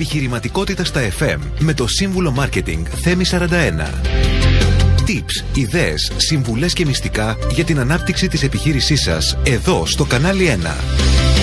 Επιχειρηματικότητα 0.00 0.84
στα 0.84 1.00
FM 1.18 1.38
με 1.58 1.74
το 1.74 1.86
σύμβουλο 1.86 2.30
Μάρκετινγκ 2.30 2.86
Θέμη 3.02 3.24
41. 3.30 3.38
Tips, 5.06 5.44
ιδέες, 5.54 6.12
συμβουλές 6.16 6.72
και 6.72 6.86
μυστικά 6.86 7.36
για 7.52 7.64
την 7.64 7.78
ανάπτυξη 7.78 8.28
της 8.28 8.42
επιχείρησής 8.42 9.02
σας 9.02 9.38
εδώ 9.42 9.86
στο 9.86 10.04
κανάλι 10.04 10.58
1. 10.62 11.39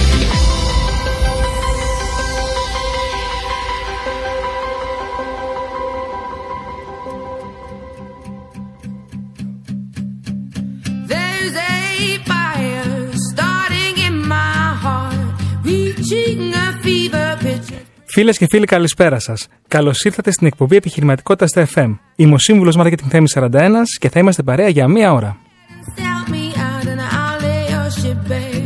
Φίλες 18.18 18.38
και 18.38 18.48
φίλοι, 18.50 18.66
καλησπέρα 18.66 19.20
σας. 19.20 19.48
Καλώς 19.68 20.04
ήρθατε 20.04 20.32
στην 20.32 20.48
εκπομπή 20.48 20.76
Επιχειρηματικότητας 20.76 21.50
στα 21.50 21.68
FM. 21.74 21.98
Είμαι 22.16 22.34
ο 22.34 22.38
σύμβουλος 22.38 22.76
Marketing 22.80 23.08
Θέμης 23.10 23.32
41 23.32 23.98
και 24.00 24.10
θα 24.10 24.20
είμαστε 24.20 24.44
παρέα 24.44 24.68
για 24.68 24.88
μία 24.88 25.14
ώρα. 25.14 25.38
Sell 25.96 26.32
me 26.32 26.58
out 26.58 26.88
and 26.88 27.00
I'll 27.00 27.42
lay 27.44 27.72
your 27.72 27.90
ship 28.02 28.30
bare. 28.30 28.58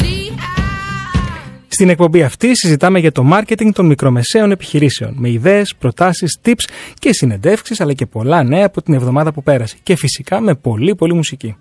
See, 0.00 0.30
I 0.30 1.34
Στην 1.68 1.88
εκπομπή 1.88 2.22
αυτή 2.22 2.56
συζητάμε 2.56 2.98
για 2.98 3.12
το 3.12 3.30
marketing 3.32 3.70
των 3.72 3.86
μικρομεσαίων 3.86 4.50
επιχειρήσεων 4.50 5.14
με 5.16 5.30
ιδέες, 5.30 5.74
προτάσεις, 5.78 6.38
tips 6.44 6.64
και 6.98 7.12
συνεντεύξεις 7.12 7.80
αλλά 7.80 7.92
και 7.92 8.06
πολλά 8.06 8.42
νέα 8.42 8.66
από 8.66 8.82
την 8.82 8.94
εβδομάδα 8.94 9.32
που 9.32 9.42
πέρασε. 9.42 9.76
Και 9.82 9.96
φυσικά 9.96 10.40
με 10.40 10.54
πολύ 10.54 10.94
πολύ 10.94 11.14
μουσική. 11.14 11.56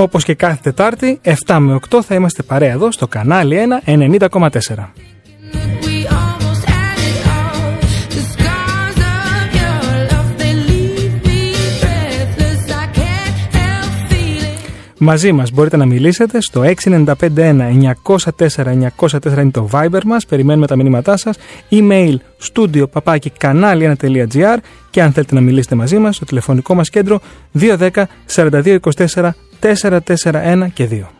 Όπως 0.00 0.24
και 0.24 0.34
κάθε 0.34 0.58
Τετάρτη, 0.62 1.20
7 1.46 1.56
με 1.60 1.80
8 1.90 2.02
θα 2.02 2.14
είμαστε 2.14 2.42
παρέα 2.42 2.70
εδώ 2.70 2.92
στο 2.92 3.08
κανάλι 3.08 3.58
1 3.84 4.18
90,4. 4.30 5.09
Μαζί 15.02 15.32
μας 15.32 15.50
μπορείτε 15.50 15.76
να 15.76 15.86
μιλήσετε 15.86 16.40
στο 16.40 16.62
6951-904-904 16.62 19.38
είναι 19.38 19.50
το 19.50 19.68
Viber 19.72 20.02
μας, 20.04 20.26
περιμένουμε 20.26 20.66
τα 20.66 20.76
μηνύματά 20.76 21.16
σας, 21.16 21.38
email 21.70 22.14
studio 22.52 22.90
παπάκι 22.90 23.32
κανάλι1.gr 23.40 24.56
και 24.90 25.02
αν 25.02 25.12
θέλετε 25.12 25.34
να 25.34 25.40
μιλήσετε 25.40 25.74
μαζί 25.74 25.98
μας, 25.98 26.18
το 26.18 26.24
τηλεφωνικό 26.24 26.74
μας 26.74 26.90
κέντρο 26.90 27.20
210 27.58 27.88
4224 28.34 29.30
441 29.60 30.66
και 30.72 30.88
2. 30.90 31.19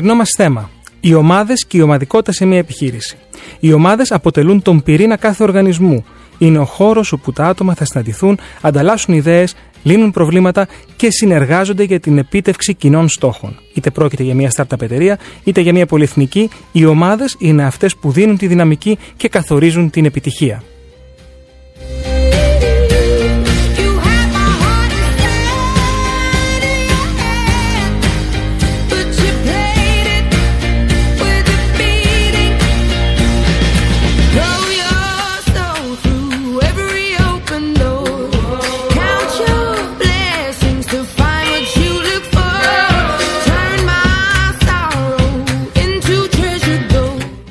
Σημερινό 0.00 0.24
μας 0.24 0.34
θέμα. 0.36 0.70
Οι 1.00 1.14
ομάδες 1.14 1.66
και 1.66 1.76
η 1.76 1.80
ομαδικότητα 1.80 2.32
σε 2.32 2.44
μια 2.44 2.58
επιχείρηση. 2.58 3.16
Οι 3.60 3.72
ομάδες 3.72 4.12
αποτελούν 4.12 4.62
τον 4.62 4.82
πυρήνα 4.82 5.16
κάθε 5.16 5.42
οργανισμού. 5.42 6.04
Είναι 6.38 6.58
ο 6.58 6.64
χώρος 6.64 7.12
όπου 7.12 7.32
τα 7.32 7.44
άτομα 7.44 7.74
θα 7.74 7.84
συναντηθούν, 7.84 8.38
ανταλλάσσουν 8.60 9.14
ιδέες, 9.14 9.54
λύνουν 9.82 10.10
προβλήματα 10.10 10.68
και 10.96 11.10
συνεργάζονται 11.10 11.82
για 11.82 12.00
την 12.00 12.18
επίτευξη 12.18 12.74
κοινών 12.74 13.08
στόχων. 13.08 13.58
Είτε 13.74 13.90
πρόκειται 13.90 14.22
για 14.22 14.34
μια 14.34 14.52
startup 14.56 14.82
εταιρεία, 14.82 15.18
είτε 15.44 15.60
για 15.60 15.72
μια 15.72 15.86
πολυεθνική, 15.86 16.50
οι 16.72 16.84
ομάδες 16.84 17.36
είναι 17.38 17.64
αυτές 17.64 17.96
που 17.96 18.12
δίνουν 18.12 18.36
τη 18.36 18.46
δυναμική 18.46 18.98
και 19.16 19.28
καθορίζουν 19.28 19.90
την 19.90 20.04
επιτυχία. 20.04 20.62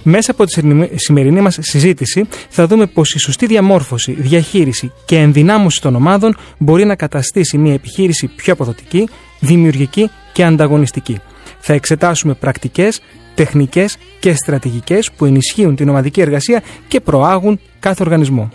Μέσα 0.04 0.32
από 0.32 0.46
τη 0.46 0.52
σημερινή- 0.52 0.90
σημερινή 1.00 1.42
μας 1.42 1.58
συζήτηση 1.62 2.26
θα 2.50 2.68
δούμε 2.68 2.86
πως 2.86 3.14
η 3.14 3.20
σωστή 3.20 3.46
διαμόρφωση, 3.46 4.12
διαχείριση 4.12 4.92
και 5.06 5.18
ενδυνάμωση 5.18 5.82
των 5.82 5.96
ομάδων 5.96 6.38
μπορεί 6.58 6.86
να 6.86 6.96
καταστήσει 6.96 7.58
μια 7.58 7.74
επιχείρηση 7.74 8.28
πιο 8.28 8.54
αποδοτική, 8.54 9.08
δημιουργική 9.40 10.10
και 10.34 10.44
ανταγωνιστική. 10.44 11.20
Θα 11.60 11.74
εξετάσουμε 11.74 12.34
πρακτικές, 12.34 13.02
τεχνικές 13.36 13.98
και 14.20 14.34
στρατηγικές 14.34 15.12
που 15.12 15.26
ενισχύουν 15.26 15.76
την 15.76 15.90
ομαδική 15.90 16.22
εργασία 16.22 16.64
και 16.88 17.00
προάγουν 17.00 17.60
κάθε 17.80 18.04
οργανισμό. 18.04 18.50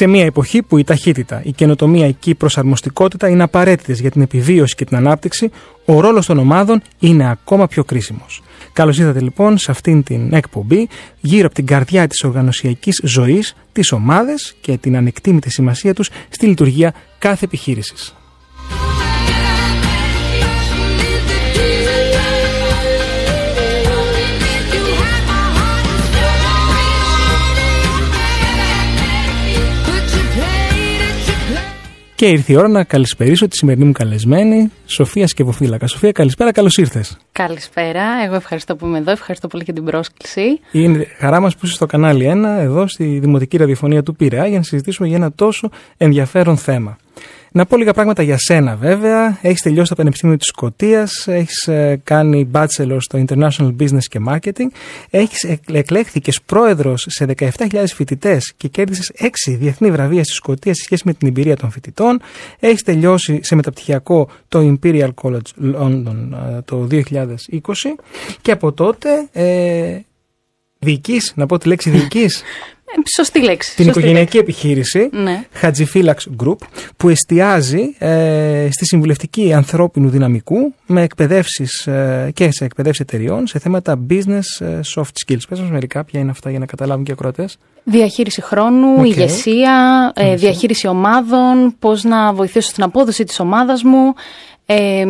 Σε 0.00 0.06
μια 0.06 0.24
εποχή 0.24 0.62
που 0.62 0.78
η 0.78 0.84
ταχύτητα, 0.84 1.42
η 1.44 1.52
καινοτομία 1.52 2.10
και 2.10 2.30
η 2.30 2.34
προσαρμοστικότητα 2.34 3.28
είναι 3.28 3.42
απαραίτητες 3.42 4.00
για 4.00 4.10
την 4.10 4.22
επιβίωση 4.22 4.74
και 4.74 4.84
την 4.84 4.96
ανάπτυξη, 4.96 5.50
ο 5.84 6.00
ρόλος 6.00 6.26
των 6.26 6.38
ομάδων 6.38 6.82
είναι 6.98 7.30
ακόμα 7.30 7.66
πιο 7.66 7.84
κρίσιμος. 7.84 8.42
Καλώς 8.72 8.98
ήρθατε 8.98 9.20
λοιπόν 9.20 9.58
σε 9.58 9.70
αυτήν 9.70 10.02
την 10.02 10.32
εκπομπή 10.32 10.88
γύρω 11.20 11.46
από 11.46 11.54
την 11.54 11.66
καρδιά 11.66 12.06
της 12.06 12.24
οργανωσιακής 12.24 13.00
ζωής, 13.04 13.56
τις 13.72 13.92
ομάδες 13.92 14.54
και 14.60 14.76
την 14.76 14.96
ανεκτήμητη 14.96 15.50
σημασία 15.50 15.94
τους 15.94 16.10
στη 16.28 16.46
λειτουργία 16.46 16.94
κάθε 17.18 17.44
επιχείρησης. 17.44 18.14
Και 32.20 32.28
ήρθε 32.28 32.52
η 32.52 32.56
ώρα 32.56 32.68
να 32.68 32.84
καλησπερίσω 32.84 33.48
τη 33.48 33.56
σημερινή 33.56 33.84
μου 33.84 33.92
καλεσμένη, 33.92 34.70
Σοφία 34.86 35.26
Σκευοφύλακα. 35.26 35.86
Σοφία, 35.86 36.12
καλησπέρα, 36.12 36.52
καλώς 36.52 36.76
ήρθες. 36.76 37.16
Καλησπέρα. 37.32 38.02
Εγώ 38.24 38.34
ευχαριστώ 38.34 38.76
που 38.76 38.86
είμαι 38.86 38.98
εδώ. 38.98 39.10
Ευχαριστώ 39.10 39.48
πολύ 39.48 39.62
για 39.64 39.74
την 39.74 39.84
πρόσκληση. 39.84 40.60
Είναι 40.72 41.06
χαρά 41.18 41.40
μας 41.40 41.56
που 41.56 41.66
είσαι 41.66 41.74
στο 41.74 41.86
κανάλι 41.86 42.24
1, 42.24 42.60
εδώ 42.60 42.86
στη 42.86 43.18
Δημοτική 43.18 43.56
Ραδιοφωνία 43.56 44.02
του 44.02 44.16
Πειραιά, 44.16 44.46
για 44.46 44.56
να 44.58 44.64
συζητήσουμε 44.64 45.08
για 45.08 45.16
ένα 45.16 45.32
τόσο 45.32 45.70
ενδιαφέρον 45.96 46.56
θέμα. 46.56 46.96
Να 47.52 47.66
πω 47.66 47.76
λίγα 47.76 47.92
πράγματα 47.92 48.22
για 48.22 48.38
σένα, 48.38 48.76
βέβαια. 48.76 49.38
Έχεις 49.42 49.62
τελειώσει 49.62 49.88
το 49.88 49.94
Πανεπιστήμιο 49.94 50.36
της 50.36 50.46
Σκωτίας, 50.46 51.28
έχεις 51.28 51.68
κάνει 52.04 52.50
bachelor 52.52 52.96
στο 52.98 53.24
International 53.26 53.74
Business 53.80 54.04
και 54.08 54.20
Marketing, 54.28 54.66
έχεις 55.10 55.44
εκλέχθηκες 55.66 56.40
πρόεδρος 56.46 57.06
σε 57.08 57.24
17.000 57.24 57.84
φοιτητές 57.94 58.52
και 58.56 58.68
κέρδισες 58.68 59.12
6 59.18 59.56
διεθνή 59.58 59.90
βραβεία 59.90 60.24
στη 60.24 60.32
Σκωτία 60.32 60.74
σε 60.74 60.82
σχέση 60.82 61.02
με 61.06 61.12
την 61.12 61.28
εμπειρία 61.28 61.56
των 61.56 61.70
φοιτητών. 61.70 62.20
Έχεις 62.60 62.82
τελειώσει 62.82 63.40
σε 63.42 63.54
μεταπτυχιακό 63.54 64.28
το 64.48 64.76
Imperial 64.82 65.10
College 65.22 65.74
London 65.74 66.28
ε, 66.56 66.60
το 66.64 66.86
2020 66.90 67.04
και 68.42 68.50
από 68.50 68.72
τότε 68.72 69.28
ε, 69.32 69.98
διοικείς, 70.78 71.32
να 71.36 71.46
πω 71.46 71.58
τη 71.58 71.68
λέξη 71.68 71.90
διοικείς. 71.90 72.42
Ε, 72.96 73.00
σωστή 73.16 73.42
λέξη. 73.42 73.74
την 73.76 73.84
σωστή 73.84 73.98
οικογενειακή 73.98 74.38
επιχείρηση 74.38 75.08
Ναι. 75.12 75.44
Χατζηφύλαξ 75.52 76.28
Group 76.44 76.56
που 76.96 77.08
εστιάζει 77.08 77.94
ε, 77.98 78.68
στη 78.70 78.84
συμβουλευτική 78.86 79.52
ανθρώπινου 79.52 80.08
δυναμικού 80.08 80.74
με 80.86 81.02
εκπαιδεύσεις 81.02 81.86
ε, 81.86 82.30
και 82.34 82.50
σε 82.50 82.64
εκπαιδεύσεις 82.64 83.00
εταιριών 83.00 83.46
σε 83.46 83.58
θέματα 83.58 84.06
business 84.10 84.64
ε, 84.66 84.80
soft 84.94 85.02
skills. 85.02 85.40
Πες 85.48 85.60
μας 85.60 85.70
μερικά 85.70 86.04
ποια 86.04 86.20
είναι 86.20 86.30
αυτά 86.30 86.50
για 86.50 86.58
να 86.58 86.66
καταλάβουν 86.66 87.04
και 87.04 87.10
οι 87.10 87.14
ακροατές. 87.14 87.58
Διαχείριση 87.84 88.42
χρόνου, 88.42 88.94
Οκ. 88.98 89.06
ηγεσία, 89.06 90.12
ε, 90.16 90.34
διαχείριση 90.34 90.86
ομάδων, 90.86 91.74
πώς 91.78 92.04
να 92.04 92.32
βοηθήσω 92.32 92.68
στην 92.68 92.82
απόδοση 92.82 93.24
της 93.24 93.40
ομάδας 93.40 93.82
μου, 93.82 94.14
ε, 94.66 95.04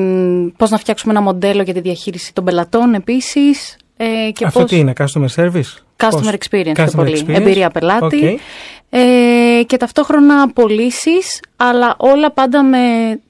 πώς 0.56 0.70
να 0.70 0.78
φτιάξουμε 0.78 1.12
ένα 1.12 1.22
μοντέλο 1.22 1.62
για 1.62 1.74
τη 1.74 1.80
διαχείριση 1.80 2.34
των 2.34 2.44
πελατών 2.44 2.94
επίσης. 2.94 3.76
Ε, 3.96 4.30
και 4.32 4.44
Αυτό 4.44 4.60
πώς... 4.60 4.70
τι 4.70 4.76
είναι, 4.76 4.92
customer 4.98 5.28
service? 5.36 5.89
Customer 6.00 6.10
Πώς; 6.10 6.30
experience 6.30 6.72
πιο 6.74 6.84
Customer 6.84 6.96
πολύ. 6.96 7.24
experience. 7.26 7.34
Εμπειρία 7.34 7.70
πελάτη. 7.70 8.26
Οκ. 8.26 8.40
Ε, 8.92 9.62
και 9.66 9.76
ταυτόχρονα 9.76 10.52
πωλήσεις, 10.52 11.40
αλλά 11.56 11.94
όλα 11.98 12.32
πάντα 12.32 12.62
με, 12.62 12.78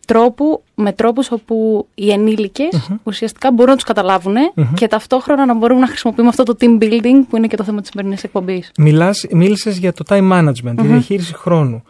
τρόπου, 0.07 0.63
με 0.75 0.93
τρόπους 0.93 1.31
όπου 1.31 1.87
οι 1.95 2.11
ενήλικες 2.11 2.91
ουσιαστικά 3.03 3.53
μπορούν 3.53 3.71
να 3.71 3.77
τους 3.77 3.85
καταλάβουν 3.85 4.35
και 4.75 4.87
ταυτόχρονα 4.87 5.47
να 5.47 5.55
μπορούμε 5.55 5.81
να 5.81 5.87
χρησιμοποιούμε 5.87 6.29
αυτό 6.29 6.43
το 6.43 6.57
team 6.61 6.83
building 6.83 7.21
που 7.29 7.37
είναι 7.37 7.47
και 7.47 7.57
το 7.57 7.65
θέμα 7.65 7.81
της 7.81 7.91
σημερινής 7.91 8.25
εκπομπής. 8.25 8.71
Μιλάς, 8.79 9.27
μίλησες 9.31 9.79
για 9.79 9.93
το 9.93 10.05
time 10.09 10.33
management, 10.33 10.75
τη 10.77 10.87
διαχείριση 10.87 11.35
χρόνου. 11.35 11.83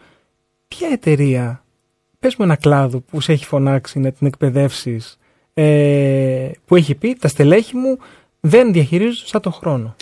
Ποια 0.67 0.87
εταιρεία, 0.91 1.63
πες 2.19 2.35
μου 2.35 2.45
ένα 2.45 2.55
κλάδο 2.55 2.99
που 2.99 3.21
σε 3.21 3.31
έχει 3.31 3.45
φωνάξει 3.45 3.99
να 3.99 4.11
την 4.11 4.27
εκπαιδεύσεις, 4.27 5.17
ε, 5.53 6.49
που 6.65 6.75
έχει 6.75 6.95
πει 6.95 7.17
τα 7.19 7.27
στελέχη 7.27 7.75
μου 7.77 7.97
δεν 8.39 8.71
διαχειρίζονται 8.71 9.15
σωστά 9.15 9.39
το 9.39 9.51
χρόνο. 9.51 9.95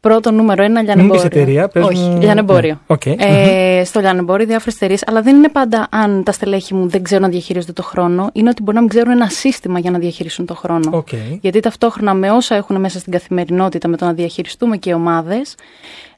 Πρώτο 0.00 0.30
νούμερο 0.30 0.62
ένα, 0.62 0.74
Μην 0.74 0.84
λιανεμπόριο. 0.84 1.14
πεις 1.14 1.24
εταιρεία, 1.24 1.68
πες 1.68 1.84
Όχι, 1.84 2.02
μου- 2.08 2.20
λιανεμπόριο. 2.20 2.72
Ναι, 2.72 2.78
οκ. 2.86 3.06
Ε, 3.06 3.82
στο 3.84 4.00
λιανεμπόριο 4.00 4.46
διάφορες 4.46 4.74
εταιρείες, 4.74 5.02
αλλά 5.06 5.22
δεν 5.22 5.36
είναι 5.36 5.48
πάντα 5.48 5.86
αν 5.90 6.22
τα 6.24 6.32
στελέχη 6.32 6.74
μου 6.74 6.88
δεν 6.88 7.02
ξέρουν 7.02 7.22
να 7.24 7.28
διαχειρίζονται 7.30 7.72
το 7.72 7.82
χρόνο, 7.82 8.30
είναι 8.32 8.48
ότι 8.48 8.62
μπορεί 8.62 8.74
να 8.74 8.80
μην 8.82 8.90
ξέρουν 8.90 9.10
ένα 9.12 9.28
σύστημα 9.28 9.78
για 9.78 9.90
να 9.90 9.98
διαχειρίσουν 9.98 10.46
το 10.46 10.54
χρόνο. 10.54 10.90
Οκ. 10.92 11.08
Γιατί 11.40 11.60
ταυτόχρονα 11.60 12.14
με 12.14 12.30
όσα 12.30 12.54
έχουν 12.54 12.80
μέσα 12.80 12.98
στην 12.98 13.12
καθημερινότητα, 13.12 13.88
με 13.88 13.96
το 13.96 14.04
να 14.04 14.12
διαχειριστούμε 14.12 14.76
και 14.76 14.90
οι 14.90 14.92
ομάδες, 14.92 15.54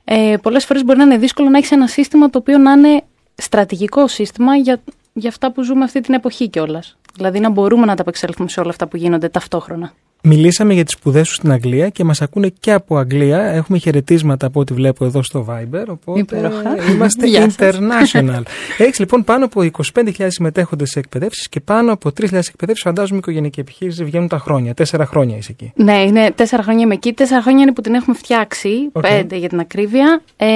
ε, 0.05 0.35
πολλές 0.43 0.65
φορές 0.65 0.85
μπορεί 0.85 0.99
να 0.99 1.05
είναι 1.05 1.17
δύσκολο 1.19 1.49
να 1.49 1.59
έχεις 1.59 1.71
ένα 1.71 1.87
σύστημα 1.87 2.31
το 2.31 2.39
οποίο 2.39 2.59
να 2.59 2.73
είναι 2.73 3.03
στρατηγικό 3.35 4.07
σύστημα 4.09 4.57
για, 4.57 4.81
για 5.13 5.29
αυτά 5.29 5.53
που 5.53 5.63
ζούμε 5.63 5.85
αυτή 5.85 6.01
την 6.01 6.15
εποχή 6.15 6.49
κιόλας. 6.49 6.97
Δηλαδή 7.17 7.41
να 7.41 7.51
μπορούμε 7.51 7.87
να 7.87 7.93
ανταπεξέλθουμε 7.93 8.49
σε 8.49 8.61
όλα 8.61 8.71
αυτά 8.71 8.87
που 8.87 8.97
γίνονται 8.97 9.29
ταυτόχρονα. 9.29 9.93
Μιλήσαμε 10.25 10.75
για 10.75 10.85
τις 10.85 10.93
σπουδές 10.95 11.29
σου 11.29 11.35
στην 11.35 11.53
Αγγλία 11.53 11.89
και 11.89 12.05
μας 12.05 12.23
ακούνε 12.23 12.53
και 12.61 12.73
από 12.73 12.97
Αγγλία. 12.97 13.39
Έχουμε 13.39 13.79
χαιρετίσματα 13.79 14.47
από 14.47 14.61
ό,τι 14.61 14.75
βλέπω 14.75 15.05
εδώ 15.05 15.23
στο 15.23 15.47
Viber, 15.49 15.85
οπότε 15.89 16.21
Υπέροχα. 16.21 16.77
είμαστε 16.93 17.27
Γεια 17.27 17.51
σας. 17.51 17.77
international. 17.77 18.43
Έχεις 18.79 18.99
λοιπόν 18.99 19.25
πάνω 19.25 19.45
από 19.45 19.61
25.000 19.95 20.27
συμμετέχοντες 20.29 20.91
σε 20.91 20.99
εκπαιδεύσεις 20.99 21.49
και 21.49 21.61
πάνω 21.61 21.93
από 21.93 22.09
3.000 22.21 22.33
εκπαιδεύσεις. 22.33 22.83
Φαντάζομαι 22.85 23.17
η 23.17 23.19
οικογενειακή 23.19 23.61
επιχείρηση 23.61 24.05
βγαίνουν 24.05 24.29
τα 24.29 24.39
χρόνια. 24.39 24.75
Τέσσερα 24.75 25.07
χρόνια 25.07 25.37
είσαι 25.37 25.53
εκεί. 25.53 25.73
Ναι, 25.75 26.03
είναι 26.03 26.31
τέσσερα 26.35 26.63
χρόνια 26.63 26.85
είμαι 26.85 26.95
εκεί. 26.95 27.13
Τέσσερα 27.13 27.43
χρόνια 27.43 27.63
είναι 27.63 27.73
που 27.73 27.81
την 27.81 27.95
έχουμε 27.95 28.17
φτιάξει. 28.17 28.69
Οκ. 28.93 29.03
Πέντε 29.03 29.37
για 29.37 29.49
την 29.49 29.61
ακρίβεια. 29.61 30.23
Ε, 30.37 30.47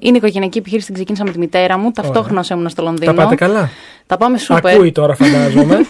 είναι 0.00 0.16
οικογενειακή 0.16 0.58
επιχείρηση, 0.58 0.86
την 0.86 0.94
ξεκίνησα 0.94 1.24
με 1.24 1.30
τη 1.30 1.38
μητέρα 1.38 1.78
μου. 1.78 1.90
Ταυτόχρονα 1.90 2.40
όσο 2.40 2.54
ήμουν 2.54 2.68
στο 2.68 2.82
Λονδίνο. 2.82 3.12
Τα 3.12 3.22
πάτε 3.22 3.34
καλά; 3.34 3.70
Τα 4.06 4.16
πάμε 4.16 4.38
σούπερ. 4.38 4.74
Ακούει 4.74 4.92
τώρα 4.92 5.14
φαντάζομαι. 5.20 5.86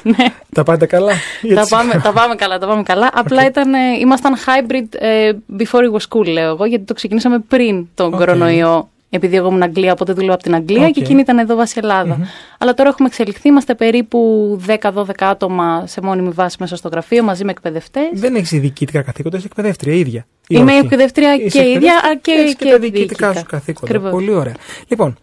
τα 0.55 0.63
πάτε 0.63 0.87
καλά. 0.87 1.13
Ναι. 1.43 1.55
τα, 1.55 1.67
πάμε, 1.69 2.01
τα 2.03 2.13
πάμε 2.13 2.35
καλά, 2.35 2.59
τα 2.59 2.67
πάμε 2.67 2.83
καλά. 2.83 3.11
Απλά 3.23 3.47
ήταν, 3.47 3.75
ε, 3.75 3.79
ήμασταν 4.01 4.35
hybrid 4.37 4.87
ε, 4.99 5.31
before 5.59 5.63
it 5.81 5.93
was 5.93 6.19
cool, 6.19 6.27
λέω 6.27 6.49
εγώ, 6.49 6.65
γιατί 6.65 6.85
το 6.85 6.95
ξεκινήσαμε 6.95 7.39
πριν 7.39 7.87
τον 7.95 8.13
Οκ. 8.13 8.19
κορονοϊό. 8.19 8.89
Επειδή 9.11 9.37
εγώ 9.37 9.49
ήμουν 9.49 9.63
Αγγλία, 9.63 9.93
οπότε 9.93 10.13
δούλευα 10.13 10.35
από 10.35 10.43
την 10.43 10.55
Αγγλία 10.55 10.87
Οκ. 10.87 10.93
και 10.93 11.01
εκείνη 11.01 11.21
ήταν 11.21 11.39
εδώ 11.39 11.55
βάση 11.57 11.75
Ελλάδα. 11.83 12.19
Αλλά 12.59 12.75
τώρα 12.75 12.89
έχουμε 12.89 13.09
εξελιχθεί, 13.09 13.49
είμαστε 13.49 13.75
περίπου 13.75 14.61
10-12 14.67 15.03
άτομα 15.19 15.87
σε 15.87 16.01
μόνιμη 16.03 16.29
βάση 16.31 16.57
μέσα 16.61 16.77
στο 16.77 16.89
γραφείο 16.89 17.23
μαζί 17.23 17.45
με 17.45 17.51
εκπαιδευτές. 17.51 18.03
Δεν 18.13 18.35
έχεις 18.35 18.51
διοικητικά 18.61 19.03
καθήκοντα, 19.03 19.37
είσαι 19.37 19.47
εκπαιδεύτρια 19.47 19.95
ίδια. 19.95 20.27
Ή 20.49 20.57
Είμαι 20.59 20.71
όχι; 20.73 20.81
εκπαιδεύτρια 20.81 21.35
Είσαι 21.35 21.59
και 21.63 21.69
ίδια, 21.71 21.93
α, 21.95 22.17
και- 22.23 22.31
έχεις 22.33 22.55
και, 22.57 22.65
και 22.65 22.71
τα 22.71 22.79
διοικητικά 22.79 23.27
διοικητικά. 23.27 23.35
σου 23.35 23.45
καθήκοντα. 23.47 23.87
Ακριβώς. 23.87 24.11
Πολύ 24.11 24.33
ωραία. 24.35 24.55
Λοιπόν, 24.89 25.17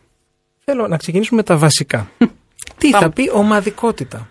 θέλω 0.66 0.88
να 0.88 0.98
ξεκινήσουμε 0.98 1.38
με 1.38 1.44
τα 1.44 1.57
βασικά. 1.57 2.10
Τι 2.84 2.92
θα 2.92 2.98
Πάμε. 3.00 3.12
πει 3.12 3.30
ομαδικότητα; 3.34 4.28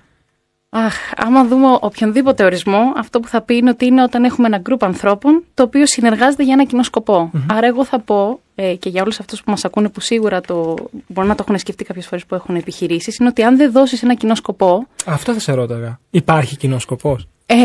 Αχ, 0.68 0.94
άμα 1.16 1.44
δούμε 1.44 1.66
οποιονδήποτε 1.80 2.44
ορισμό, 2.44 2.92
αυτό 2.96 3.20
που 3.20 3.28
θα 3.28 3.40
πει 3.40 3.56
είναι 3.56 3.70
ότι 3.70 3.86
είναι 3.86 4.02
όταν 4.02 4.24
έχουμε 4.24 4.46
ένα 4.46 4.58
γκρουπ 4.58 4.84
ανθρώπων 4.84 5.44
το 5.54 5.62
οποίο 5.62 5.86
συνεργάζεται 5.86 6.42
για 6.42 6.52
ένα 6.52 6.64
κοινό 6.64 6.82
σκοπό. 6.82 7.30
Άρα, 7.52 7.66
εγώ 7.66 7.84
θα 7.84 7.98
πω 8.00 8.40
ε, 8.54 8.74
και 8.74 8.88
για 8.88 9.02
όλους 9.02 9.20
αυτούς 9.20 9.42
που 9.42 9.50
μας 9.50 9.64
ακούνε 9.64 9.88
που 9.88 10.00
σίγουρα 10.00 10.40
το, 10.40 10.74
μπορεί 11.06 11.28
να 11.28 11.34
το 11.34 11.44
έχουν 11.46 11.58
σκεφτεί 11.58 11.84
κάποιες 11.84 12.06
φορές 12.06 12.26
που 12.26 12.34
έχουν 12.34 12.56
επιχειρήσεις, 12.56 13.16
είναι 13.16 13.28
ότι 13.28 13.42
αν 13.42 13.56
δεν 13.56 13.72
δώσεις 13.72 14.02
ένα 14.02 14.14
κοινό 14.14 14.34
σκοπό, 14.34 14.86
Αυτό 15.06 15.32
θα 15.32 15.40
σε 15.40 15.52
ρώταγα. 15.52 15.98
Υπάρχει 16.10 16.56
κοινό 16.56 16.78
σκοπός; 16.78 17.28
ε, 17.46 17.56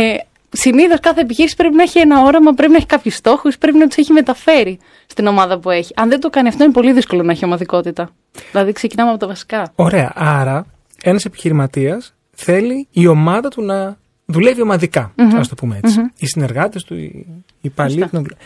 συνήθως 0.50 1.00
κάθε 1.00 1.22
επιχείρηση 1.22 1.56
πρέπει 1.56 1.76
να 1.76 1.84
έχει 1.84 2.00
ένα 2.00 2.22
όραμα, 2.22 2.54
πρέπει 2.54 2.72
να 2.72 2.78
έχει 2.78 2.86
κάποιους 2.86 3.16
στόχους, 3.16 3.58
πρέπει 3.58 3.78
να 3.78 3.88
τους 3.88 3.98
έχει 3.98 4.12
μεταφέρει 4.12 4.80
στην 5.08 5.28
ομάδα 5.28 5.60
που 5.60 5.70
έχει. 5.70 5.94
Αν 5.96 6.10
δεν 6.10 6.20
το 6.20 6.30
κάνει 6.30 6.48
αυτό, 6.48 6.64
είναι 6.64 6.74
πολύ 6.74 6.94
δύσκολο 6.94 7.24
να 7.24 7.32
έχει 7.32 7.46
ομαδικότητα. 7.46 8.10
Δηλαδή, 8.52 8.72
ξεκινάμε 8.72 9.10
από 9.10 9.20
τα 9.20 9.28
βασικά. 9.28 9.72
Ωραία. 9.76 10.12
Άρα, 10.16 10.66
ένας 11.04 11.26
επιχειρηματίας 11.26 12.14
θέλει 12.32 12.88
η 12.92 13.08
ομάδα 13.08 13.50
του 13.50 13.62
να 13.62 13.98
δουλεύει 14.26 14.62
ομαδικά, 14.62 15.12
ας 15.36 15.48
το 15.48 15.56
πούμε 15.56 15.80
έτσι. 15.84 16.00
Οι 16.18 16.26
συνεργάτες 16.26 16.84
του, 16.84 16.96
οι 16.96 17.26
οι 17.62 17.70
υπαλλήλοι 17.70 18.02
του. 18.02 18.10
να 18.12 18.20
δουλεύουν. 18.20 18.46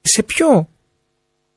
Σε 0.00 0.22
ποιο 0.22 0.68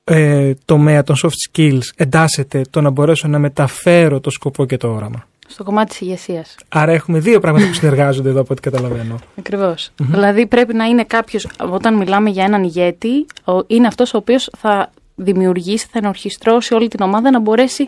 ε, 0.04 0.54
τομέα 0.66 1.04
των 1.04 1.16
soft 1.24 1.30
skills 1.52 1.82
εντάσσεται 1.96 2.62
το 2.70 2.82
να 2.82 2.90
μπορέσω 2.90 3.28
να 3.28 3.40
μεταφέρω 3.40 4.20
το 4.20 4.30
σκοπό 4.30 4.66
και 4.66 4.78
το 4.78 4.88
όραμα; 4.94 5.28
Στο 5.48 5.64
κομμάτι 5.64 5.90
της 5.90 6.02
ηγεσίας. 6.02 6.56
Άρα 6.70 6.92
έχουμε 6.92 7.20
δύο 7.20 7.40
πράγματα 7.40 7.68
που 7.68 7.74
συνεργάζονται 7.74 8.30
εδώ 8.30 8.42
από 8.42 8.48
ό,τι 8.54 8.62
καταλαβαίνω. 8.62 9.20
Ακριβώς. 9.40 9.92
Δηλαδή 9.98 10.46
πρέπει 10.48 10.74
να 10.74 10.86
είναι 10.86 11.04
κάποιος, 11.04 11.48
όταν 11.70 11.98
μιλάμε 11.98 12.30
για 12.30 12.44
έναν 12.44 12.64
ηγέτη, 12.64 13.26
ο- 13.46 13.64
είναι 13.68 13.88
αυτός 13.88 14.14
ο 14.14 14.18
οποίος 14.18 14.50
θα 14.58 14.92
δημιουργήσει, 15.16 15.88
θα 15.92 16.00
ενορχιστρώσει 16.00 16.74
όλη 16.74 16.88
την 16.88 17.02
ομάδα 17.02 17.32
να 17.32 17.40
μπορέσει 17.40 17.88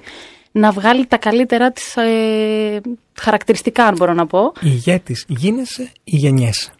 να 0.52 0.72
βγάλει 0.72 1.06
τα 1.06 1.18
καλύτερα 1.18 1.72
της 1.72 1.96
ε, 1.96 2.82
χαρακτηριστικά, 3.20 3.86
αν 3.86 3.96
μπορώ 3.98 4.14
να 4.14 4.26
πω. 4.28 4.52
Ηγέτης 4.62 5.26
γίνεσαι 5.28 5.92
ή 6.04 6.16
γενιέσαι. 6.16 6.72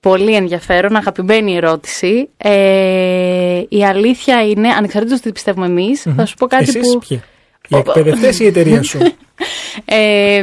Πολύ 0.00 0.34
ενδιαφέρον, 0.34 0.96
αγαπημένη 0.96 1.56
ερώτηση. 1.56 2.28
Ε, 2.36 3.62
η 3.68 3.84
αλήθεια 3.84 4.46
είναι, 4.46 4.68
ανεξαρτήτως 4.68 5.20
τι 5.20 5.32
πιστεύουμε 5.32 5.66
εμείς, 5.66 6.06
θα 6.16 6.26
σου 6.26 6.34
πω 6.34 6.46
κάτι 6.46 6.62
Εσείς 6.62 6.92
που... 6.92 6.98
ποιοι; 7.08 7.22
Οι 7.68 7.76
εκπαιδευτές 7.76 8.38
ή 8.40 8.44
η 8.44 8.46
εταιρεία 8.46 8.82
σου; 8.82 8.98
Ε, 9.84 10.42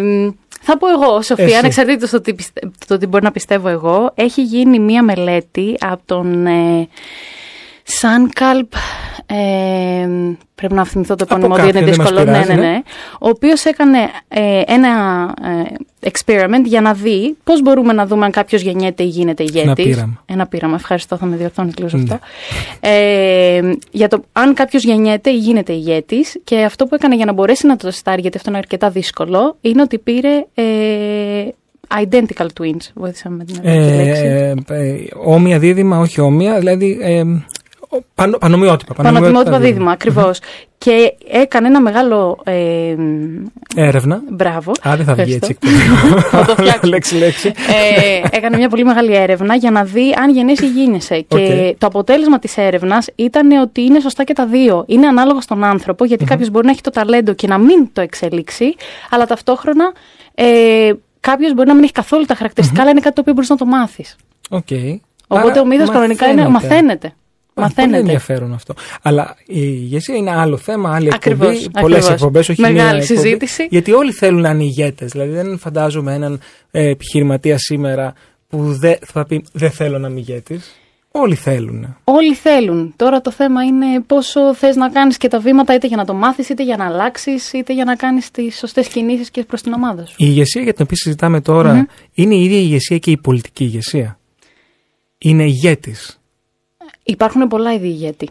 θα 0.61 0.77
πω 0.77 0.87
εγώ, 0.89 1.21
Σοφία, 1.21 1.45
Εσύ. 1.45 1.55
ανεξαρτήτως 1.55 2.09
το 2.09 2.21
τι, 2.21 2.33
πιστε- 2.33 2.65
το 2.87 2.97
τι 2.97 3.05
μπορεί 3.07 3.23
να 3.23 3.31
πιστεύω 3.31 3.67
εγώ, 3.67 4.11
έχει 4.15 4.43
γίνει 4.43 4.79
μία 4.79 5.03
μελέτη 5.03 5.75
από 5.79 6.01
τον 6.05 6.45
ε, 6.45 6.87
Σάνκαλπ, 7.91 8.73
ε, 9.25 10.07
πρέπει 10.55 10.73
να 10.73 10.85
θυμηθώ 10.85 11.15
το 11.15 11.25
επώνυμο 11.29 11.53
Από 11.53 11.63
γιατί 11.63 11.77
είναι 11.77 11.87
κάποιον, 11.91 12.05
δεν 12.05 12.15
δύσκολο, 12.15 12.37
μας 12.37 12.47
ναι, 12.47 12.53
ναι, 12.53 12.59
πειράζει, 12.61 12.71
ναι, 12.75 12.81
ο 13.19 13.27
οποίος 13.29 13.65
έκανε 13.65 13.97
ε, 14.27 14.61
ένα 14.65 14.89
ε, 16.01 16.09
experiment 16.11 16.63
για 16.65 16.81
να 16.81 16.93
δει 16.93 17.37
πώς 17.43 17.61
μπορούμε 17.61 17.93
να 17.93 18.05
δούμε 18.05 18.25
αν 18.25 18.31
κάποιος 18.31 18.61
γεννιέται 18.61 19.03
ή 19.03 19.05
γίνεται 19.07 19.43
ηγέτης. 19.43 19.85
πείραμα. 19.85 20.23
Ένα 20.25 20.47
πείραμα, 20.47 20.75
ευχαριστώ, 20.75 21.17
θα 21.17 21.25
με 21.25 21.35
διορθώνεις 21.35 21.77
λίγο 21.77 21.89
σε 21.89 21.97
Ναι. 21.97 22.03
αυτό. 22.03 22.19
Ε, 22.79 23.61
για 23.91 24.07
το 24.07 24.23
αν 24.31 24.53
κάποιος 24.53 24.83
γεννιέται 24.83 25.29
ή 25.29 25.37
γίνεται 25.37 25.73
ηγέτης. 25.73 26.39
Και 26.43 26.61
αυτό 26.63 26.85
που 26.85 26.95
έκανε 26.95 27.15
για 27.15 27.25
να 27.25 27.33
μπορέσει 27.33 27.67
να 27.67 27.75
το 27.75 27.85
τεστάρει, 27.87 28.21
γιατί 28.21 28.37
αυτό 28.37 28.49
είναι 28.49 28.57
αρκετά 28.59 28.89
δύσκολο, 28.89 29.57
είναι 29.61 29.81
ότι 29.81 29.97
πήρε 29.97 30.45
ε, 30.53 30.63
identical 32.09 32.45
twins. 32.59 32.85
Βοήθησα 32.93 33.29
με 33.29 33.43
την 33.43 33.55
Ε, 33.63 33.95
λέξη. 34.03 34.23
ε, 34.25 34.53
ε, 34.67 35.07
όμοια 35.23 35.59
δίδυμα, 35.59 35.99
όχι 35.99 36.21
όμοια, 36.21 36.59
δηλαδή 36.59 36.97
ε, 37.01 37.21
ο- 37.21 37.43
πανο, 38.15 38.37
πανομοιότυπα. 38.37 38.93
Πανοτιμότυπα 38.93 39.59
δίδυμα, 39.59 39.91
ακριβώς. 39.91 40.39
Και 40.77 41.13
έκανε 41.31 41.67
ένα 41.67 41.81
μεγάλο. 41.81 42.39
Ε, 42.43 42.95
Έρευνα. 43.75 44.21
μπράβο. 44.29 44.71
Α, 44.87 44.95
δεν 44.95 45.05
θα 45.05 45.13
βγει 45.13 45.33
Ευχαριστώ. 45.33 45.47
έτσι 45.47 45.57
Θα 46.31 46.45
το 46.45 46.53
φτιάξω. 46.55 46.87
λέξη, 46.87 47.15
λέξη. 47.17 47.47
ε, 48.27 48.35
έκανε 48.37 48.57
μια 48.57 48.69
πολύ 48.69 48.83
μεγάλη 48.85 49.15
έρευνα 49.15 49.55
για 49.55 49.71
να 49.71 49.83
δει 49.83 50.13
αν 50.21 50.29
γεννιέσαι 50.31 50.65
ή 50.65 50.67
γίνεσαι. 50.69 51.19
Και 51.27 51.69
Οκ. 51.71 51.77
το 51.77 51.87
αποτέλεσμα 51.87 52.39
της 52.39 52.57
έρευνας 52.57 53.07
ήταν 53.15 53.51
ότι 53.51 53.81
είναι 53.81 53.99
σωστά 53.99 54.23
και 54.23 54.33
τα 54.33 54.45
δύο. 54.45 54.83
Είναι 54.87 55.07
ανάλογα 55.07 55.41
στον 55.41 55.63
άνθρωπο, 55.63 56.05
γιατί 56.05 56.25
κάποιος 56.25 56.49
μπορεί 56.49 56.65
να 56.65 56.71
έχει 56.71 56.81
το 56.81 56.89
ταλέντο 56.89 57.33
και 57.33 57.47
να 57.47 57.57
μην 57.57 57.89
το 57.93 58.01
εξελίξει, 58.01 58.75
αλλά 59.09 59.25
ταυτόχρονα 59.25 59.91
ε, 60.35 60.91
κάποιος 61.19 61.53
μπορεί 61.53 61.67
να 61.67 61.73
μην 61.73 61.83
έχει 61.83 61.91
καθόλου 61.93 62.25
τα 62.25 62.35
χαρακτηριστικά, 62.35 62.81
αλλά 62.81 62.91
είναι 62.91 62.99
κάτι 62.99 63.15
το 63.15 63.21
οποίο 63.21 63.33
μπορείς 63.33 63.49
να 63.49 63.55
το 63.57 63.65
μάθεις. 63.65 64.15
Οκ. 64.49 64.67
Οπότε 65.27 65.51
Άρα 65.51 65.61
ο 65.61 65.65
μύθος 65.65 65.89
κανονικά 65.89 66.27
είναι. 66.27 66.47
Μαθαίνεται. 66.47 67.13
Α, 67.53 67.53
Πολύ 67.53 67.67
Μαθαίνεται. 67.67 67.97
ενδιαφέρον 67.97 68.53
αυτό. 68.53 68.73
Αλλά 69.01 69.35
η 69.45 69.59
ηγεσία 69.59 70.15
είναι 70.15 70.31
άλλο 70.31 70.57
θέμα, 70.57 70.95
άλλη 70.95 71.09
Ακριβώς, 71.13 71.47
εκπομπή. 71.55 71.79
Πολλές 71.81 71.97
ακριβώς. 71.97 72.19
εκπομπές, 72.21 72.49
όχι 72.49 72.61
Μεγάλη 72.61 72.77
μία 72.79 72.85
εκπομπή. 72.87 73.05
συζήτηση. 73.05 73.67
Γιατί 73.69 73.91
όλοι 73.91 74.11
θέλουν 74.11 74.41
να 74.41 74.49
είναι 74.49 74.63
ηγέτες. 74.63 75.11
Δηλαδή 75.11 75.31
δεν 75.31 75.57
φαντάζομαι 75.57 76.13
έναν 76.13 76.39
ε, 76.71 76.89
επιχειρηματία 76.89 77.57
σήμερα 77.57 78.13
που 78.47 78.73
δεν 78.79 78.97
θα 79.05 79.25
πει 79.25 79.43
Δεν 79.51 79.71
θέλω 79.71 79.97
να 79.99 80.07
είμαι 80.07 80.19
ηγέτης. 80.19 80.75
Όλοι 81.11 81.35
θέλουν. 81.35 81.95
Όλοι 82.03 82.33
θέλουν. 82.35 82.93
Τώρα 82.95 83.21
το 83.21 83.31
θέμα 83.31 83.63
είναι 83.63 83.85
πόσο 84.07 84.55
θες 84.55 84.75
να 84.75 84.89
κάνεις 84.89 85.17
και 85.17 85.27
τα 85.27 85.39
βήματα 85.39 85.73
είτε 85.75 85.87
για 85.87 85.97
να 85.97 86.05
το 86.05 86.13
μάθεις, 86.13 86.49
είτε 86.49 86.63
για 86.63 86.77
να 86.77 86.85
αλλάξεις, 86.85 87.53
είτε 87.53 87.73
για 87.73 87.83
να 87.85 87.95
κάνεις 87.95 88.31
τις 88.31 88.57
σωστές 88.57 88.87
κινήσεις 88.87 89.31
και 89.31 89.43
προς 89.43 89.61
την 89.61 89.73
ομάδα 89.73 90.05
σου. 90.05 90.15
Η 90.17 90.25
ηγεσία 90.27 90.61
για 90.61 90.73
την 90.73 90.83
οποία 90.83 90.97
συζητάμε 90.97 91.41
τώρα 91.41 91.87
είναι 92.13 92.35
η 92.35 92.43
ίδια 92.43 92.57
η 92.57 92.61
ηγεσία 92.63 92.97
και 92.97 93.11
η 93.11 93.17
πολιτική 93.17 93.63
ηγεσία. 93.63 94.19
Είναι 95.17 95.43
ηγέτης. 95.43 96.20
Υπάρχουν 97.11 97.47
πολλά 97.47 97.73
είδη 97.73 97.87
ηγέτη. 97.87 98.29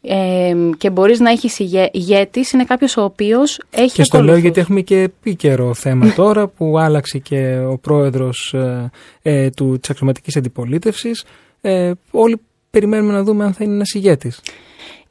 Ε, 0.00 0.54
και 0.78 0.90
μπορείς 0.90 1.20
να 1.20 1.30
έχεις 1.30 1.58
ηγέ, 1.58 1.88
ηγέτης, 1.92 2.52
είναι 2.52 2.64
κάποιος 2.64 2.96
ο 2.96 3.02
οποίος 3.02 3.60
έχει 3.70 3.94
Και 3.94 4.02
στο 4.04 4.16
λέω 4.16 4.24
ακολουθούς. 4.24 4.42
γιατί 4.42 4.60
έχουμε 4.60 4.80
και 4.80 5.00
επίκαιρο 5.00 5.74
θέμα 5.74 6.12
τώρα 6.20 6.46
που 6.46 6.78
άλλαξε 6.78 7.18
και 7.18 7.58
ο 7.58 7.78
πρόεδρος 7.78 8.54
ε, 8.54 8.90
ε, 9.22 9.50
του, 9.50 9.78
της 9.80 9.90
αξιωματικής 9.90 10.36
αντιπολίτευσης. 10.36 11.24
Ε, 11.60 11.92
όλοι 12.10 12.40
περιμένουμε 12.70 13.12
να 13.12 13.22
δούμε 13.22 13.44
αν 13.44 13.52
θα 13.52 13.64
είναι 13.64 13.74
ένας 13.74 13.92
ηγέτης. 13.94 14.40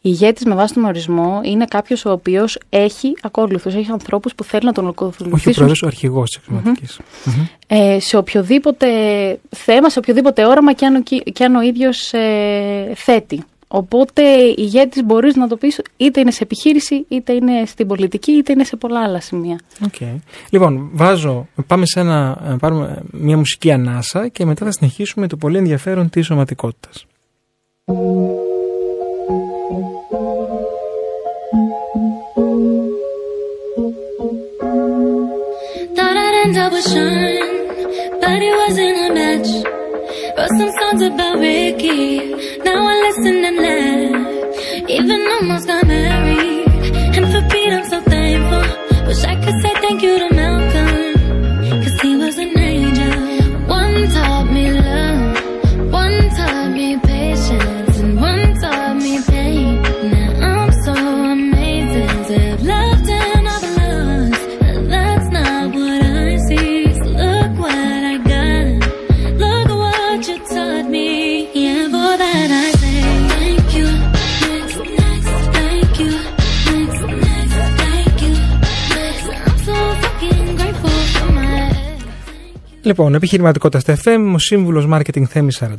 Ηγέτης 0.03 0.45
με 0.45 0.55
βάση 0.55 0.73
τον 0.73 0.83
ορισμό 0.85 1.39
είναι 1.43 1.65
κάποιος 1.65 2.05
ο 2.05 2.11
οποίος 2.11 2.59
έχει 2.69 3.13
ακόλουθους, 3.21 3.75
έχει 3.75 3.91
ανθρώπους 3.91 4.35
που 4.35 4.43
θέλουν 4.43 4.65
να 4.65 4.71
τον 4.73 4.85
Όχι 4.87 4.95
ο 5.03 5.05
ακολουθήσουν 5.07 5.53
πρόεδρος, 5.53 5.81
ο 5.83 5.87
αρχηγός 5.87 6.29
της 6.29 6.37
αξιωματικής. 6.37 6.99
Μμμ. 7.25 7.45
ε, 7.67 7.99
σε 7.99 8.17
οποιοδήποτε 8.17 8.87
θέμα, 9.49 9.89
σε 9.89 9.99
οποιοδήποτε 9.99 10.45
όραμα 10.45 10.73
και 10.73 10.85
αν 10.85 10.95
ο, 10.95 11.01
κι- 11.01 11.31
και 11.31 11.43
αν 11.43 11.55
ο 11.55 11.61
ίδιος 11.61 12.13
ε, 12.13 12.91
θέτει. 12.95 13.43
Οπότε 13.67 14.21
ηγέτης 14.55 15.03
μπορείς 15.03 15.35
να 15.35 15.47
το 15.47 15.57
πεις 15.57 15.81
είτε 15.97 16.19
είναι 16.19 16.31
σε 16.31 16.43
επιχείρηση, 16.43 17.05
είτε 17.07 17.33
είναι 17.33 17.65
στην 17.65 17.87
πολιτική, 17.87 18.31
είτε 18.31 18.51
είναι 18.51 18.63
σε 18.63 18.75
πολλά 18.75 18.99
άλλα 19.03 19.19
σημεία. 19.21 19.59
Οκ. 19.85 19.95
Λοιπόν, 20.49 20.89
βάζω, 20.93 21.47
πάμε 21.67 21.85
σε 21.85 21.99
ένα, 21.99 22.41
να 22.47 22.57
πάρουμε 22.57 23.01
μια 23.11 23.37
μουσική 23.37 23.71
ανάσα 23.71 24.27
και 24.27 24.45
μετά 24.45 24.65
θα 24.65 24.71
συνεχίσουμε 24.71 25.27
το 25.27 25.37
πολύ 25.37 25.57
ενδιαφέρον 25.57 26.09
της 26.09 26.25
σωματικότητας. 26.25 27.05
With 36.71 36.85
Sean, 36.85 38.19
but 38.21 38.39
it 38.41 38.55
wasn't 38.63 38.97
a 39.05 39.13
match. 39.13 39.49
Wrote 40.37 40.53
some 40.57 40.71
songs 40.79 41.01
about 41.01 41.37
Ricky, 41.39 42.33
now 42.63 42.87
I 42.87 42.95
listen 43.07 43.43
and 43.49 43.57
laugh. 43.65 44.89
Even 44.89 45.19
almost 45.35 45.67
got 45.67 45.85
married, 45.85 46.67
and 47.17 47.25
for 47.31 47.41
Pete 47.49 47.73
I'm 47.73 47.83
so 47.89 47.99
thankful. 48.01 49.05
Wish 49.05 49.23
I 49.25 49.35
could 49.43 49.61
say 49.61 49.73
thank 49.81 50.01
you 50.01 50.17
to 50.19 50.40
Λοιπόν, 82.83 83.13
επιχειρηματικότητα 83.13 83.95
στα 83.95 83.97
FM, 84.03 84.31
ο 84.33 84.37
σύμβουλος 84.37 84.87
marketing 84.91 85.23
Θέμης 85.23 85.57
41. 85.57 85.75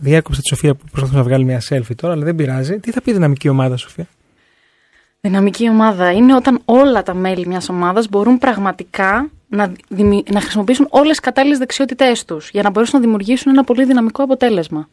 Διάκοψε 0.00 0.40
τη 0.40 0.48
Σοφία 0.48 0.74
που 0.74 0.84
προσπαθούσε 0.90 1.18
να 1.18 1.24
βγάλει 1.24 1.44
μια 1.44 1.62
selfie 1.68 1.94
τώρα, 1.96 2.12
αλλά 2.12 2.24
δεν 2.24 2.34
πειράζει. 2.34 2.78
Τι 2.78 2.90
θα 2.90 3.02
πει 3.02 3.12
δυναμική 3.12 3.48
ομάδα, 3.48 3.76
Σοφία; 3.76 4.06
Δυναμική 5.20 5.68
ομάδα 5.68 6.12
είναι 6.12 6.34
όταν 6.34 6.60
όλα 6.64 7.02
τα 7.02 7.14
μέλη 7.14 7.46
μιας 7.46 7.68
ομάδας 7.68 8.08
μπορούν 8.08 8.38
πραγματικά 8.38 9.30
να, 9.48 9.72
δημι- 9.88 10.30
να 10.32 10.40
χρησιμοποιήσουν 10.40 10.86
όλες 10.90 11.08
τις 11.08 11.20
κατάλληλες 11.20 11.58
δεξιότητές 11.58 12.24
τους 12.24 12.50
για 12.52 12.62
να 12.62 12.70
μπορέσουν 12.70 12.98
να 12.98 13.04
δημιουργήσουν 13.04 13.52
ένα 13.52 13.64
πολύ 13.64 13.84
δυναμικό 13.84 14.22
αποτέλεσμα. 14.22 14.88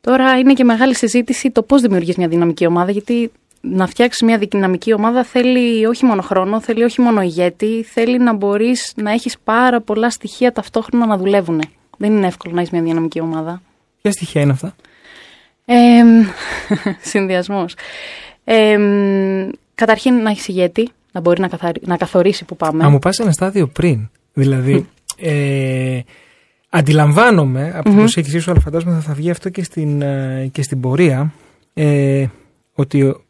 Τώρα 0.00 0.38
είναι 0.38 0.52
και 0.52 0.64
μεγάλη 0.64 0.94
συζήτηση 0.94 1.50
το 1.50 1.62
πώς 1.62 1.80
δημιουργείς 1.80 2.16
μια 2.16 2.28
δυναμική 2.28 2.66
ομάδα, 2.66 2.90
γιατί 2.90 3.30
να 3.60 3.86
φτιάξεις 3.86 4.22
μια 4.22 4.38
δυναμική 4.38 4.92
ομάδα 4.92 5.24
θέλει 5.24 5.86
όχι 5.86 6.04
μόνο 6.04 6.22
χρόνο, 6.22 6.60
θέλει 6.60 6.82
όχι 6.82 7.00
μόνο 7.00 7.22
ηγέτη, 7.22 7.82
θέλει 7.82 8.18
να 8.18 8.32
μπορείς 8.34 8.92
να 8.96 9.10
έχεις 9.12 9.36
πάρα 9.44 9.80
πολλά 9.80 10.10
στοιχεία 10.10 10.52
ταυτόχρονα 10.52 11.06
να 11.06 11.16
δουλεύουν. 11.16 11.60
Δεν 11.98 12.12
είναι 12.16 12.26
εύκολο 12.26 12.54
να 12.54 12.60
έχεις 12.60 12.72
μια 12.72 12.82
δυναμική 12.82 13.20
ομάδα. 13.20 13.62
Ποια 14.02 14.12
στοιχεία 14.12 14.40
είναι 14.40 14.52
αυτά; 14.52 14.74
Ε, 15.64 16.02
συνδυασμός. 17.10 17.74
Ε, 18.44 18.76
καταρχήν 19.74 20.14
να 20.14 20.30
έχεις 20.30 20.48
ηγέτη, 20.48 20.88
να 21.12 21.20
μπορεί 21.20 21.40
να, 21.40 21.48
καθαρι- 21.48 21.86
να 21.86 21.96
καθορίσει 21.96 22.44
που 22.44 22.56
πάμε. 22.56 22.82
Να 22.82 22.88
μου 22.90 22.98
πας 22.98 23.18
ένα 23.18 23.32
στάδιο 23.32 23.66
πριν. 23.66 24.08
Δηλαδή, 24.32 24.86
ε, 25.16 26.00
αντιλαμβάνομαι 26.70 27.72
από 27.74 27.88
την 27.88 27.98
προσέγγιση 27.98 28.38
σου, 28.38 28.50
αλλά 28.50 28.60
φαντάζομαι 28.60 28.94
θα, 28.94 29.00
θα 29.00 29.12
βγει 29.14 29.30
αυτό 29.30 29.48
και 29.48 29.62
στην, 29.62 30.02
ε, 30.02 30.48
και 30.52 30.62
στην 30.62 30.80
πορεία, 30.80 31.32
ε, 31.74 32.26
ότι 32.74 33.02
ο- 33.02 33.20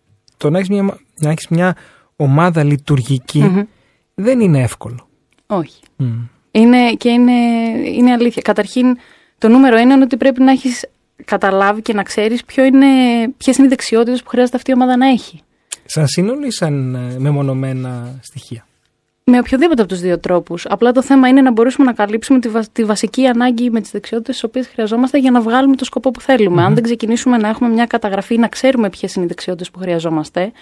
το 0.41 0.51
να 0.51 0.59
έχεις 0.59 0.69
μια, 0.69 0.99
να 1.19 1.31
έχεις 1.31 1.49
μια 1.49 1.77
ομάδα 2.17 2.65
λειτουργική 2.65 3.43
Μμμ. 3.43 3.63
δεν 4.15 4.41
είναι 4.41 4.63
εύκολο. 4.63 5.09
Όχι. 5.47 5.83
Μμ. 5.97 6.07
Είναι, 6.51 6.93
και 6.93 7.09
είναι, 7.09 7.33
είναι 7.97 8.13
αλήθεια. 8.13 8.43
Καταρχήν, 8.43 8.97
το 9.39 9.49
νούμερο 9.49 9.77
ένα 9.77 9.95
είναι 9.95 10.03
ότι 10.03 10.17
πρέπει 10.17 10.43
να 10.43 10.51
έχεις 10.51 10.85
καταλάβει 11.25 11.83
και 11.83 11.93
να 11.93 12.03
ξέρεις 12.03 12.45
ποιο 12.45 12.65
είναι, 12.65 12.87
ποιες 13.37 13.57
είναι 13.57 13.67
οι 13.67 13.71
δεξιότητες 13.71 14.23
που 14.23 14.29
χρειάζεται 14.29 14.57
αυτή 14.57 14.71
η 14.71 14.75
ομάδα 14.75 14.97
να 14.97 15.09
έχει. 15.09 15.41
Σαν 15.85 16.07
σύνολο 16.07 16.47
ή 16.47 16.51
σαν 16.51 16.95
ε, 16.95 17.19
μεμονωμένα 17.19 18.19
στοιχεία; 18.23 18.67
Με 19.31 19.39
οποιοδήποτε 19.39 19.83
από 19.83 19.91
τους 19.91 20.01
δύο 20.01 20.19
τρόπους. 20.19 20.67
Απλά 20.67 20.93
το 20.93 21.03
θέμα 21.03 21.29
είναι 21.29 21.41
να 21.41 21.53
μπορέσουμε 21.53 21.87
να 21.87 21.93
καλύψουμε 21.93 22.39
τη, 22.39 22.49
βα- 22.49 22.65
τη 22.73 22.85
βασική 22.85 23.27
ανάγκη 23.27 23.71
με 23.71 23.81
τις 23.81 23.91
δεξιότητες 23.91 24.35
τις 24.35 24.45
οποίες 24.45 24.69
χρειαζόμαστε 24.69 25.19
για 25.19 25.31
να 25.31 25.41
βγάλουμε 25.41 25.77
το 25.77 25.85
σκοπό 25.85 26.11
που 26.11 26.21
θελουμε 26.21 26.63
Αν 26.63 26.75
δεν 26.75 26.83
ξεκινήσουμε 26.83 27.37
να 27.37 27.49
έχουμε 27.49 27.69
μια 27.71 27.87
καταγραφή, 27.87 28.39
να 28.39 28.49
ξέρουμε 28.49 28.91
ποιες 28.91 29.15
είναι 29.15 29.25
οι 29.25 29.29
δεξιότητες 29.29 29.71
που 29.71 29.79
χρειαζόμαστε, 29.79 30.53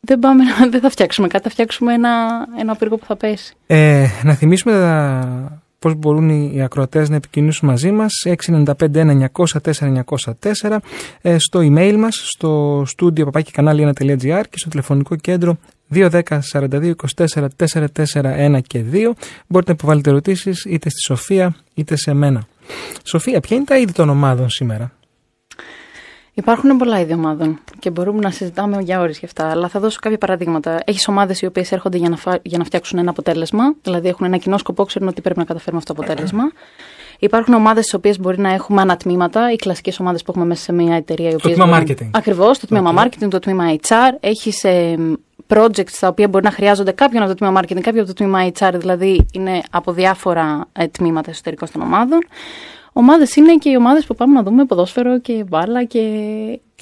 δεν, 0.00 0.18
πάμε, 0.18 0.44
να- 0.44 0.68
δεν 0.68 0.80
θα 0.80 0.90
φτιάξουμε 0.90 1.28
κάτι, 1.28 1.42
θα 1.44 1.50
φτιάξουμε 1.50 1.94
ένα, 1.94 2.10
ένα 2.58 2.76
πύργο 2.76 2.96
που 2.96 3.04
θα 3.06 3.16
πέσει. 3.16 3.54
Ε, 3.66 4.06
να 4.22 4.34
θυμίσουμε 4.34 4.72
τα... 4.74 5.62
πώς 5.78 5.94
μπορούν 5.94 6.28
οι 6.28 6.50
οι 6.54 6.62
ακροατές 6.62 7.08
να 7.08 7.16
επικοινωνήσουν 7.16 7.68
μαζί 7.68 7.90
μας 7.90 8.12
695-900-4904 9.42 10.76
ε, 11.22 11.38
στο 11.38 11.60
email 11.62 11.96
μας 11.98 12.22
στο 12.26 12.80
studio 12.82 13.24
παπάκι 13.24 13.50
κανάλι 13.52 13.92
1.gr 14.00 14.42
και 14.50 14.58
στο 14.58 14.68
τηλεφωνικό 14.68 15.16
κέντρο 15.16 15.56
210 15.94 16.20
42 16.52 16.92
24 17.16 17.46
441 18.14 18.58
και 18.66 18.84
2 18.92 19.10
μπορείτε 19.46 19.70
να 19.70 19.76
υποβάλλετε 19.78 20.10
ερωτήσεις 20.10 20.64
είτε 20.64 20.88
στη 20.88 21.00
Σοφία 21.00 21.54
είτε 21.74 21.96
σε 21.96 22.12
μένα 22.12 22.42
Σοφία, 23.04 23.40
ποια 23.40 23.56
είναι 23.56 23.64
τα 23.64 23.76
είδη 23.78 23.92
των 23.92 24.08
ομάδων 24.08 24.48
σήμερα; 24.50 24.92
Υπάρχουν 26.34 26.76
πολλά 26.76 27.00
είδη 27.00 27.12
ομάδων 27.12 27.58
και 27.78 27.90
μπορούμε 27.90 28.18
να 28.20 28.30
συζητάμε 28.30 28.82
για 28.82 29.00
ώρες 29.00 29.18
γι' 29.18 29.24
αυτά. 29.24 29.50
Αλλά 29.50 29.68
θα 29.68 29.80
δώσω 29.80 29.98
κάποια 30.00 30.18
παραδείγματα. 30.18 30.80
Έχεις 30.84 31.08
ομάδες 31.08 31.40
οι 31.40 31.46
οποίες 31.46 31.72
έρχονται 31.72 31.96
για 31.96 32.08
να, 32.08 32.16
φα... 32.16 32.38
για 32.42 32.58
να 32.58 32.64
φτιάξουν 32.64 32.98
ένα 32.98 33.10
αποτέλεσμα, 33.10 33.74
δηλαδή 33.82 34.08
έχουν 34.08 34.26
ένα 34.26 34.36
κοινό 34.36 34.58
σκοπό, 34.58 34.84
ξέρουν 34.84 35.08
ότι 35.08 35.20
πρέπει 35.20 35.38
να 35.38 35.44
καταφέρουμε 35.44 35.78
αυτό 35.78 35.94
το 35.94 36.02
αποτέλεσμα. 36.02 36.42
Υπάρχουν 37.18 37.54
ομάδες 37.54 37.82
στις 37.84 37.94
οποίες 37.94 38.18
μπορεί 38.20 38.38
να 38.40 38.52
έχουμε 38.52 38.80
ανατμήματα, 38.80 39.52
οι 39.52 39.56
κλασικές 39.56 40.00
ομάδες 40.00 40.22
που 40.22 40.30
έχουμε 40.30 40.46
μέσα 40.46 40.62
σε 40.62 40.72
μια 40.72 40.96
εταιρεία. 40.96 41.30
οι 41.30 41.34
οποίες 41.34 41.54
τμήμα 41.56 41.70
μπορούν- 41.70 41.96
marketing. 41.96 42.10
Ακριβώς, 42.12 42.58
το 42.58 42.66
τμήμα 42.66 42.94
marketing, 43.04 43.28
το 43.30 43.38
τμήμα 43.38 43.64
HR. 43.82 44.16
Έχεις 44.20 44.64
projects 45.46 45.92
τα 46.00 46.08
οποία 46.08 46.28
μπορεί 46.28 46.44
να 46.44 46.50
χρειάζονται 46.50 46.92
κάποιον 46.92 47.22
από 47.22 47.30
το 47.30 47.36
τμήμα 47.36 47.60
marketing, 47.60 47.80
κάποιον 47.80 47.98
από 47.98 48.06
το 48.06 48.12
τμήμα 48.12 48.50
HR, 48.58 48.74
δηλαδή 48.78 49.26
είναι 49.32 49.62
από 49.70 49.92
διάφορα 49.92 50.68
ε, 50.72 50.86
τμήματα 50.86 51.30
εσωτερικών 51.30 51.68
των 51.72 51.82
ομάδων. 51.82 52.20
Ομάδες 52.92 53.36
είναι 53.36 53.56
και 53.56 53.70
οι 53.70 53.76
ομάδες 53.76 54.06
που 54.06 54.14
πάμε 54.14 54.32
να 54.34 54.42
δούμε 54.42 54.64
ποδόσφαιρο 54.64 55.20
και 55.20 55.44
μπάλα 55.48 55.84
και. 55.84 56.00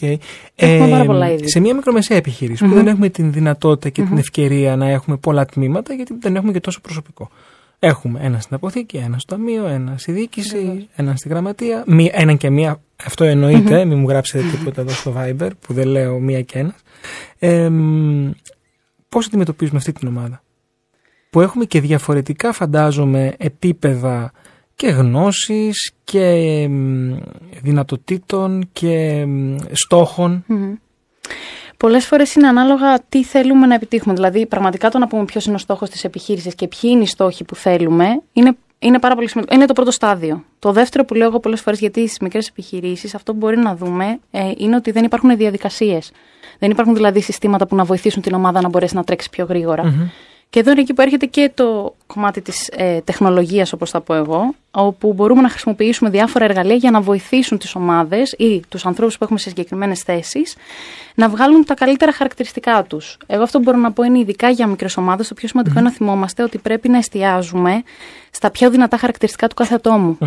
Okay. 0.00 0.14
Έχουμε 0.54 0.90
πάρα 0.90 1.04
πολλά 1.04 1.32
είδη. 1.32 1.50
σε 1.50 1.60
μια 1.60 1.74
μικρομεσαία 1.74 2.16
επιχείρηση 2.16 2.64
που 2.64 2.74
δεν 2.74 2.86
έχουμε 2.86 3.08
την 3.08 3.32
δυνατότητα 3.32 3.88
και 3.88 4.02
την 4.02 4.18
ευκαιρία 4.18 4.76
να 4.76 4.88
έχουμε 4.88 5.16
πολλά 5.16 5.46
τμήματα, 5.46 5.94
γιατί 5.94 6.16
δεν 6.20 6.36
έχουμε 6.36 6.52
και 6.52 6.60
τόσο 6.60 6.80
προσωπικό. 6.80 7.30
Έχουμε 7.78 8.20
ένα 8.22 8.40
στην 8.40 8.56
αποθήκη, 8.56 8.96
ένα 8.96 9.18
στο 9.18 9.34
ταμείο, 9.34 9.66
ένα 9.66 9.94
στη 9.98 10.12
διοίκηση, 10.12 10.88
ένα 10.94 11.16
στη 11.16 11.28
γραμματεία. 11.28 11.84
Μία, 11.86 12.10
έναν 12.14 12.36
και 12.36 12.50
μία. 12.50 12.80
Αυτό 13.04 13.24
εννοείται, 13.24 13.84
μην 13.84 13.98
μου 13.98 14.08
γράψετε 14.08 14.44
τίποτα 14.50 14.80
εδώ 14.80 14.90
στο 14.90 15.14
Viber 15.16 15.50
που 15.60 15.72
δεν 15.72 15.86
λέω 15.86 16.18
μία 16.18 16.42
και 16.42 16.58
ένας. 16.58 16.76
Ε, 17.38 17.70
Πώς 19.10 19.26
αντιμετωπίζουμε 19.26 19.78
αυτή 19.78 19.92
την 19.92 20.08
ομάδα, 20.08 20.42
που 21.30 21.40
έχουμε 21.40 21.64
και 21.64 21.80
διαφορετικά, 21.80 22.52
φαντάζομαι, 22.52 23.34
επίπεδα 23.38 24.32
και 24.74 24.88
γνώσης 24.88 25.92
και 26.04 26.66
μ, 26.68 27.16
δυνατοτήτων 27.62 28.68
και 28.72 29.24
μ, 29.26 29.56
στόχων. 29.72 30.44
Πολλές 31.76 32.06
φορές 32.06 32.34
είναι 32.34 32.46
ανάλογα 32.46 33.00
τι 33.08 33.24
θέλουμε 33.24 33.66
να 33.66 33.74
επιτύχουμε. 33.74 34.14
Δηλαδή, 34.14 34.46
πραγματικά 34.46 34.90
το 34.90 34.98
να 34.98 35.06
πούμε 35.06 35.24
ποιος 35.24 35.44
είναι 35.44 35.54
ο 35.54 35.58
στόχος 35.58 35.90
της 35.90 36.04
επιχείρησης 36.04 36.54
και 36.54 36.68
ποιοι 36.68 36.90
είναι 36.92 37.02
οι 37.02 37.06
στόχοι 37.06 37.44
που 37.44 37.54
θέλουμε 37.54 38.22
είναι 38.32 38.56
είναι 38.82 38.98
πάρα 38.98 39.14
πολύ 39.14 39.28
σημαντικό. 39.28 39.54
Είναι 39.54 39.66
το 39.66 39.72
πρώτο 39.72 39.90
στάδιο. 39.90 40.44
Το 40.58 40.72
δεύτερο 40.72 41.04
που 41.04 41.14
λέω 41.14 41.26
εγώ 41.26 41.40
πολλές 41.40 41.60
φορές 41.60 41.78
γιατί 41.78 42.00
στις 42.00 42.18
μικρές 42.18 42.48
επιχειρήσεις 42.48 43.14
αυτό 43.14 43.32
που 43.32 43.38
μπορεί 43.38 43.58
να 43.58 43.76
δούμε 43.76 44.18
ε, 44.30 44.52
είναι 44.56 44.76
ότι 44.76 44.90
δεν 44.90 45.04
υπάρχουν 45.04 45.36
διαδικασίες. 45.36 46.10
Δεν 46.58 46.70
υπάρχουν 46.70 46.94
δηλαδή 46.94 47.20
συστήματα 47.20 47.66
που 47.66 47.76
να 47.76 47.84
βοηθήσουν 47.84 48.22
την 48.22 48.34
ομάδα 48.34 48.60
να 48.60 48.68
μπορέσει 48.68 48.94
να 48.94 49.04
τρέξει 49.04 49.30
πιο 49.30 49.44
γρήγορα. 49.44 50.10
Και 50.50 50.60
εδώ 50.60 50.70
είναι 50.70 50.80
εκεί 50.80 50.94
που 50.94 51.02
έρχεται 51.02 51.26
και 51.26 51.50
το 51.54 51.94
κομμάτι 52.14 52.40
της 52.40 52.68
ε, 52.72 53.00
τεχνολογίας, 53.04 53.72
όπως 53.72 53.90
θα 53.90 54.00
πω 54.00 54.14
εγώ, 54.14 54.54
όπου 54.70 55.12
μπορούμε 55.12 55.40
να 55.40 55.48
χρησιμοποιήσουμε 55.48 56.10
διάφορα 56.10 56.44
εργαλεία 56.44 56.74
για 56.74 56.90
να 56.90 57.00
βοηθήσουν 57.00 57.58
τις 57.58 57.74
ομάδες 57.74 58.34
ή 58.38 58.62
τους 58.68 58.86
ανθρώπους 58.86 59.18
που 59.18 59.24
έχουμε 59.24 59.38
σε 59.38 59.48
συγκεκριμένες 59.48 60.02
θέσεις 60.02 60.56
να 61.14 61.28
βγάλουν 61.28 61.64
τα 61.64 61.74
καλύτερα 61.74 62.12
χαρακτηριστικά 62.12 62.82
τους. 62.82 63.16
Εγώ 63.26 63.42
αυτό 63.42 63.58
που 63.58 63.64
μπορώ 63.64 63.78
να 63.78 63.92
πω 63.92 64.02
είναι 64.02 64.18
ειδικά 64.18 64.50
για 64.50 64.66
μικρές 64.66 64.96
ομάδες, 64.96 65.28
το 65.28 65.34
πιο 65.34 65.48
σημαντικο 65.48 65.78
είναι 65.78 65.88
να 65.88 65.94
θυμόμαστε 65.94 66.42
ότι 66.42 66.58
πρέπει 66.58 66.88
να 66.88 66.98
εστιάζουμε 66.98 67.82
στα 68.30 68.50
πιο 68.50 68.70
δυνατά 68.70 68.96
χαρακτηριστικά 68.96 69.46
του 69.46 69.54
κάθε 69.54 69.74
ατόμου. 69.74 70.18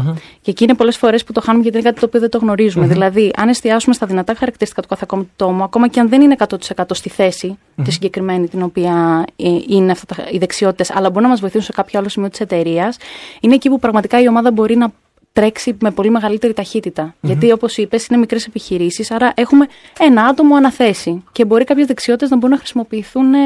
Και 0.41 0.51
εκεί 0.51 0.63
είναι 0.63 0.73
πολλές 0.73 0.97
φορές 0.97 1.23
που 1.23 1.31
το 1.31 1.41
χάνουμε 1.41 1.63
γιατί 1.63 1.77
είναι 1.77 1.87
κάτι 1.87 1.99
το 1.99 2.05
οποίο 2.05 2.19
δεν 2.19 2.29
το 2.29 2.37
γνωρίζουμε. 2.37 2.87
Δηλαδή, 2.87 3.31
αν 3.35 3.49
εστιάσουμε 3.49 3.93
στα 3.93 4.05
δυνατά 4.05 4.35
χαρακτηριστικά 4.35 4.81
του 4.81 4.87
κάθε 4.87 5.05
ατόμου, 5.09 5.63
ακόμα 5.63 5.87
και 5.87 5.99
αν 5.99 6.09
δεν 6.09 6.21
είναι 6.21 6.35
100% 6.37 6.83
στη 6.89 7.09
θέση 7.09 7.57
τη 7.83 7.91
συγκεκριμένη 7.91 8.47
την 8.47 8.61
οποία 8.61 9.25
ε, 9.35 9.49
είναι 9.67 9.91
αυτά 9.91 10.15
τα, 10.15 10.23
οι 10.31 10.37
δεξιότητες, 10.37 10.91
αλλά 10.91 11.09
μπορούν 11.09 11.23
να 11.23 11.29
μας 11.29 11.39
βοηθήσουν 11.39 11.65
σε 11.65 11.72
κάποιο 11.73 11.99
άλλο 11.99 12.09
σημείο 12.09 12.29
της 12.29 12.39
εταιρείας, 12.39 12.97
είναι 13.41 13.53
εκεί 13.53 13.69
που 13.69 13.79
πραγματικά 13.79 14.21
η 14.21 14.27
ομάδα 14.27 14.51
μπορεί 14.51 14.75
να 14.75 14.91
τρέξει 15.33 15.77
με 15.79 15.91
πολύ 15.91 16.09
μεγαλύτερη 16.09 16.53
ταχύτητα. 16.53 17.15
Γιατί, 17.21 17.51
όπως 17.51 17.77
είπες, 17.77 18.05
είναι 18.05 18.19
μικρές 18.19 18.45
επιχειρήσεις, 18.45 19.11
άρα 19.11 19.33
έχουμε 19.35 19.67
ένα 19.99 20.23
άτομο 20.23 20.55
αναθέσει. 20.55 21.23
Και 21.31 21.45
μπορεί 21.45 21.63
κάποιες 21.63 21.87
δεξιότητες 21.87 22.29
να 22.29 22.35
μπορούν 22.35 22.51
να 22.51 22.57
χρησιμοποιηθούν 22.57 23.33
ε, 23.33 23.37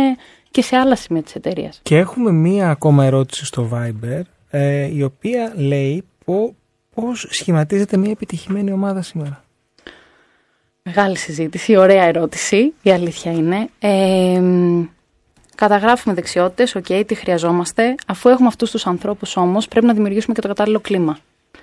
και 0.51 0.62
σε 0.62 0.75
άλλα 0.75 0.96
σημεία 0.96 1.24
της 1.24 1.36
εταιρείας. 1.36 1.79
Και 1.84 1.98
έχουμε 1.98 2.31
μία 2.31 2.69
ακόμα 2.69 3.05
ερώτηση 3.05 3.46
στο 3.46 3.69
Viber, 3.74 4.22
ε, 4.50 4.96
η 4.96 5.03
οποία 5.03 5.53
λέει 5.55 6.03
πο, 6.25 6.55
πώς 6.93 7.27
σχηματίζεται 7.29 7.98
μια 7.98 8.12
επιτυχημένη 8.12 8.72
ομάδα 8.72 9.01
σήμερα. 9.01 9.43
Μεγάλη 10.84 11.17
συζήτηση, 11.17 11.75
ωραία 11.75 12.03
ερώτηση, 12.03 12.74
η 12.81 12.91
αλήθεια 12.91 13.31
είναι. 13.31 13.69
Ε, 13.79 14.41
καταγράφουμε 15.58 16.16
δεξιότητες, 16.16 16.76
οκ, 16.76 16.86
τι 17.06 17.16
χρειαζόμαστε. 17.16 17.96
Αφού 18.08 18.30
έχουμε 18.30 18.48
αυτούς 18.48 18.72
τους 18.72 18.88
ανθρώπους 18.88 19.38
όμως, 19.38 19.68
πρέπει 19.68 19.86
να 19.86 19.94
δημιουργήσουμε 19.94 20.34
και 20.34 20.42
το 20.42 20.48
κατάλληλο 20.48 20.80
κλίμα. 20.80 21.18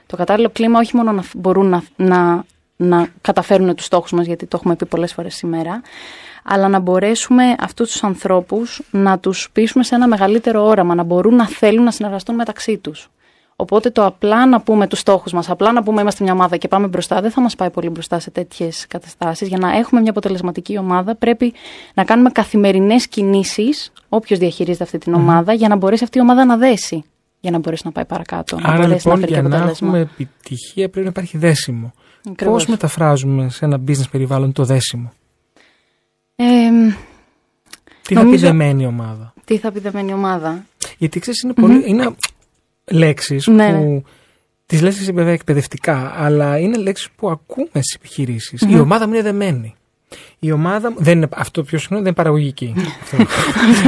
Το 0.07 0.17
κατάλληλο 0.17 0.51
κλίμα 0.51 0.79
όχι 0.79 0.97
μόνο 0.97 1.13
να 1.13 1.23
φ- 1.23 1.37
μπορούν 1.37 1.67
να, 1.69 1.83
να, 1.97 2.45
να 2.77 3.09
καταφέρουν 3.21 3.75
τους 3.75 3.85
στόχους 3.85 4.13
μας, 4.13 4.27
γιατί 4.27 4.47
το 4.47 4.57
έχουμε 4.61 4.77
πει 4.77 4.87
πολλές 4.87 5.13
φορές 5.13 5.35
σήμερα, 5.35 5.81
αλλά 6.45 6.69
να 6.69 6.79
μπορέσουμε 6.79 7.55
αυτούς 7.59 7.91
τους 7.91 8.05
ανθρώπους 8.05 8.83
να 8.91 9.19
τους 9.19 9.49
πείσουμε 9.53 9.85
σε 9.85 9.95
ένα 9.95 10.09
μεγαλύτερο 10.09 10.65
όραμα, 10.65 10.95
να 10.95 11.03
μπορούν 11.03 11.35
να 11.35 11.49
θέλουν 11.49 11.85
να 11.85 11.91
συνεργαστούν 11.91 12.35
μεταξύ 12.35 12.77
τους. 12.79 13.09
Οπότε 13.57 13.91
το 13.91 14.05
απλά 14.07 14.47
να 14.47 14.61
πούμε 14.61 14.87
τους 14.87 14.99
στόχους 14.99 15.33
μας, 15.33 15.51
απλά 15.51 15.73
να 15.73 15.83
πούμε 15.83 16.01
είμαστε 16.01 16.25
μια 16.25 16.33
ομάδα 16.33 16.57
και 16.57 16.69
πάμε 16.69 16.87
μπροστά, 16.87 17.21
δεν 17.21 17.31
θα 17.31 17.41
μας 17.41 17.57
πάει 17.57 17.71
πολύ 17.71 17.89
μπροστά 17.89 18.19
σε 18.19 18.31
τέτοιες 18.31 18.87
καταστάσεις. 18.89 19.49
Για 19.49 19.59
να 19.59 19.77
έχουμε 19.77 20.01
μια 20.01 20.11
αποτελεσματική 20.11 20.79
ομάδα 20.79 21.15
πρέπει 21.15 21.53
να 21.95 22.05
κάνουμε 22.05 22.31
καθημερινές 22.31 23.07
κινήσεις, 23.09 23.93
όποιος 24.09 24.39
διαχειρίζεται 24.39 24.85
αυτή 24.85 24.99
την 24.99 25.15
ομάδα, 25.15 25.53
για 25.53 25.69
να 25.69 25.77
μπορέσει 25.77 26.05
αυτή 26.05 26.19
η 26.19 26.21
ομάδα 26.21 26.45
να 26.45 26.57
δέσει, 26.57 27.05
για 27.41 27.51
να 27.51 27.59
μπορέσει 27.59 27.83
να 27.85 27.93
πάει 27.93 28.05
παρακάτω, 28.05 28.59
να 28.59 28.69
Άρα 28.69 28.77
μπορέσει 28.77 28.93
λοιπόν 29.09 29.13
να 29.13 29.19
φέρει 29.27 29.33
και 29.33 29.41
για 29.41 29.43
να 29.49 29.49
αποτέλεσμα. 29.57 29.89
έχουμε 29.89 30.01
επιτυχία 30.01 30.89
πρέπει 30.89 31.05
να 31.05 31.11
υπάρχει 31.11 31.39
δέσιμο. 31.39 31.93
Ακριβώς. 32.31 32.55
Πώς 32.55 32.67
μεταφράζουμε 32.67 33.49
σε 33.49 33.65
ένα 33.65 33.81
business 33.89 34.11
περιβάλλον 34.11 34.53
το 34.53 34.65
δέσιμο; 34.65 35.13
Ε, 36.37 36.45
Τι 38.03 38.15
θα 38.15 38.23
Νομίζω- 38.23 38.41
πει 38.43 38.47
δεμένη 38.47 38.87
ομάδα; 38.87 39.33
τι 39.45 39.57
θα 39.59 39.73
πει 39.73 39.81
δεμένη 39.81 40.13
ομάδα; 40.13 40.67
Γιατί 40.99 41.19
ξέρεις 41.21 41.41
είναι, 41.43 41.53
πολύ, 41.53 41.83
είναι 41.87 42.15
λέξεις 42.91 43.47
Ναι, 43.47 43.73
που 43.73 43.83
ναι. 43.83 44.01
τις 44.67 44.83
λες 44.83 45.01
εσύ 45.01 45.13
βέβαια 45.13 45.33
εκπαιδευτικά, 45.33 46.13
αλλά 46.17 46.59
είναι 46.59 46.77
λέξεις 46.77 47.09
που 47.17 47.31
ακούμε 47.31 47.69
στις 47.73 47.95
επιχειρησεις 47.95 48.63
Η 48.69 48.79
ομάδα 48.79 49.07
μου 49.07 49.15
είναι 49.15 49.23
δεμένη. 49.23 49.75
Η 50.39 50.53
ομάδα 50.53 50.91
μου 50.91 50.97
δεν 50.99 51.17
είναι, 51.17 51.29
αυτό 51.35 51.63
πιο 51.63 51.79
συχνό 51.79 51.97
δεν 51.97 52.07
είναι 52.07 52.15
παραγωγική. 52.15 52.75
Αυτό. 53.03 53.17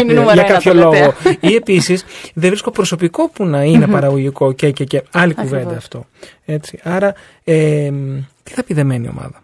Είναι 0.03 0.13
νούμερο 0.13 0.33
για 0.33 0.43
ένα 0.43 0.53
κάποιο 0.53 0.73
το 0.73 0.79
λόγο. 0.79 0.93
λέω. 0.93 1.13
Ή 1.41 1.55
επίσης 1.55 2.05
δεν 2.35 2.49
βρίσκω 2.49 2.71
προσωπικό 2.71 3.29
που 3.29 3.45
να 3.45 3.63
είναι 3.63 3.87
παραγωγικό 3.87 4.53
και, 4.53 4.71
και, 4.71 4.85
και. 4.85 5.03
Άλλη 5.13 5.35
κουβέντα 5.35 5.57
Ακριβώς. 5.57 5.77
αυτό. 5.77 6.07
Έτσι. 6.45 6.79
Άρα, 6.83 7.15
ε, 7.45 7.91
τι 8.43 8.53
θα 8.53 8.65
πει 8.65 8.75
δεμένη 8.75 9.09
ομάδα; 9.09 9.43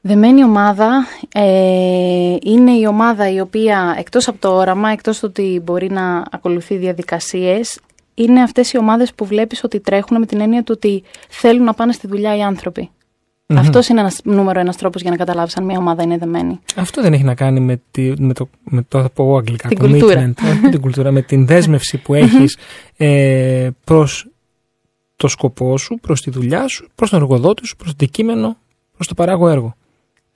Δεμένη 0.00 0.44
ομάδα 0.44 1.06
ε, 1.34 2.36
είναι 2.42 2.70
η 2.72 2.86
ομάδα 2.86 3.30
η 3.30 3.40
οποία 3.40 3.94
εκτός 3.98 4.28
από 4.28 4.38
το 4.38 4.56
όραμα, 4.56 4.90
εκτός 4.90 5.18
του 5.18 5.26
ότι 5.30 5.60
μπορεί 5.64 5.90
να 5.90 6.22
ακολουθεί 6.30 6.76
διαδικασίες, 6.76 7.80
είναι 8.14 8.42
αυτές 8.42 8.72
οι 8.72 8.78
ομάδες 8.78 9.14
που 9.14 9.24
βλέπεις 9.24 9.64
ότι 9.64 9.80
τρέχουν 9.80 10.18
με 10.18 10.26
την 10.26 10.40
έννοια 10.40 10.62
του 10.62 10.72
ότι 10.76 11.02
θέλουν 11.28 11.64
να 11.64 11.74
πάνε 11.74 11.92
στη 11.92 12.06
δουλειά 12.06 12.36
οι 12.36 12.42
άνθρωποι. 12.42 12.90
Αυτός 13.46 13.88
είναι 13.88 14.00
ένας 14.00 14.20
νούμερο 14.24 14.60
ένας 14.60 14.76
τρόπος 14.76 15.02
για 15.02 15.10
να 15.10 15.16
καταλάβεις 15.16 15.56
αν 15.56 15.64
μια 15.64 15.78
ομάδα 15.78 16.02
είναι 16.02 16.18
δεμένη. 16.18 16.60
Αυτό 16.76 17.02
δεν 17.02 17.12
έχει 17.12 17.22
να 17.24 17.34
κάνει 17.34 17.60
με, 17.60 17.80
τη, 17.90 18.12
με, 18.18 18.32
το, 18.32 18.48
με 18.64 18.82
το, 18.88 19.00
θα 19.02 19.10
πω 19.10 19.22
εγώ 19.22 19.36
αγγλικά, 19.36 19.68
Την 19.68 19.78
commitment, 19.80 19.88
κουλτούρα. 19.90 20.34
όχι 20.44 20.60
με 20.62 20.70
την 20.70 20.80
κουλτούρα, 20.80 21.10
με 21.10 21.22
την 21.22 21.46
δέσμευση 21.46 21.96
που 21.98 22.14
έχεις 22.14 22.56
ε, 22.96 23.68
προς 23.84 24.28
το 25.16 25.28
σκοπό 25.28 25.78
σου, 25.78 25.98
προς 26.02 26.20
τη 26.20 26.30
δουλειά 26.30 26.68
σου, 26.68 26.88
προς 26.94 27.10
τον 27.10 27.20
εργοδότη 27.20 27.66
σου, 27.66 27.76
προς 27.76 27.88
το 27.88 27.96
αντικείμενο, 28.00 28.56
προς 28.94 29.06
το 29.06 29.14
παράγω 29.14 29.48
έργο. 29.48 29.74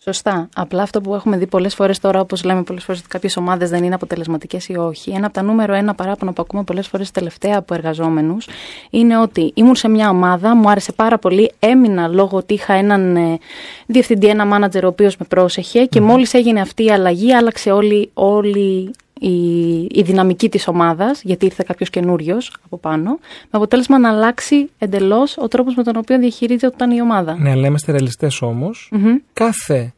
Σωστά. 0.01 0.49
Απλά 0.55 0.83
αυτό 0.83 1.01
που 1.01 1.15
έχουμε 1.15 1.37
δει 1.37 1.47
πολλές 1.47 1.75
φορές 1.75 1.99
τώρα, 1.99 2.21
όπως 2.21 2.45
λέμε 2.45 2.63
πολλές 2.63 2.85
φορές 2.85 3.01
ότι 3.01 3.09
κάποιες 3.09 3.37
ομάδες 3.37 3.71
δεν 3.71 3.85
είναι 3.85 3.95
αποτελεσματικές 3.95 4.69
ή 4.69 4.77
όχι, 4.77 5.11
ένα 5.11 5.27
από 5.27 5.35
τα 5.35 5.43
νούμερο 5.43 5.75
ένα 5.75 5.95
παράπονα 5.95 6.33
που 6.33 6.43
ακούμε 6.43 6.63
πολλές 6.63 6.89
φορές 6.89 7.11
τελευταία 7.11 7.59
από 7.59 7.75
εργαζόμενους 7.75 8.49
είναι 8.91 9.19
ότι 9.19 9.53
ήμουν 9.55 9.75
σε 9.75 9.89
μια 9.89 10.11
ομάδα, 10.11 10.57
μου 10.57 10.71
άρεσε 10.71 10.93
πάρα 10.93 11.19
πολύ, 11.19 11.53
έμεινα 11.59 12.09
λόγω 12.09 12.37
ότι 12.37 12.55
είχα 12.55 12.73
έναν 12.73 13.17
ε, 13.17 13.39
διευθυντή, 13.87 14.27
ένα 14.27 14.45
μάνατζερ 14.45 14.85
ο 14.85 14.89
οποίος 14.89 15.17
με 15.17 15.27
πρόσεχε 15.29 15.85
και 15.85 16.01
μόλις 16.01 16.35
έγινε 16.35 16.61
αυτή 16.61 16.85
η 16.85 16.91
αλλαγή, 16.91 17.35
άλλαξε 17.35 17.71
όλη, 17.71 18.11
όλη 18.15 18.91
η, 19.21 19.79
η 19.91 20.03
δυναμική 20.03 20.49
της 20.49 20.69
ομάδας, 20.69 21.23
γιατί 21.23 21.45
ήρθε 21.45 21.65
κάποιος 21.67 21.91
καινούριος 21.91 22.57
από 22.65 22.79
πάνω, 22.79 23.11
με 23.21 23.49
αποτέλεσμα 23.51 23.99
να 23.99 24.09
αλλάξει 24.09 24.71
εντελώς 24.79 25.37
ο 25.39 25.49
τρόπος 25.49 25.75
με 25.75 25.83
τον 25.83 25.97
οποίο 25.97 26.19
διαχειρίζονταν 26.19 26.91
η 26.91 27.01
ομάδα. 27.01 27.37
Ναι, 27.39 27.51
αλλά 27.51 27.67
είμαστε 27.67 27.93
ρεαλιστές 27.93 28.43
όμως. 28.43 28.89
Μμμ. 28.93 29.17
κάθε 29.33 29.93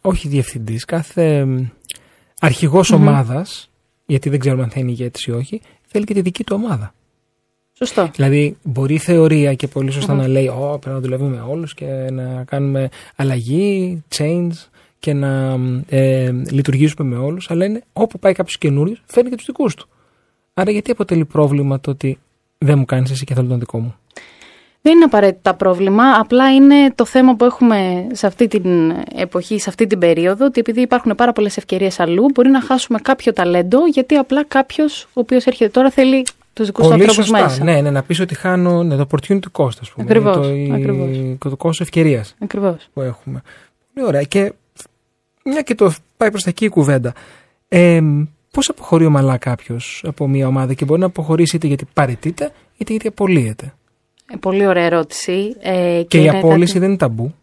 όχι 0.00 0.28
διευθυντής, 0.28 0.84
κάθε 0.84 1.44
μ, 1.44 1.64
αρχηγός 2.40 2.90
ομάδας, 2.90 3.70
γιατί 4.06 4.28
δεν 4.28 4.38
ξέρουμε 4.38 4.62
αν 4.62 4.70
θα 4.70 4.80
είναι 4.80 4.90
ηγέτης 4.90 5.24
ή 5.24 5.30
όχι, 5.30 5.60
θέλει 5.86 6.04
και 6.04 6.14
τη 6.14 6.20
δική 6.20 6.44
του 6.44 6.60
ομάδα. 6.62 6.94
Σωστό. 7.72 8.10
Δηλαδή, 8.14 8.56
μπορεί 8.62 8.94
η 8.94 8.98
θεωρία 8.98 9.54
και 9.54 9.68
πολύ 9.68 9.90
σωστά 9.90 10.14
να 10.14 10.28
λέει: 10.28 10.46
Ω, 10.46 10.78
πρέπει 10.80 10.94
να 10.96 11.00
δουλεύουμε 11.00 11.36
με 11.36 11.42
όλους 11.48 11.74
και 11.74 11.86
να 12.10 12.44
κάνουμε 12.44 12.88
αλλαγή, 13.16 14.02
change 14.16 14.50
και 15.04 15.12
να 15.12 15.56
μ, 15.56 15.80
ε, 15.88 16.30
λειτουργήσουμε 16.50 17.08
με 17.16 17.24
όλους. 17.24 17.50
Αλλά 17.50 17.64
είναι 17.64 17.82
όπου 17.92 18.18
πάει 18.18 18.32
κάποιος 18.32 18.58
καινούριος, 18.58 19.02
φέρνει 19.06 19.30
και 19.30 19.36
τους 19.36 19.46
δικούς 19.46 19.74
του. 19.74 19.88
Άρα, 20.54 20.70
γιατί 20.70 20.90
αποτελεί 20.90 21.24
πρόβλημα 21.24 21.80
το 21.80 21.90
ότι 21.90 22.18
δεν 22.58 22.78
μου 22.78 22.84
κάνεις 22.84 23.10
εσύ 23.10 23.24
και 23.24 23.34
θέλω 23.34 23.48
τον 23.48 23.58
δικό 23.58 23.78
μου; 23.78 23.94
Δεν 24.82 24.94
είναι 24.94 25.04
απαραίτητα 25.04 25.54
πρόβλημα, 25.54 26.02
απλά 26.18 26.54
είναι 26.54 26.92
το 26.94 27.04
θέμα 27.04 27.34
που 27.36 27.44
έχουμε 27.44 28.06
σε 28.12 28.26
αυτή 28.26 28.48
την 28.48 28.92
εποχή, 29.16 29.58
σε 29.58 29.68
αυτή 29.68 29.86
την 29.86 29.98
περίοδο, 29.98 30.44
ότι 30.44 30.60
επειδή 30.60 30.80
υπάρχουν 30.80 31.14
πάρα 31.14 31.32
πολλές 31.32 31.56
ευκαιρίες 31.56 32.00
αλλού, 32.00 32.24
μπορεί 32.34 32.48
να 32.50 32.60
χάσουμε 32.62 32.98
κάποιο 33.02 33.32
ταλέντο, 33.32 33.86
γιατί 33.86 34.14
απλά 34.14 34.44
κάποιος 34.44 35.02
ο 35.04 35.08
οποίος 35.20 35.44
έρχεται 35.46 35.70
τώρα 35.70 35.90
θέλει 35.90 36.24
τους 36.52 36.66
δικούς 36.66 36.84
του 36.84 36.90
Πολύ 36.90 37.02
ανθρώπους 37.02 37.26
σωστά. 37.26 37.42
μέσα. 37.44 37.64
Ναι, 37.64 37.80
ναι, 37.80 37.90
να 37.90 38.02
πεις 38.02 38.20
ότι 38.20 38.34
χάνω 38.34 38.82
ναι, 38.82 38.96
το 38.96 39.06
opportunity 39.10 39.38
cost, 39.52 39.76
ας 39.80 39.90
πούμε. 39.90 40.04
Ακριβώς, 40.08 40.36
το, 40.36 40.54
η- 40.54 40.70
ακριβώς. 40.74 41.08
το 41.38 41.48
κόστος 41.56 41.80
ευκαιρίας 41.80 42.34
Ακριβώς. 42.42 42.88
που 42.92 43.00
έχουμε. 43.00 43.42
Πολύ 43.94 44.06
ωραία. 44.06 44.22
Και 44.22 44.52
μια 45.44 45.62
και 45.62 45.74
το 45.74 45.92
πάει 46.16 46.30
προς 46.30 46.42
τα 46.42 46.50
εκεί 46.50 46.64
η 46.64 46.68
κουβέντα. 46.68 47.12
Ε, 47.68 48.00
πώς 48.50 48.68
αποχωρεί 48.68 49.04
ομαλά 49.06 49.36
κάποιος 49.36 50.04
από 50.06 50.28
μια 50.28 50.46
ομάδα 50.46 50.74
και 50.74 50.84
μπορεί 50.84 51.00
να 51.00 51.06
αποχωρήσει 51.06 51.56
είτε 51.56 51.66
γιατί 51.66 51.86
παρετείται 51.92 52.52
είτε 52.76 52.90
γιατί 52.92 53.06
απολύεται; 53.08 53.74
Ε, 54.32 54.36
πολύ 54.36 54.66
ωραία 54.66 54.84
ερώτηση. 54.84 55.56
Ε, 55.60 56.02
Και, 56.08 56.18
η 56.18 56.24
είναι 56.26 56.38
απόλυση 56.38 56.66
κάτι- 56.66 56.78
δεν 56.78 56.88
είναι 56.88 56.98
ταμπού. 56.98 57.34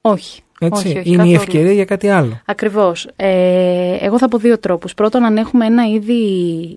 Όχι. 0.00 0.40
Έτσι. 0.60 0.86
όχι, 0.88 0.98
όχι, 0.98 1.08
είναι 1.10 1.22
η 1.28 1.32
καθόλου. 1.32 1.34
ευκαιρία 1.34 1.72
για 1.72 1.84
κάτι 1.84 2.08
άλλο. 2.08 2.40
Ακριβώς. 2.44 3.08
Ε, 3.16 3.96
εγώ 4.00 4.18
θα 4.18 4.28
πω 4.28 4.38
δύο 4.38 4.58
τρόπους. 4.58 4.94
Πρώτον, 4.94 5.24
αν 5.24 5.36
έχουμε 5.36 5.66
ένα 5.66 5.86
ήδη 5.88 6.22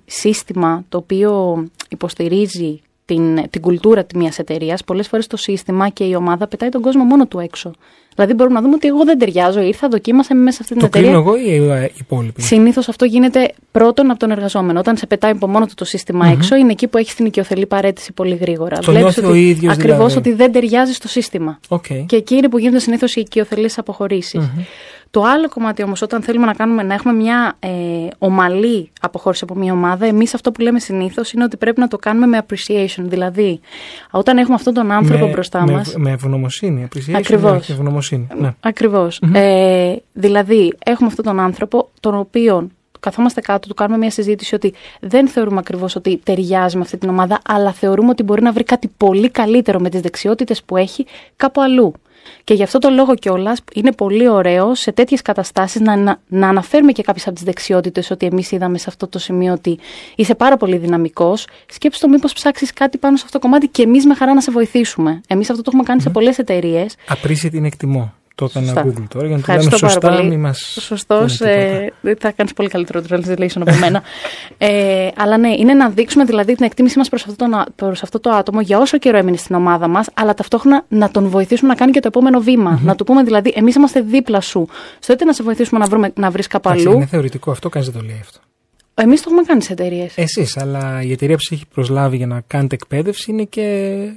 σύστημα 0.06 0.86
το 0.90 0.98
οποίο 0.98 1.64
υποστηρίζει 1.90 2.82
την, 3.14 3.50
την 3.50 3.62
κουλτούρα 3.62 4.04
τη 4.04 4.18
μιας 4.18 4.40
εταιρείας, 4.40 4.84
πολλές 4.84 5.08
φορές 5.08 5.28
το 5.28 5.38
σύστημα 5.38 5.90
και 5.90 6.04
η 6.04 6.16
ομάδα 6.16 6.48
πετάει 6.48 6.70
τον 6.70 6.82
κόσμο 6.82 7.04
μόνο 7.04 7.26
του 7.28 7.40
έξω. 7.40 7.72
Δηλαδή, 8.16 8.34
μπορούμε 8.34 8.56
να 8.56 8.62
δούμε 8.62 8.76
ότι 8.76 8.88
εγώ 8.88 9.04
δεν 9.04 9.18
ταιριάζω, 9.20 9.62
ήρθα, 9.62 9.88
δοκίμασα 9.88 10.30
είμαι 10.34 10.44
μέσα 10.44 10.56
σε 10.56 10.62
αυτή 10.64 10.74
την 10.74 10.82
Το 10.82 10.88
εταιρεία. 10.98 11.10
κρίνω 11.10 11.24
εγώ 11.24 11.38
ή 11.38 11.82
οι 11.82 11.92
οι 11.96 11.98
υπόλοιποι; 12.00 12.42
Συνήθως 12.42 12.90
αυτό 12.90 13.06
γίνεται 13.06 13.52
πρώτον 13.72 14.10
από 14.10 14.20
τον 14.20 14.32
εργαζόμενο. 14.32 14.80
Όταν 14.80 14.98
σε 14.98 15.08
πετάει 15.08 15.32
από 15.32 15.48
μόνο 15.48 15.66
του 15.66 15.74
το 15.76 15.86
σύστημα 15.86 16.28
έξω, 16.28 16.56
είναι 16.56 16.72
εκεί 16.72 16.88
που 16.88 16.98
έχεις 16.98 17.16
την 17.16 17.26
οικειοθελή 17.26 17.66
παρέτηση 17.66 18.14
πολύ 18.14 18.36
γρήγορα. 18.36 18.78
Το 18.78 18.92
Βλέπεις 18.92 19.02
νιώθει 19.02 19.26
ο 19.26 19.30
ότι 19.30 19.50
ίδιος 19.50 19.74
ακριβώς 19.74 19.98
δηλαδή. 20.14 20.30
ότι 20.30 20.34
δεν 20.34 20.52
ταιριάζει 20.52 20.94
στο 20.94 21.08
σύστημα. 21.08 21.60
Οκ. 21.68 21.86
Και 22.06 22.16
εκεί 22.16 22.36
είναι 22.36 22.50
που 22.50 22.58
γίνονται 22.58 22.80
συνήθως 22.80 23.16
οι 23.16 23.20
οικειοθελείς 23.20 23.78
αποχωρήσεις. 23.78 24.50
Το 25.12 25.24
άλλο 25.24 25.50
κομμάτι 25.50 25.84
όμως, 25.84 26.02
όταν 26.02 26.22
θέλουμε 26.22 26.46
να, 26.46 26.54
κάνουμε, 26.54 26.84
να 26.84 26.94
έχουμε 26.94 27.14
μια 27.14 27.56
ε, 27.60 27.70
ομαλή 28.18 28.92
αποχώρηση 29.02 29.44
από 29.44 29.56
μια 29.56 29.74
ομάδα, 29.74 30.06
εμείς 30.06 30.34
αυτό 30.34 30.52
που 30.52 30.62
λέμε 30.62 30.80
συνήθως 30.80 31.32
είναι 31.32 31.44
ότι 31.44 31.58
πρέπει 31.58 31.80
να 31.80 31.88
το 31.88 31.98
κάνουμε 31.98 32.26
με 32.26 32.46
appreciation. 32.48 33.04
Δηλαδή, 33.04 33.60
όταν 34.12 34.38
έχουμε 34.38 34.56
αυτόν 34.56 34.74
τον 34.74 34.92
άνθρωπο 34.92 35.26
με, 35.26 35.32
μπροστά 35.32 35.64
με, 35.66 35.72
μα. 35.72 35.84
Με 35.98 36.12
ευγνωμοσύνη. 36.12 36.88
appreciation 36.90 37.16
Ακριβώς. 37.16 37.68
με 37.68 37.74
ευγνωμοσύνη. 37.76 38.28
Ναι. 38.38 38.54
Ακριβώς. 38.60 39.22
Ε, 39.34 39.96
δηλαδή, 40.14 40.74
έχουμε 40.86 41.08
αυτόν 41.08 41.26
τον 41.26 41.40
άνθρωπο, 41.40 41.90
τον 42.00 42.16
οποίο 42.16 42.70
καθόμαστε 43.00 43.42
κάτω, 43.42 43.68
του 43.68 43.74
κάνουμε 43.74 43.98
μια 43.98 44.12
συζήτηση 44.12 44.56
ότι 44.56 44.74
δεν 45.00 45.28
θεωρούμε 45.28 45.60
ακριβώς 45.60 45.96
ότι 45.96 46.20
ταιριάζει 46.24 46.76
με 46.76 46.82
αυτή 46.82 46.98
την 46.98 47.10
ομάδα, 47.10 47.40
αλλά 47.48 47.72
θεωρούμε 47.72 48.10
ότι 48.10 48.24
μπορεί 48.24 48.42
να 48.42 48.52
βρει 48.52 48.64
κάτι 48.64 48.92
πολύ 48.98 49.30
καλύτερο 49.30 49.80
με 49.80 49.90
τις 49.90 50.02
δεξιότητες 50.02 50.64
που 50.64 50.78
έχει 50.78 51.06
κάπου 51.36 51.62
αλλού. 51.62 51.94
Και 52.44 52.54
γι' 52.54 52.64
αυτό 52.64 52.80
το 52.80 52.90
λόγο 52.90 53.16
κιόλας 53.16 53.60
είναι 53.74 53.92
πολύ 53.92 54.30
ωραίο 54.30 54.76
σε 54.76 54.92
τέτοιες 54.92 55.22
καταστάσεις 55.22 55.82
να, 55.82 55.96
να, 55.96 56.20
να 56.28 56.48
αναφέρουμε 56.48 56.92
και 56.92 57.04
κάποιες 57.04 57.26
από 57.26 57.36
τις 57.36 57.44
δεξιότητες 57.44 58.12
ότι 58.12 58.26
εμείς 58.26 58.52
είδαμε 58.52 58.78
σε 58.78 58.86
αυτό 58.88 59.08
το 59.08 59.20
σημείο 59.20 59.54
ότι 59.54 59.80
είσαι 60.16 60.36
πάρα 60.36 60.58
πολύ 60.58 60.78
δυναμικός. 60.78 61.48
Σκέψτε 61.70 62.06
το 62.06 62.12
μήπως 62.12 62.34
ψάξεις 62.34 62.74
κάτι 62.74 62.98
πάνω 62.98 63.18
σε 63.18 63.24
αυτό 63.26 63.40
το 63.40 63.46
κομμάτι 63.46 63.68
και 63.68 63.82
εμείς 63.82 64.06
με 64.06 64.14
χαρά 64.14 64.34
να 64.34 64.42
σε 64.42 64.52
βοηθήσουμε. 64.52 65.22
Εμείς 65.28 65.50
αυτό 65.50 65.62
το 65.62 65.70
έχουμε 65.74 65.84
κάνει 65.84 66.02
σε 66.02 66.10
πολλές 66.10 66.38
εταιρείες. 66.38 66.96
Appreciate 67.08 67.50
την 67.52 67.66
εκτιμώ. 67.66 68.14
Το 68.48 68.60
έκανα 68.60 68.66
Σωστά. 68.66 68.86
Google 68.86 69.06
τώρα 69.10 69.28
για 69.28 69.36
να 69.38 69.42
το 69.42 69.52
λέμε 69.52 69.64
Ευχαριστώ 69.64 69.70
πάρα 69.80 69.92
σωστά. 69.92 70.10
πολύ. 70.16 70.28
Μη 70.30 70.38
μας 70.38 70.78
Σωστός. 70.82 71.38
πούνε 71.38 71.52
τίποτα. 71.52 72.10
Ε, 72.10 72.16
θα 72.20 72.32
κάνεις 72.32 72.54
πολύ 72.54 72.70
καλύτερο 72.70 73.02
translation 73.10 73.62
από 73.68 73.76
μένα. 73.80 74.02
ε, 74.58 75.08
αλλά 75.18 75.38
ναι, 75.38 75.50
είναι 75.50 75.74
να 75.74 75.90
δείξουμε 75.90 76.24
δηλαδή 76.24 76.56
την 76.56 76.66
εκτίμησή 76.66 76.98
μας 76.98 77.10
προς 77.10 77.22
αυτό, 77.24 77.36
το 77.36 77.48
να- 77.48 77.66
προς 77.76 78.04
αυτό 78.04 78.20
το 78.20 78.30
άτομο 78.30 78.62
για 78.62 78.78
όσο 78.80 78.98
καιρό 78.98 79.18
έμεινε 79.18 79.38
στην 79.38 79.56
ομάδα 79.56 79.88
μας, 79.88 80.10
αλλά 80.14 80.34
ταυτόχρονα 80.34 80.86
να 80.88 81.10
τον 81.12 81.28
βοηθήσουμε 81.28 81.70
να 81.70 81.76
κάνει 81.76 81.92
και 81.92 82.00
το 82.00 82.08
επόμενο 82.08 82.40
βήμα. 82.40 82.80
Να 82.84 82.96
του 82.96 83.04
πούμε 83.04 83.24
δηλαδή, 83.24 83.54
εμείς 83.56 83.76
είμαστε 83.76 84.02
δίπλα 84.02 84.42
σου. 84.42 84.68
Στο 85.00 85.14
είτε 85.14 85.26
να 85.26 85.34
σε 85.34 85.44
βοηθήσουμε 85.44 85.80
να, 85.80 85.86
βρούμε, 85.86 86.12
να 86.16 86.30
βρεις 86.30 86.48
κάπου 86.48 86.68
Εντάξει, 86.70 86.88
αλλού. 86.88 86.96
Είναι 86.98 87.06
θεωρητικό 87.06 87.52
αυτό, 87.52 87.70
κανείς 87.70 87.90
δεν 87.90 88.02
το 88.02 88.08
λέει 88.08 88.18
αυτό. 88.22 88.40
Εμείς 88.94 89.22
το 89.22 89.28
έχουμε 89.32 89.46
κάνει 89.48 89.62
σε 89.62 89.74
εταιρείες. 89.74 90.14
Εσείς, 90.18 90.58
αλλά 90.58 91.02
η 91.04 91.12
εταιρεία 91.12 91.36
που 91.36 91.42
σα 91.42 91.56
έχει 91.56 91.66
προσλάβει 91.74 92.18
για 92.18 92.28
να 92.28 92.42
κάνετε 92.48 92.76
εκπαίδευση 92.76 93.32
είναι 93.32 93.44
και 93.44 93.62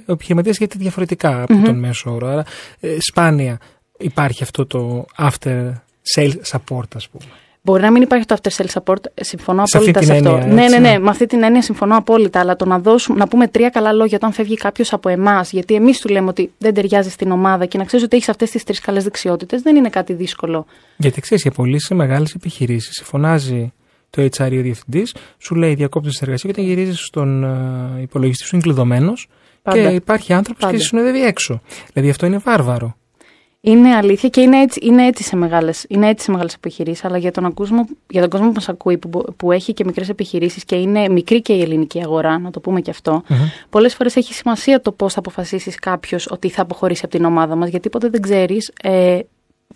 ο 0.05 0.11
επιχειρηματία 0.11 0.53
γιατί 0.57 0.77
διαφορετικά 0.77 1.41
από 1.41 1.61
τον 1.63 1.79
μέσο 1.79 2.13
όρο. 2.13 2.27
Άρα, 2.27 2.45
ε, 2.79 2.97
σπάνια 2.99 3.57
υπάρχει 3.97 4.43
αυτό 4.43 4.65
το 4.65 5.05
after 5.17 5.71
sales 6.15 6.35
support, 6.51 6.87
ας 6.95 7.09
πούμε. 7.09 7.25
Μπορεί 7.61 7.81
να 7.81 7.91
μην 7.91 8.01
υπάρχει 8.01 8.25
το 8.25 8.35
after 8.41 8.49
sales 8.49 8.81
support, 8.81 9.05
ε, 9.13 9.23
συμφωνώ 9.23 9.65
Σε 9.65 9.77
αυτή 9.77 9.89
απόλυτα 9.89 9.99
την 9.99 10.07
σε 10.07 10.13
αυτό. 10.15 10.29
έννοια, 10.37 10.53
ναι, 10.53 10.63
έτσι, 10.63 10.79
ναι, 10.79 10.87
ναι, 10.87 10.91
ναι. 10.91 10.99
με 10.99 11.09
αυτή 11.09 11.25
την 11.25 11.43
έννοια 11.43 11.61
συμφωνώ 11.61 11.97
απόλυτα. 11.97 12.39
Αλλά 12.39 12.55
το 12.55 12.65
να, 12.65 12.79
δώσουμε, 12.79 13.17
να 13.17 13.27
πούμε 13.27 13.47
τρία 13.47 13.69
καλά 13.69 13.91
λόγια 13.93 14.17
όταν 14.17 14.31
φεύγει 14.33 14.55
κάποιος 14.55 14.93
από 14.93 15.09
εμάς, 15.09 15.51
γιατί 15.51 15.73
εμείς 15.73 15.99
του 15.99 16.09
λέμε 16.09 16.29
ότι 16.29 16.51
δεν 16.57 16.73
ταιριάζει 16.73 17.09
στην 17.09 17.31
ομάδα 17.31 17.65
και 17.65 17.77
να 17.77 17.83
ξέρεις 17.83 18.05
ότι 18.05 18.15
έχεις 18.15 18.29
αυτές 18.29 18.51
τις 18.51 18.63
τρεις 18.63 18.79
καλές 18.79 19.03
δεξιότητες, 19.03 19.61
δεν 19.61 19.75
είναι 19.75 19.89
κάτι 19.89 20.13
δύσκολο. 20.13 20.65
Γιατί 20.97 21.21
ξέρεις, 21.21 21.43
για 21.43 21.51
πολλοί 21.51 21.79
σε 21.79 21.93
μεγάλες 21.93 22.33
επιχειρήσεις 22.33 22.95
σε 22.95 23.03
φωνάζει 23.03 23.73
το 24.09 24.21
HR 24.21 24.51
ή 24.51 24.57
ο 24.57 24.61
διευθυντής, 24.61 25.15
σου 25.37 25.55
λέει 25.55 25.73
διακόπτει 25.73 26.09
τη 26.09 26.17
εργασία 26.21 26.51
και 26.51 26.59
όταν 26.59 26.71
γυρίζεις 26.71 26.99
στον 26.99 27.43
ε, 27.43 28.01
υπολογιστή 28.01 28.43
σου 28.43 28.55
είναι 28.55 28.63
κλειδωμένος 28.63 29.27
και 29.51 29.59
Πάντα. 29.61 29.91
υπάρχει 29.91 30.33
άνθρωπος 30.33 30.63
και 30.63 30.69
Πάντα. 30.69 30.81
σε 30.81 30.87
συνοδεύει 30.87 31.25
έξω. 31.25 31.61
Δηλαδή 31.93 32.09
αυτό 32.11 32.25
είναι 32.25 32.37
βάρβαρο. 32.37 32.95
Είναι 33.67 33.95
αλήθεια 33.95 34.29
και 34.29 34.41
είναι 34.41 34.61
έτσι, 34.61 34.79
είναι 34.83 35.05
έτσι 35.07 35.23
σε 35.23 35.35
μεγάλες 35.35 35.85
είναι 35.89 36.07
έτσι 36.09 36.25
σε 36.25 36.31
μεγάλες 36.31 36.53
επιχειρήσεις, 36.53 37.03
αλλά 37.05 37.17
για 37.17 37.31
τον, 37.31 37.53
κόσμο, 37.53 37.85
για 38.09 38.21
τον 38.21 38.29
κόσμο 38.29 38.47
που 38.47 38.53
μας 38.53 38.69
ακούει, 38.69 38.97
που, 38.97 39.07
μπο- 39.07 39.33
που 39.37 39.51
έχει 39.51 39.73
και 39.73 39.83
μικρές 39.85 40.09
επιχειρήσεις 40.09 40.63
και 40.65 40.75
είναι 40.75 41.09
μικρή 41.09 41.41
και 41.41 41.53
η 41.53 41.61
ελληνική 41.61 41.99
αγορά, 42.01 42.39
να 42.39 42.51
το 42.51 42.59
πούμε 42.59 42.81
και 42.81 42.89
αυτό, 42.89 43.23
πολλές 43.69 43.95
φορές 43.95 44.15
έχει 44.15 44.33
σημασία 44.33 44.81
το 44.81 44.91
πώς 44.91 45.13
θα 45.13 45.19
αποφασίσεις 45.19 45.75
κάποιος 45.75 46.27
ότι 46.31 46.49
θα 46.49 46.61
αποχωρήσει 46.61 47.01
από 47.05 47.15
την 47.15 47.25
ομάδα 47.25 47.55
μας, 47.55 47.69
γιατί 47.69 47.89
ποτέ 47.89 48.09
δεν 48.09 48.21
ξέρεις 48.21 48.71
ε, 48.81 49.19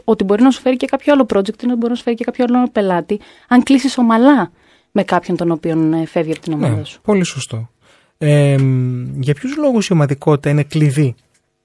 ότι 0.04 0.24
μπορεί 0.24 0.42
να 0.44 0.52
σου 0.52 0.62
φέρει 0.62 0.76
και 0.76 0.86
κάποιο 0.86 1.14
άλλο 1.14 1.26
project, 1.34 1.64
ή 1.64 1.66
να 1.66 1.76
μπορεί 1.76 1.90
να 1.90 1.96
σου 1.96 2.04
φέρει 2.04 2.16
και 2.16 2.24
κάποιο 2.24 2.46
άλλο 2.50 2.70
πελάτη, 2.72 3.20
αν 3.48 3.64
κλείσεις 3.64 3.98
ομαλά 3.98 4.52
με 4.92 5.04
κάποιον 5.04 5.38
τον 5.38 5.52
οποίο 5.52 5.92
ε, 6.02 6.06
φεύγει 6.06 6.32
από 6.32 6.42
την 6.42 6.54
ομάδα 6.54 6.76
Ναι, 6.76 6.84
σου. 6.84 7.02
πολύ 7.02 7.24
σωστό. 7.24 7.70
Ε, 8.18 8.58
μ, 8.58 9.22
για 9.22 9.34
ποιους 9.34 9.58
λόγους 9.58 9.88
η 9.88 9.94
ομαδικότητα 9.94 10.50
είναι 10.50 10.64
κλειδί 10.64 11.16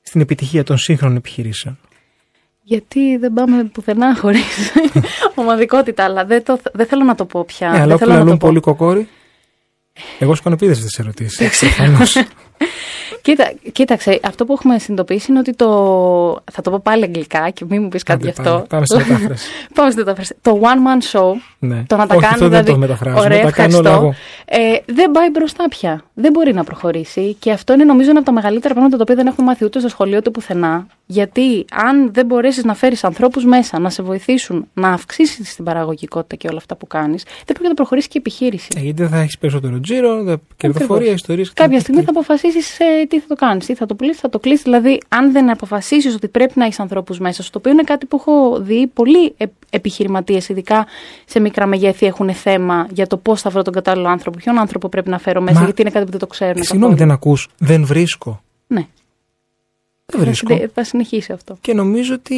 στην 0.03 0.21
επιτυχία 0.21 0.65
των 0.65 0.77
σύγχρονων 0.79 1.17
επιχειρήσεων; 1.17 1.79
Γιατί 2.67 3.17
δεν 3.17 3.33
πάμε 3.33 3.65
πουθενά 3.65 4.17
χωρίς 4.17 4.73
ομαδικότητα, 5.35 6.05
αλλά 6.05 6.25
δεν, 6.25 6.43
το, 6.45 6.59
δεν 6.73 6.87
θέλω 6.87 7.05
να 7.05 7.15
το 7.15 7.25
πω 7.25 7.45
πια. 7.45 7.69
ναι, 7.69 7.73
δεν 7.75 7.83
αλλά 7.83 7.97
θέλω 7.97 8.11
να 8.11 8.17
το 8.19 8.23
λαλούν 8.25 8.39
πω. 8.39 8.47
πολύ 8.47 8.61
κοκόρι. 8.61 9.09
Εγώ 10.19 10.35
σου 10.35 10.43
κάνω 10.43 10.55
επίδεσης 10.55 10.85
τι 10.85 11.03
ερωτήσεις. 11.03 11.59
Προφανώς. 11.61 12.17
Κοίτα, 13.23 13.53
κοίταξε, 13.73 14.21
αυτό 14.25 14.45
που 14.45 14.53
έχουμε 14.53 14.79
συνειδητοποιήσει 14.79 15.31
είναι 15.31 15.39
ότι 15.39 15.53
το. 15.53 15.69
Θα 16.53 16.63
το 16.63 16.71
πω 16.71 16.81
πάλι 16.83 17.05
αγγλικά 17.05 17.51
και 17.51 17.65
μην 17.69 17.83
μου 17.83 17.89
πεις 17.89 18.03
κάτι 18.03 18.29
Άντε, 18.29 18.33
γι' 18.35 18.41
αυτό. 18.49 18.67
πάμε, 18.69 18.85
πάμε 18.87 18.87
στη 18.87 18.97
μετάφραση. 19.13 19.49
Πάμε 19.75 19.91
στη 19.91 19.99
μετάφραση. 20.01 20.35
Το 20.43 20.61
one 20.63 20.65
man 20.67 21.19
show. 21.19 21.31
Ναι. 21.59 21.83
Το 21.87 21.97
να 21.97 22.07
τα 22.07 22.15
Όχι, 22.15 22.23
κάνει 22.25 22.35
αυτό 22.35 22.49
δεν 22.49 22.49
δηλαδή. 22.49 22.71
το 22.71 22.77
μεταφράζουμε. 22.79 23.21
Ωραία, 23.25 23.43
τα 23.43 23.51
κάνω 23.51 23.77
όλα 23.79 23.91
ευχαριστώ. 23.91 24.15
εγώ. 24.55 24.73
Ε, 24.85 24.93
δεν 24.95 25.11
πάει 25.11 25.31
μπροστά 25.31 25.69
πια. 25.69 26.05
Δεν 26.17 26.33
μπορεί 26.33 26.53
να 26.53 26.65
προχωρήσει. 26.65 27.37
Και 27.39 27.51
αυτό 27.53 27.73
είναι 27.73 27.85
νομίζω 27.85 28.11
ένα 28.11 28.19
από 28.19 28.27
τα 28.29 28.33
μεγαλύτερα 28.35 28.73
πράγματα 28.75 28.97
τα 28.97 29.03
οποία 29.03 29.15
δεν 29.15 29.27
έχουμε 29.27 29.47
μάθει 29.47 29.65
ούτε 29.65 29.79
στο 29.79 29.89
σχολείο 29.89 30.17
ούτε 30.17 30.31
πουθενά. 30.31 30.87
Γιατί 31.07 31.65
αν 31.73 32.13
δεν 32.13 32.27
μπορέσεις 32.27 32.65
να 32.65 32.75
φέρεις 32.75 33.05
ανθρώπους 33.05 33.45
μέσα 33.45 33.79
να 33.79 33.91
σε 33.91 34.03
βοηθήσουν 34.03 34.69
να 34.75 34.89
αυξήσεις 34.89 35.55
την 35.55 35.65
παραγωγικότητα 35.65 36.37
και 36.37 36.49
όλα 36.49 36.57
αυτά 36.59 36.77
που 36.77 36.87
κάνεις, 36.87 37.23
δεν 37.25 37.45
πρόκειται 37.45 37.69
να 37.69 37.75
προχωρήσει 37.75 38.09
και 38.09 38.19
η 38.19 38.21
επιχείρηση. 38.27 38.69
Ε, 38.77 38.81
γιατί 38.81 39.03
δεν 39.03 39.11
θα 39.11 39.19
έχεις 39.19 39.39
περισσότερο 39.39 39.81
τζίρο, 39.81 40.23
δεν- 40.23 40.41
κερδοφορία, 40.57 40.95
Ακριβώς. 40.97 41.15
ιστορίες. 41.15 41.53
Κάποια 41.53 41.81
στιγμή 41.81 42.03
θα 42.03 42.11
αποφασίσεις 42.11 42.77
τι 43.09 43.21
θα 43.21 43.27
το 43.29 43.35
κάνεις, 43.35 43.67
τι 43.67 43.75
θα 43.75 43.87
το 43.87 43.95
πουλήσεις, 43.95 44.21
θα 44.21 44.29
το 44.29 44.39
κλείσεις. 44.39 44.63
Δηλαδή, 44.63 45.01
αν 45.09 45.33
δεν 45.33 45.51
αποφασίσεις 45.51 46.15
ότι 46.15 46.29
πρέπει 46.29 46.53
να 46.57 46.65
έχεις 46.65 46.81
ανθρώπους 46.81 47.19
μέσα 47.19 47.43
σου, 47.43 47.51
το 47.51 47.59
οποίο 47.59 47.73
είναι 47.73 47.83
κάτι 47.83 48.07
που 48.07 48.17
έχω 48.21 48.59
δει 48.61 48.87
πολλοί 48.87 49.35
επιχειρηματίες, 49.71 50.49
ειδικά 50.49 50.87
σε 51.25 51.41
μικρά 51.41 51.67
μεγέθη, 51.67 52.07
έχουν 52.07 52.33
θέμα 52.35 52.87
για 52.91 53.07
το 53.07 53.17
πώς 53.17 53.41
θα 53.41 53.51
βρω 53.51 53.63
τον 53.63 53.73
κατάλληλο 53.73 54.09
άνθρωπο, 54.09 54.39
ποιον 54.39 54.59
άνθρωπο 54.59 54.89
πρέπει 54.89 55.09
να 55.11 55.19
φέρω 55.19 55.41
μέσα, 55.41 55.59
Μα- 55.59 55.65
γιατί 55.65 55.81
είναι 55.81 55.91
κάτι 55.91 56.04
που 56.05 56.11
δεν 56.11 56.21
το 56.21 56.27
ξέρουν. 56.27 56.63
Συγγνώμη, 56.63 56.93
καθόλου. 56.93 56.97
δεν 56.97 57.11
ακούς. 57.11 57.49
Δεν 57.59 57.85
βρίσκω. 57.85 58.43
Ναι, 58.67 58.87
Δεν 60.07 60.21
βρίσκω. 60.21 60.57
θα, 60.57 60.71
θα 60.75 60.85
συνεχίσει 60.85 61.33
αυτό. 61.33 61.57
Και 61.61 61.75
νομίζω 61.75 62.15
ότι 62.15 62.37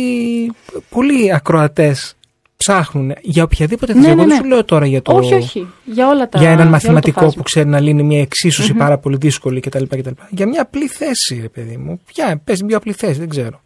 πολλοί 0.90 1.34
ακροατές 1.34 2.16
ψάχνουν 2.56 3.12
για 3.22 3.42
οποιαδήποτε 3.42 3.92
Ναι, 3.94 4.00
θέση. 4.00 4.14
ναι, 4.14 4.20
Εγώ 4.20 4.28
δεν 4.28 4.36
ναι. 4.36 4.42
σου 4.42 4.48
λέω 4.48 4.64
τώρα 4.64 4.86
για 4.86 5.02
το. 5.02 5.12
Όχι, 5.16 5.34
όχι. 5.34 5.66
Για 5.84 6.08
όλα 6.08 6.28
τα. 6.28 6.38
για 6.38 6.48
έναν 6.48 6.58
όλο 6.60 6.66
το 6.66 6.72
μαθηματικό 6.72 7.20
φάσμα. 7.20 7.36
που 7.36 7.42
ξέρει 7.42 7.68
να 7.68 7.80
λύνει 7.80 8.02
μια 8.02 8.20
εξίσωση 8.20 8.74
πάρα 8.74 8.98
πολύ 8.98 9.16
δύσκολη 9.16 9.60
κτλ. 9.60 9.84
κτλ. 9.84 10.10
Για 10.30 10.46
μια 10.48 10.62
απλή 10.62 10.86
θέση, 10.86 11.38
ρε 11.40 11.48
παιδί 11.48 11.76
μου. 11.76 12.00
Ποια, 12.06 12.40
πες 12.44 12.62
μια 12.62 12.76
απλή 12.76 12.92
θέση, 12.92 13.18
δεν 13.18 13.28
ξέρω. 13.28 13.60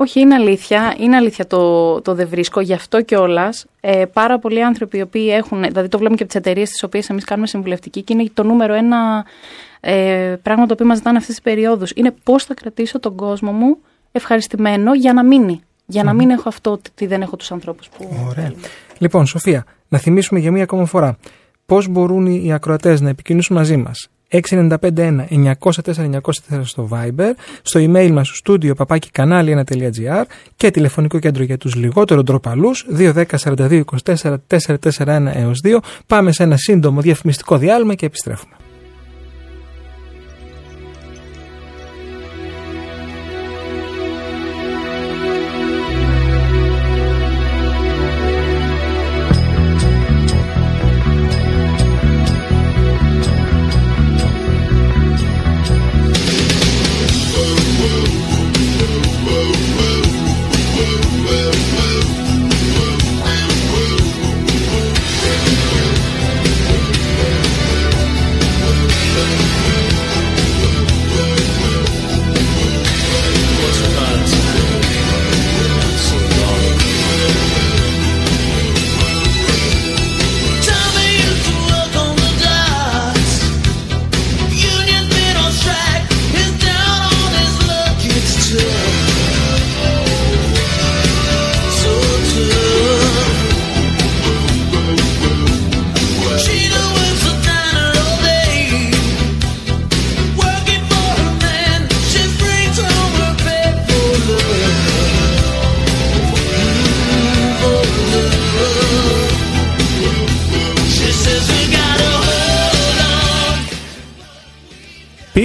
Όχι, 0.00 0.20
είναι 0.20 0.34
αλήθεια. 0.34 0.94
Είναι 0.98 1.16
αλήθεια 1.16 1.46
το, 1.46 2.00
το 2.00 2.14
δεν 2.14 2.28
βρίσκω. 2.28 2.60
Γι' 2.60 2.72
αυτό 2.72 3.02
κιόλας 3.02 3.66
ε, 3.80 4.04
πάρα 4.12 4.38
πολλοί 4.38 4.64
άνθρωποι 4.64 4.98
οι 4.98 5.00
οποίοι 5.00 5.28
έχουν. 5.32 5.62
Δηλαδή, 5.62 5.88
το 5.88 5.98
βλέπουμε 5.98 6.16
και 6.16 6.22
από 6.22 6.32
τις 6.32 6.40
εταιρείες 6.40 6.68
τις 6.68 6.82
οποίες 6.82 7.08
εμείς 7.08 7.24
κάνουμε 7.24 7.46
συμβουλευτική 7.46 8.02
και 8.02 8.12
είναι 8.12 8.30
το 8.34 8.42
νούμερο 8.42 8.74
ένα 8.74 9.24
ε, 9.80 10.36
πράγμα 10.42 10.66
το 10.66 10.72
οποίο 10.72 10.86
μας 10.86 10.96
ζητάνε 10.96 11.16
αυτές 11.16 11.34
τις 11.34 11.44
περιόδους. 11.44 11.92
Είναι 11.94 12.14
πώς 12.22 12.44
θα 12.44 12.54
κρατήσω 12.54 13.00
τον 13.00 13.16
κόσμο 13.16 13.52
μου 13.52 13.76
ευχαριστημένο 14.12 14.94
για 14.94 15.12
να 15.12 15.24
μείνει. 15.24 15.60
Για 15.86 16.04
να 16.04 16.12
μην 16.12 16.30
έχω 16.30 16.48
αυτό 16.48 16.70
ότι 16.70 17.06
δεν 17.06 17.22
έχω 17.22 17.36
τους 17.36 17.52
ανθρώπους 17.52 17.88
που. 17.88 18.26
Ωραία. 18.28 18.52
Λοιπόν, 18.98 19.26
Σοφία, 19.26 19.64
να 19.88 19.98
θυμίσουμε 19.98 20.40
για 20.40 20.52
μία 20.52 20.62
ακόμα 20.62 20.84
φορά 20.84 21.16
πώς 21.66 21.88
μπορούν 21.88 22.26
οι 22.26 22.52
ακροατές 22.52 23.00
να 23.00 23.08
επικοινωνήσουν 23.08 23.56
μαζί 23.56 23.76
μας. 23.76 24.08
6951-904-904 24.30 26.60
στο 26.62 26.88
Viber, 26.92 27.30
στο 27.62 27.80
email 27.80 28.10
μας 28.10 28.42
studio 28.44 28.76
παπάκι 28.76 29.10
κανάλι 29.10 29.64
1.gr 29.66 30.22
και 30.56 30.70
τηλεφωνικό 30.70 31.18
κέντρο 31.18 31.42
για 31.42 31.58
τους 31.58 31.74
λιγότερο 31.74 32.22
ντροπαλούς 32.22 32.86
210 32.98 33.24
42 33.24 33.82
24 34.04 34.36
441 34.48 35.32
έως 35.34 35.60
2. 35.64 35.78
Πάμε 36.06 36.32
σε 36.32 36.42
ένα 36.42 36.56
σύντομο 36.56 37.00
διαφημιστικό 37.00 37.58
διάλειμμα 37.58 37.94
και 37.94 38.06
επιστρέφουμε. 38.06 38.52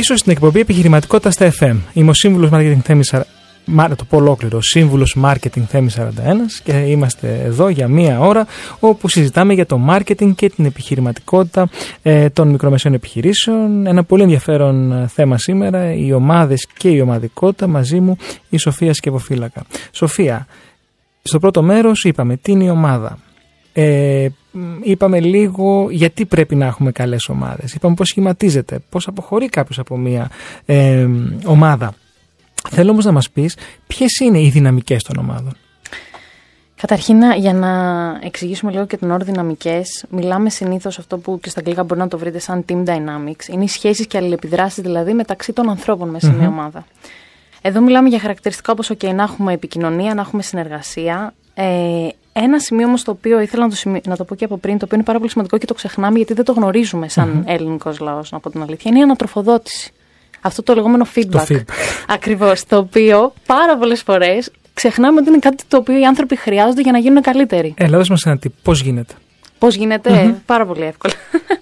Πίσω 0.04 0.16
στην 0.16 0.32
εκπομπή 0.32 0.60
Επιχειρηματικότητας 0.60 1.34
στα 1.34 1.54
FM. 1.60 1.76
Είμαι 1.94 2.10
ο 2.10 2.14
σύμβουλος 2.14 2.50
Marketing 2.54 2.80
Θέμη 2.84 3.04
Σαρα- 3.04 3.26
Μα, 3.66 3.88
να 3.88 3.96
το 3.96 4.04
πω 4.06 4.18
ολόκληρο, 4.18 4.62
σύμβουλος 4.62 5.18
Marketing 5.24 5.62
Θέμη 5.68 5.90
41 5.90 6.62
και 6.64 6.72
είμαστε 6.72 7.42
εδώ 7.44 7.70
για 7.70 7.88
μία 7.88 8.20
ώρα 8.20 8.48
όπου 8.80 9.08
συζητάμε 9.08 9.54
για 9.54 9.66
το 9.66 9.80
marketing 9.90 10.32
και 10.36 10.50
την 10.50 10.66
επιχειρηματικότητα 10.66 11.70
ε, 12.02 12.30
των 12.30 12.48
μικρομεσαίων 12.48 12.94
επιχειρήσεων. 12.94 13.86
Ένα 13.88 14.04
πολύ 14.04 14.22
ενδιαφέρον 14.24 14.92
ε, 14.92 15.08
θέμα 15.08 15.38
σήμερα, 15.38 15.94
οι 15.94 16.14
ομάδες 16.14 16.68
και 16.78 16.90
η 16.90 17.00
ομαδικότητα. 17.02 17.68
Μαζί 17.68 18.00
μου 18.00 18.18
η 18.50 18.58
Σοφία 18.58 18.94
Σκευοφύλακα. 18.94 19.64
Σοφία, 19.92 20.48
στο 21.24 21.40
πρώτο 21.40 21.62
μέρος 21.64 22.04
είπαμε 22.04 22.38
τι 22.38 22.52
είναι 22.52 22.64
η 22.64 22.70
ομάδα. 22.70 23.18
Ε, 23.74 24.28
μ, 24.52 24.60
είπαμε 24.84 25.20
λίγο 25.20 25.88
γιατί 25.92 26.26
πρέπει 26.26 26.56
να 26.56 26.66
έχουμε 26.66 26.92
καλές 26.92 27.30
ομάδες. 27.30 27.74
Είπαμε 27.74 27.96
πώς 27.96 28.08
σχηματίζεται, 28.08 28.80
πώς 28.90 29.08
αποχωρεί 29.08 29.50
κάποιος 29.50 29.80
από 29.80 29.98
μια 29.98 30.30
ε, 30.66 31.08
ομάδα. 31.46 31.94
Θέλω 32.70 32.92
όμως 32.92 33.06
να 33.06 33.12
μας 33.12 33.30
πεις 33.30 33.58
ποιες 33.88 34.12
είναι 34.20 34.40
οι 34.42 34.50
δυναμικές 34.50 35.04
των 35.04 35.18
ομάδων. 35.18 35.56
Καταρχήν, 36.76 37.18
να- 37.18 37.36
για 37.36 37.54
να 37.54 37.70
εξηγήσουμε 38.24 38.72
λίγο 38.72 38.86
και 38.86 38.98
τον 38.98 39.12
όρο 39.12 39.26
δυναμικές, 39.26 40.06
μιλάμε 40.10 40.50
συνήθως 40.50 41.00
αυτό 41.00 41.18
που 41.18 41.40
και 41.40 41.50
στα 41.50 41.60
αγγλικά 41.60 41.84
μπορεί 41.84 42.00
να 42.00 42.08
το 42.08 42.18
βρείτε 42.18 42.40
σαν 42.40 42.66
team 42.70 42.84
dynamics. 42.86 43.48
Είναι 43.52 43.64
οι 43.64 43.68
σχέσεις 43.68 44.08
και 44.08 44.18
αλληλεπιδράσεις 44.18 44.84
δηλαδή 44.84 45.14
μεταξύ 45.14 45.54
των 45.54 45.70
ανθρώπων 45.70 46.10
μέσα 46.10 46.26
σε 46.28 46.34
μια 46.38 46.48
ομάδα. 46.48 46.86
Εδώ 47.62 47.82
μιλάμε 47.82 48.10
για 48.10 48.20
χαρακτηριστικά 48.20 48.72
όπως 48.72 48.92
OK, 48.94 49.14
να 49.14 49.24
έχουμε 49.24 49.54
επικοινωνία, 49.54 50.14
να 50.14 50.22
έχουμε 50.22 50.42
συνεργασία. 50.42 51.34
Ε, 51.54 52.08
ένα 52.34 52.60
σημείο 52.60 52.88
όμως 52.88 53.04
το 53.04 53.12
οποίο 53.12 53.40
ήθελα 53.40 53.64
να 53.64 53.70
το, 53.70 53.76
σημει- 53.76 54.08
να 54.08 54.16
το 54.16 54.24
πω 54.24 54.36
και 54.36 54.46
από 54.46 54.58
πριν, 54.58 54.78
το 54.78 54.86
οποίο 54.86 54.98
είναι 54.98 55.06
πάρα 55.06 55.18
πολύ 55.18 55.30
σημαντικό 55.30 55.58
και 55.58 55.66
το 55.66 55.74
ξεχνάμε 55.74 56.18
γιατί 56.18 56.34
δεν 56.34 56.46
το 56.46 56.52
γνωρίζουμε 56.52 57.10
σαν 57.10 57.44
ελληνικό 57.48 57.94
λαός, 58.00 58.32
να 58.32 58.40
πω 58.40 58.50
την 58.50 58.62
αλήθεια, 58.62 58.92
είναι 58.92 59.00
η 59.00 59.02
ανατροφοδότηση. 59.02 59.92
Αυτό 60.42 60.64
το 60.64 60.74
λεγόμενο 60.74 61.06
feedback. 61.16 61.30
Το 61.30 61.46
feedback. 61.50 61.64
Ακριβώς. 62.08 62.66
Το 62.66 62.78
οποίο 62.78 63.34
πάρα 63.46 63.78
πολλές 63.78 64.02
φορές 64.02 64.52
ξεχνάμε 64.74 65.20
ότι 65.20 65.30
είναι 65.30 65.40
κάτι 65.40 65.64
το 65.68 65.78
οποίο 65.78 66.00
οι 66.00 66.06
άνθρωποι 66.06 66.36
χρειάζονται 66.36 66.82
για 66.82 66.92
να 66.92 66.98
γίνουν 66.98 67.22
καλύτεροι. 67.22 67.74
Έλα, 67.78 67.98
δώσ' 67.98 68.10
μας 68.10 68.26
ένα 68.26 68.38
τύπο. 68.38 68.56
Πώς 68.64 68.82
γίνεται; 68.82 69.14
Πώς 69.60 69.76
γίνεται, 69.76 70.36
πάρα 70.46 70.66
πολύ 70.66 70.84
εύκολα. 70.84 71.14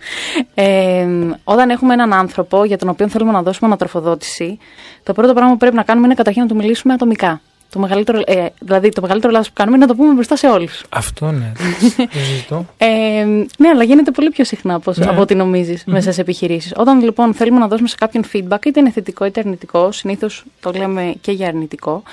ε, 0.54 1.08
όταν 1.44 1.70
έχουμε 1.70 1.94
έναν 1.94 2.14
άνθρωπο 2.14 2.64
για 2.64 2.78
τον 2.78 2.90
οποίο 2.90 3.08
θέλουμε 3.08 3.32
να 3.32 3.42
δώσουμε 3.42 3.68
ανατροφοδότηση, 3.68 4.58
το 5.04 5.14
πρώτο 5.14 5.34
πράγμα 5.34 5.52
που 5.52 5.58
πρέπει 5.58 5.76
να 5.76 5.84
κάνουμε 5.84 6.06
είναι 6.06 6.16
καταρχήν 6.16 6.42
να 6.42 6.48
του 6.48 6.56
μιλήσουμε 6.56 6.94
ατομικά. 6.94 7.42
Το 7.74 7.80
μεγαλύτερο, 7.80 8.22
ε, 8.26 8.46
δηλαδή, 8.60 8.90
το 8.90 9.02
μεγαλύτερο 9.02 9.32
λάθος 9.34 9.48
που 9.48 9.54
κάνουμε 9.56 9.76
είναι 9.78 9.86
να 9.86 9.92
το 9.92 9.98
πούμε 10.02 10.14
μπροστά 10.14 10.36
σε 10.36 10.48
όλους. 10.48 10.84
Αυτό 10.90 11.32
ναι. 11.32 11.52
Το 12.14 12.20
ζητώ. 12.36 12.66
Ε, 12.78 13.24
ναι, 13.58 13.68
αλλά 13.74 13.84
γίνεται 13.84 14.12
πολύ 14.12 14.30
πιο 14.30 14.44
συχνά 14.46 14.74
από, 14.74 14.94
Ναι. 14.96 15.06
από 15.06 15.22
ό,τι 15.22 15.36
νομίζεις 15.36 15.84
μέσα 15.86 16.12
σε 16.12 16.22
επιχειρήσεις. 16.22 16.74
Όταν 16.76 17.02
λοιπόν 17.02 17.34
θέλουμε 17.34 17.60
να 17.60 17.68
δώσουμε 17.68 17.88
σε 17.88 17.96
κάποιον 18.00 18.24
feedback, 18.34 18.66
είτε 18.66 18.80
είναι 18.80 18.92
θετικό 18.92 19.26
είτε 19.26 19.40
αρνητικό, 19.40 19.92
συνήθως 19.92 20.44
το 20.60 20.72
λέμε 20.72 21.14
και 21.22 21.32
για 21.32 21.48
αρνητικό, 21.48 22.04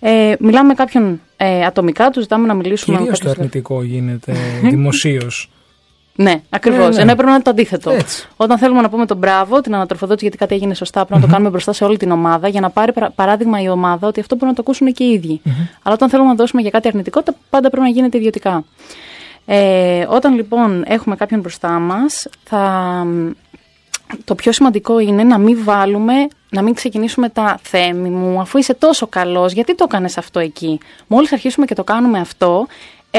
ε, 0.00 0.34
μιλάμε 0.38 0.66
με 0.68 0.74
κάποιον 0.74 1.20
ε, 1.36 1.64
ατομικά, 1.64 2.10
του 2.10 2.20
ζητάμε 2.20 2.46
να 2.46 2.54
μιλήσουμε 2.54 2.96
με 2.96 3.02
Κυρίως 3.02 3.18
το 3.20 3.26
κάποιον. 3.26 3.46
αρνητικό 3.46 3.82
γίνεται 3.82 4.32
δημοσίως. 4.70 5.48
Ναι, 6.16 6.40
ακριβώς. 6.50 6.88
Ναι, 6.88 6.94
ναι. 6.94 7.00
Ενώ 7.00 7.10
έπρεπε 7.10 7.28
να 7.28 7.34
είναι 7.34 7.42
το 7.42 7.50
αντίθετο. 7.50 7.90
Έτσι. 7.90 8.28
Όταν 8.36 8.58
θέλουμε 8.58 8.80
να 8.80 8.88
πούμε 8.88 9.06
τον 9.06 9.16
μπράβο, 9.16 9.60
την 9.60 9.74
ανατροφοδότηση 9.74 10.22
γιατί 10.24 10.38
κάτι 10.38 10.54
έγινε 10.54 10.74
σωστά, 10.74 11.04
πρέπει 11.04 11.20
να 11.20 11.26
το 11.26 11.32
κάνουμε 11.32 11.50
μπροστά 11.50 11.72
σε 11.72 11.84
όλη 11.84 11.96
την 11.96 12.10
ομάδα 12.10 12.48
για 12.48 12.60
να 12.60 12.70
πάρει 12.70 12.92
παρα- 12.92 13.10
παράδειγμα 13.10 13.60
η 13.62 13.68
ομάδα 13.68 14.08
ότι 14.08 14.20
αυτό 14.20 14.34
μπορούν 14.34 14.48
να 14.50 14.54
το 14.54 14.62
ακούσουν 14.66 14.92
και 14.92 15.04
οι 15.04 15.10
ίδιοι. 15.12 15.40
Αλλά 15.82 15.94
όταν 15.94 16.08
θέλουμε 16.08 16.28
να 16.28 16.34
δώσουμε 16.34 16.62
για 16.62 16.70
κάτι 16.70 16.88
αρνητικό, 16.88 17.22
τα 17.22 17.34
πάντα 17.50 17.70
πρέπει 17.70 17.86
να 17.86 17.92
γίνεται 17.92 18.18
ιδιωτικά. 18.18 18.64
Ε, 19.46 20.06
όταν 20.08 20.34
λοιπόν 20.34 20.84
έχουμε 20.86 21.16
κάποιον 21.16 21.40
μπροστά 21.40 21.68
μας, 21.68 22.26
θα. 22.44 23.06
Το 24.24 24.34
πιο 24.34 24.52
σημαντικό 24.52 24.98
είναι 24.98 25.22
να 25.24 25.38
μην 25.38 25.58
βάλουμε, 25.64 26.12
να 26.50 26.62
μην 26.62 26.74
ξεκινήσουμε 26.74 27.28
τα 27.28 27.58
Θέμη 27.62 28.08
μου, 28.08 28.40
αφού 28.40 28.58
είσαι 28.58 28.74
τόσο 28.74 29.06
καλός, 29.06 29.52
γιατί 29.52 29.74
το 29.74 29.84
έκανες 29.88 30.18
αυτό 30.18 30.38
εκεί; 30.40 30.80
Μόλις 31.06 31.32
αρχίσουμε 31.32 31.66
και 31.66 31.74
το 31.74 31.84
κάνουμε 31.84 32.18
αυτό, 32.18 32.66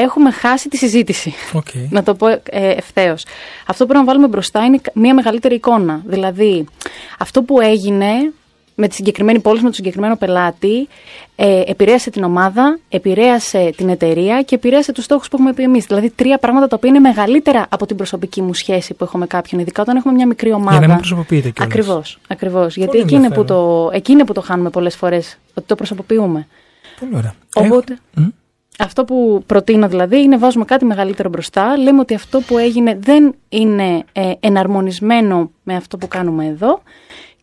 έχουμε 0.00 0.30
χάσει 0.30 0.68
τη 0.68 0.76
συζήτηση. 0.76 1.34
Οκ. 1.52 1.66
Να 1.90 2.02
το 2.02 2.14
πω 2.14 2.26
ε, 2.28 2.40
ευθέως. 2.50 3.24
Αυτό 3.66 3.84
που 3.84 3.90
πρέπει 3.90 4.04
να 4.06 4.12
βάλουμε 4.12 4.28
μπροστά 4.28 4.64
είναι 4.64 4.80
μια 4.94 5.14
μεγαλύτερη 5.14 5.54
εικόνα. 5.54 6.02
Δηλαδή, 6.06 6.64
αυτό 7.18 7.42
που 7.42 7.60
έγινε 7.60 8.10
με 8.78 8.88
τη 8.88 8.94
συγκεκριμένη 8.94 9.38
πόλη, 9.40 9.56
με 9.56 9.62
τον 9.62 9.72
συγκεκριμένο 9.72 10.16
πελάτη, 10.16 10.88
ε, 11.36 11.62
επηρέασε 11.66 12.10
την 12.10 12.24
ομάδα, 12.24 12.78
επηρέασε 12.88 13.70
την 13.76 13.88
εταιρεία 13.88 14.42
και 14.42 14.54
επηρέασε 14.54 14.92
τους 14.92 15.04
στόχους 15.04 15.28
που 15.28 15.36
έχουμε 15.36 15.52
πει 15.52 15.62
εμείς. 15.62 15.84
Δηλαδή, 15.86 16.10
τρία 16.10 16.38
πράγματα 16.38 16.66
τα 16.68 16.76
οποία 16.76 16.90
είναι 16.90 16.98
μεγαλύτερα 16.98 17.66
από 17.70 17.86
την 17.86 17.96
προσωπική 17.96 18.42
μου 18.42 18.54
σχέση 18.54 18.94
που 18.94 19.04
έχω 19.04 19.18
με 19.18 19.26
κάποιον, 19.26 19.60
ειδικά 19.60 19.82
όταν 19.82 19.96
έχουμε 19.96 20.14
μια 20.14 20.26
μικρή 20.26 20.52
ομάδα. 20.52 20.70
Για 20.70 20.80
να 20.80 20.86
μην 20.86 20.96
προσωποποιείτε 20.96 21.50
κιόλας. 21.50 21.74
Ακριβώς. 21.74 22.18
Ακριβώς. 22.28 22.76
Γιατί 22.76 22.90
Πολύ 22.90 23.02
εκεί 23.02 23.14
είναι, 23.14 23.28
που 23.28 23.40
ενδιαφέρον. 23.40 23.86
το, 23.90 23.90
εκεί 23.92 24.12
είναι 24.12 24.24
που 24.24 24.32
το 24.32 24.40
χάνουμε 24.40 24.70
πολλές 24.70 24.96
φορές, 24.96 25.38
ότι 25.54 25.66
το 25.66 25.74
προσωποποιούμε. 25.74 26.46
Πολύ 27.00 27.12
ωραία. 27.16 27.34
Οπότε, 27.54 27.92
Έχω- 28.14 28.24
Μμ. 28.24 28.28
Αυτό 28.78 29.04
που 29.04 29.42
προτείνω 29.46 29.88
δηλαδή 29.88 30.22
είναι 30.22 30.38
βάζουμε 30.38 30.64
κάτι 30.64 30.84
μεγαλύτερο 30.84 31.28
μπροστά. 31.28 31.78
Λέμε 31.78 32.00
ότι 32.00 32.14
αυτό 32.14 32.40
που 32.40 32.58
έγινε 32.58 32.98
δεν 33.00 33.34
είναι 33.48 34.04
ε, 34.12 34.32
εναρμονισμένο 34.40 35.50
με 35.62 35.74
αυτό 35.74 35.96
που 35.96 36.08
κάνουμε 36.08 36.46
εδώ 36.46 36.82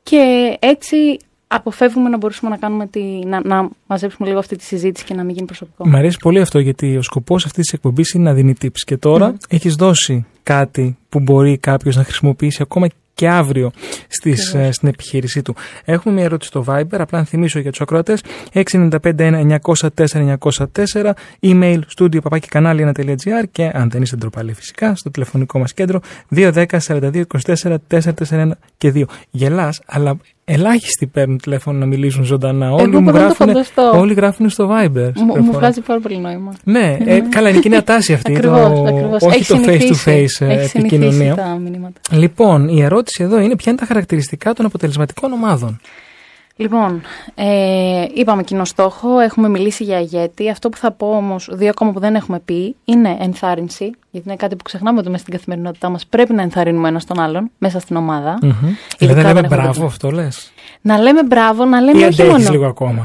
και 0.03 0.55
έτσι 0.59 1.17
αποφεύγουμε 1.47 2.09
να 2.09 2.17
μπορούσουμε 2.17 2.49
να, 2.49 2.57
κάνουμε 2.57 2.87
τη, 2.87 3.01
να, 3.25 3.41
να 3.43 3.69
μαζέψουμε 3.87 4.27
λίγο 4.27 4.39
αυτή 4.39 4.55
τη 4.55 4.63
συζήτηση 4.63 5.05
και 5.05 5.13
να 5.13 5.23
μην 5.23 5.33
γίνει 5.33 5.45
προσωπικό. 5.45 5.87
Μ' 5.87 5.95
αρέσει 5.95 6.17
πολύ 6.21 6.39
αυτό 6.39 6.59
γιατί 6.59 6.97
ο 6.97 7.01
σκοπός 7.01 7.45
αυτής 7.45 7.63
της 7.63 7.73
εκπομπής 7.73 8.11
είναι 8.11 8.23
να 8.23 8.33
δίνει 8.33 8.55
tips. 8.61 8.79
Και 8.85 8.97
τώρα 8.97 9.37
έχεις 9.49 9.75
δώσει 9.75 10.25
κάτι 10.43 10.97
που 11.13 11.19
μπορεί 11.19 11.57
κάποιος 11.57 11.95
να 11.95 12.03
χρησιμοποιήσει 12.03 12.61
ακόμα 12.61 12.87
και 13.13 13.29
αύριο 13.29 13.71
στις, 14.07 14.53
ε, 14.53 14.71
στην 14.71 14.87
επιχείρησή 14.87 15.41
του. 15.41 15.55
Έχουμε 15.85 16.13
μια 16.13 16.23
ερώτηση 16.23 16.49
στο 16.49 16.65
Viber, 16.67 16.95
απλά 16.99 17.19
να 17.19 17.25
θυμίσω 17.25 17.59
για 17.59 17.71
τους 17.71 17.81
ακροατές. 17.81 18.21
695-904-904, 18.53 21.13
email 21.41 21.79
studio 21.97 22.17
papakikanalia.gr 22.29 23.43
και 23.51 23.71
αν 23.73 23.89
δεν 23.89 24.01
είστε 24.01 24.15
ντροπαλοί 24.15 24.53
φυσικά, 24.53 24.95
στο 24.95 25.11
τηλεφωνικό 25.11 25.59
μας 25.59 25.73
κέντρο 25.73 25.99
210-4224-441 26.35 28.49
και 28.77 28.91
2. 28.95 29.03
Γελάς, 29.31 29.81
αλλά 29.85 30.17
ελάχιστοι 30.45 31.07
παίρνουν 31.07 31.37
τηλέφωνο 31.37 31.79
να 31.79 31.85
μιλήσουν 31.85 32.23
ζωντανά. 32.23 32.71
Όλοι, 32.71 32.87
μου 32.87 33.01
μπορώ 33.01 33.17
να 33.17 33.19
το 33.19 33.19
γράφουν, 33.19 33.47
φανταστώ. 33.47 33.91
όλοι 33.95 34.13
γράφουν 34.13 34.49
στο 34.49 34.69
Viber. 34.69 35.11
Μου, 35.15 35.25
μου 35.25 35.33
Προφορά. 35.33 35.57
βγάζει 35.57 35.81
πάρα 35.81 35.99
πολύ 35.99 36.17
νόημα. 36.17 36.53
Ναι, 36.63 36.97
ε, 37.05 37.19
καλά, 37.19 37.49
είναι 37.49 37.59
και 37.59 37.69
μια 37.69 37.83
τάση 37.83 38.13
αυτή. 38.13 38.35
Ακριβώς, 38.35 38.79
το, 38.79 38.83
ακριβώς. 38.87 39.21
Όχι 39.21 39.35
Έχει 39.35 39.45
το 39.45 39.55
συνηθίσει. 39.55 40.37
face-to-face 40.41 40.47
ε, 40.47 40.67
Έχει 41.05 41.13
συνηθίσει 41.13 41.29
επικοινωνία. 41.29 41.53
τα 41.53 41.69
μηνύματα. 41.69 42.01
Λοιπόν, 42.11 42.67
η 42.67 42.81
ερώτηση 42.81 43.23
εδώ 43.23 43.39
είναι 43.39 43.55
ποια 43.55 43.71
είναι 43.71 43.81
τα 43.81 43.87
χαρακτηριστικά 43.87 44.53
των 44.53 44.65
αποτελεσματικών 44.65 45.31
ομάδων. 45.31 45.79
Λοιπόν, 46.55 47.01
ε, 47.35 48.05
είπαμε 48.13 48.43
κοινό 48.43 48.65
στόχο, 48.65 49.19
έχουμε 49.19 49.49
μιλήσει 49.49 49.83
για 49.83 49.99
ηγέτη. 49.99 50.49
Αυτό 50.49 50.69
που 50.69 50.77
θα 50.77 50.91
πω 50.91 51.15
όμως, 51.15 51.49
δύο 51.51 51.69
ακόμα 51.69 51.91
που 51.91 51.99
δεν 51.99 52.15
έχουμε 52.15 52.39
πει, 52.39 52.75
είναι 52.85 53.17
ενθάρρυνση. 53.19 53.91
Γιατί 54.15 54.27
είναι 54.27 54.37
κάτι 54.37 54.55
που 54.55 54.63
ξεχνάμε 54.63 54.99
ότι 54.99 55.09
μέσα 55.09 55.21
στην 55.21 55.33
καθημερινότητά 55.33 55.89
μας 55.89 56.05
πρέπει 56.05 56.33
να 56.33 56.41
ενθαρρύνουμε 56.41 56.87
ένα 56.87 57.01
τον 57.07 57.19
άλλον 57.19 57.51
μέσα 57.57 57.79
στην 57.79 57.95
ομάδα. 57.95 58.37
Μμμ. 58.41 58.49
Ειδικά 58.49 58.75
Δηλαδή 58.97 59.21
να 59.21 59.27
λέμε 59.27 59.39
όταν 59.39 59.43
έχουμε 59.51 59.55
μπράβο, 59.63 59.79
το- 59.79 59.85
αυτό 59.85 60.11
λες. 60.11 60.51
Να 60.81 60.97
λέμε 60.97 61.23
μπράβο, 61.23 61.65
να 61.65 61.79
λέμε 61.81 61.99
Ή 61.99 62.03
όχι 62.03 62.21
αντέχεις 62.21 62.31
μόνο. 62.31 62.49
λίγο 62.51 62.65
ακόμα. 62.65 63.03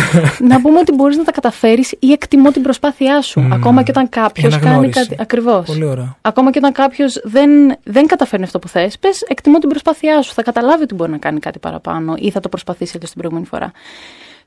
να 0.50 0.60
πούμε 0.60 0.78
ότι 0.78 0.92
μπορείς 0.94 1.16
να 1.16 1.24
τα 1.24 1.32
καταφέρεις 1.32 1.94
ή 1.98 2.12
εκτιμώ 2.12 2.50
την 2.50 2.62
προσπάθειά 2.62 3.22
σου. 3.22 3.40
Μμμ. 3.40 3.52
Ακόμα 3.52 3.82
και 3.82 3.90
όταν 3.90 4.08
κάποιος 4.08 4.54
Η 4.54 4.56
κάνει 4.58 4.64
αναγνώριση. 4.66 5.00
κάτι. 5.08 5.16
Ακριβώς. 5.22 5.66
Πολύ 5.66 5.84
ωραία. 5.84 6.16
Ακόμα 6.20 6.50
και 6.50 6.58
όταν 6.58 6.72
κάποιος 6.72 7.20
δεν, 7.24 7.50
δεν 7.82 8.06
καταφέρνει 8.06 8.44
αυτό 8.44 8.58
που 8.58 8.68
θες, 8.68 8.98
πες 8.98 9.22
εκτιμώ 9.22 9.58
την 9.58 9.68
προσπάθειά 9.68 10.22
σου. 10.22 10.32
Θα 10.34 10.42
καταλάβει 10.42 10.82
ότι 10.82 10.94
μπορεί 10.94 11.10
να 11.10 11.18
κάνει 11.18 11.38
κάτι 11.38 11.58
παραπάνω 11.58 12.14
ή 12.18 12.30
θα 12.30 12.40
το 12.40 12.48
προσπαθήσει 12.48 12.92
έτσι 12.94 13.06
την 13.10 13.16
προηγούμενη 13.18 13.46
φορά. 13.46 13.70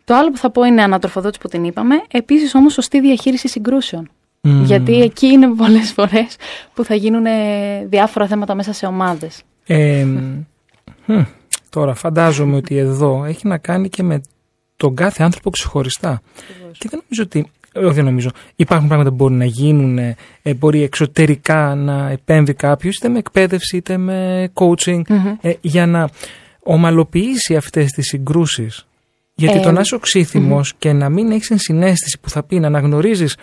Το 0.03 0.15
άλλο 0.15 0.31
που 0.31 0.37
θα 0.37 0.49
πω 0.49 0.63
είναι 0.63 0.81
ανατροφοδότηση 0.83 1.39
που 1.41 1.47
την 1.47 1.63
είπαμε. 1.63 2.01
Επίσης 2.11 2.55
όμως 2.55 2.73
σωστή 2.73 2.99
διαχείριση 3.01 3.47
συγκρούσεων. 3.47 4.09
Μμμ. 4.45 4.63
Γιατί 4.63 5.01
εκεί 5.01 5.27
είναι 5.27 5.47
πολλές 5.55 5.91
φορές 5.91 6.35
που 6.73 6.83
θα 6.83 6.95
γίνουν 6.95 7.25
ε, 7.25 7.85
διάφορα 7.89 8.27
θέματα 8.27 8.55
μέσα 8.55 8.73
σε 8.73 8.85
ομάδες. 8.85 9.41
Ε, 9.65 10.05
μ, 11.05 11.21
τώρα 11.69 11.93
φαντάζομαι 11.93 12.55
ότι 12.55 12.77
εδώ 12.77 13.25
έχει 13.25 13.47
να 13.47 13.57
κάνει 13.57 13.89
και 13.89 14.03
με 14.03 14.21
τον 14.75 14.95
κάθε 14.95 15.23
άνθρωπο 15.23 15.49
ξεχωριστά. 15.49 16.21
Και 16.77 16.87
δεν 16.89 17.01
νομίζω 17.01 17.23
ότι. 17.23 17.51
Όχι, 17.75 17.93
δεν 17.93 18.05
νομίζω. 18.05 18.29
Υπάρχουν 18.55 18.87
πράγματα 18.87 19.09
που 19.09 19.15
μπορούν 19.15 19.37
να 19.37 19.45
γίνουν, 19.45 19.97
ε, 19.97 20.15
μπορεί 20.55 20.81
εξωτερικά 20.83 21.75
να 21.75 22.09
επέμβει 22.09 22.53
κάποιος, 22.53 22.95
είτε 22.95 23.09
με 23.09 23.17
εκπαίδευση 23.17 23.77
είτε 23.77 23.97
με 23.97 24.49
coaching, 24.53 25.01
ε, 25.41 25.53
για 25.61 25.85
να 25.85 26.09
ομαλοποιήσει 26.59 27.55
αυτές 27.55 27.91
τις 27.91 28.05
συγκρούσεις. 28.05 28.85
Γιατί 29.35 29.57
Ε, 29.57 29.61
το 29.61 29.71
να 29.71 29.79
είσαι 29.79 29.95
οξύθυμος 29.95 30.73
και 30.77 30.93
να 30.93 31.09
μην 31.09 31.31
έχεις 31.31 31.49
ενσυναίσθηση 31.49 32.19
που 32.21 32.29
θα 32.29 32.43
πει 32.43 32.59
να 32.59 32.67
αναγνωρίζεις 32.67 33.37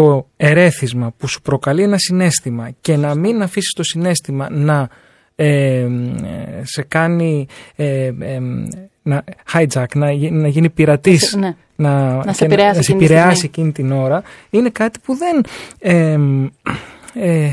το 0.00 0.26
ερέθισμα 0.36 1.12
που 1.16 1.28
σου 1.28 1.40
προκαλεί 1.42 1.82
ένα 1.82 1.98
συνέστημα 1.98 2.70
και 2.80 2.96
να 2.96 3.14
μην 3.14 3.42
αφήσεις 3.42 3.72
το 3.72 3.82
συνέστημα 3.82 4.50
να 4.50 4.88
ε, 5.34 5.46
ε, 5.80 5.88
σε 6.62 6.82
κάνει 6.82 7.46
ε, 7.76 8.04
ε, 8.06 8.38
να 9.02 9.24
hijack, 9.52 9.84
να, 9.94 10.10
γι- 10.12 10.30
να 10.30 10.48
γίνει 10.48 10.70
πειρατής 10.70 11.34
Ναι. 11.38 11.54
να, 11.76 12.22
σε 12.26 12.32
και 12.38 12.44
επηρεάσει 12.44 12.76
να 12.76 12.82
σε 12.82 12.92
εκείνη 12.92 12.98
τη 13.06 13.12
επηρεάσει 13.14 13.36
στιγμή. 13.36 13.68
εκείνη 13.68 13.72
την 13.88 13.92
ώρα 13.98 14.22
είναι 14.50 14.68
κάτι 14.68 14.98
που 15.04 15.14
δεν 15.16 15.44
ε, 15.78 16.18
ε, 17.14 17.50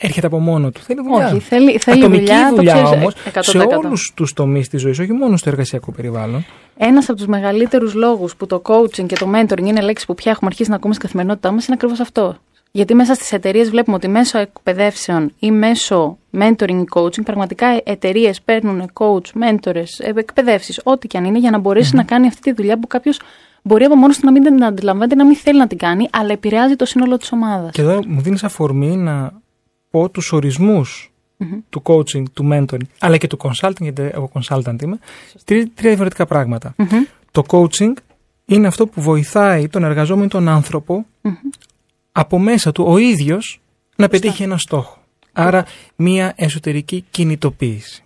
έρχεται 0.00 0.26
από 0.26 0.38
μόνο 0.38 0.70
του. 0.70 0.80
Θέλει 0.80 1.00
δουλειά. 1.02 1.26
Όχι, 1.26 1.38
θέλει- 1.38 1.82
θέλει 1.82 1.98
Ατομική 2.00 2.20
δουλειά, 2.24 2.48
το 2.48 2.54
δουλειά 2.56 2.72
ξέρεις, 2.72 2.90
όμως 2.90 3.14
100%. 3.32 3.38
σε 3.40 3.58
όλους 3.58 4.12
τους 4.14 4.32
τομείς 4.32 4.68
της 4.68 4.80
ζωής, 4.80 4.98
όχι 4.98 5.12
μόνο 5.12 5.36
στο 5.36 5.48
εργασιακό 5.48 5.92
περιβάλλον. 5.92 6.44
Ένας 6.76 7.08
από 7.08 7.18
τους 7.18 7.26
μεγαλύτερους 7.26 7.94
λόγους 7.94 8.36
που 8.36 8.46
το 8.46 8.62
coaching 8.64 9.06
και 9.06 9.14
το 9.14 9.30
mentoring 9.34 9.64
είναι 9.64 9.80
λέξεις 9.80 10.06
που 10.06 10.14
πια 10.14 10.30
έχουμε 10.30 10.50
αρχίσει 10.52 10.70
να 10.70 10.76
ακούμε 10.76 10.94
στην 10.94 11.06
καθημερινότητά 11.06 11.52
μας 11.52 11.66
είναι 11.66 11.74
ακριβώς 11.74 12.00
αυτό. 12.00 12.36
Γιατί 12.70 12.94
μέσα 12.94 13.14
στις 13.14 13.32
εταιρείες 13.32 13.70
βλέπουμε 13.70 13.96
ότι 13.96 14.08
μέσω 14.08 14.38
εκπαιδεύσεων 14.38 15.32
ή 15.38 15.50
μέσω 15.50 16.18
mentoring 16.38 16.80
ή 16.80 16.84
coaching, 16.94 17.22
πραγματικά 17.24 17.66
εταιρείες 17.84 18.42
παίρνουν 18.42 18.90
coach, 18.92 19.42
mentors, 19.42 20.16
εκπαιδεύσεις, 20.16 20.80
ό,τι 20.84 21.06
και 21.06 21.18
αν 21.18 21.24
είναι, 21.24 21.38
για 21.38 21.50
να 21.50 21.58
μπορεσει 21.58 21.96
να 21.96 22.02
κάνει 22.02 22.26
αυτή 22.26 22.40
τη 22.40 22.52
δουλειά 22.52 22.78
που 22.78 22.86
κάποιος 22.86 23.20
μπορεί 23.62 23.84
από 23.84 23.96
μόνος 23.96 24.18
του 24.18 24.24
να 24.24 24.32
μην 24.32 24.42
την 24.42 24.64
αντιλαμβάνεται, 24.64 25.14
να 25.14 25.26
μην 25.26 25.36
θέλει 25.36 25.58
να 25.58 25.66
την 25.66 25.78
κάνει, 25.78 26.08
αλλά 26.12 26.32
επηρεάζει 26.32 26.76
το 26.76 26.84
σύνολο 26.84 27.16
της 27.16 27.32
ομάδας. 27.32 27.70
Και 27.72 27.80
εδώ 27.80 28.00
μου 28.06 28.20
δίνεις 28.20 28.44
αφορμή 28.44 28.96
να 28.96 29.40
πω 29.90 30.10
τους 30.10 30.32
ορισμούς 30.32 31.11
του 31.70 31.82
coaching, 31.84 32.22
του 32.32 32.48
mentoring, 32.52 32.86
αλλά 32.98 33.16
και 33.16 33.26
του 33.26 33.38
consulting, 33.42 33.80
γιατί 33.80 34.02
εγώ 34.02 34.30
consultant 34.32 34.82
είμαι. 34.82 34.98
Τρία, 35.44 35.68
τρία 35.74 35.88
διαφορετικά 35.88 36.26
πράγματα. 36.26 36.74
Το 37.30 37.44
coaching 37.46 37.92
είναι 38.44 38.66
αυτό 38.66 38.86
που 38.86 39.02
βοηθάει 39.02 39.68
τον 39.68 39.84
εργαζόμενο 39.84 40.24
ή 40.24 40.28
τον 40.28 40.48
άνθρωπο 40.48 41.06
από 42.12 42.38
μέσα 42.38 42.72
του 42.72 42.84
ο 42.88 42.98
ίδιος 42.98 43.60
να 43.96 44.08
πετύχει 44.08 44.42
ένα 44.42 44.58
στόχο. 44.58 44.96
Άρα 45.32 45.64
μία 45.96 46.32
εσωτερική 46.36 47.04
κινητοποίηση. 47.10 48.04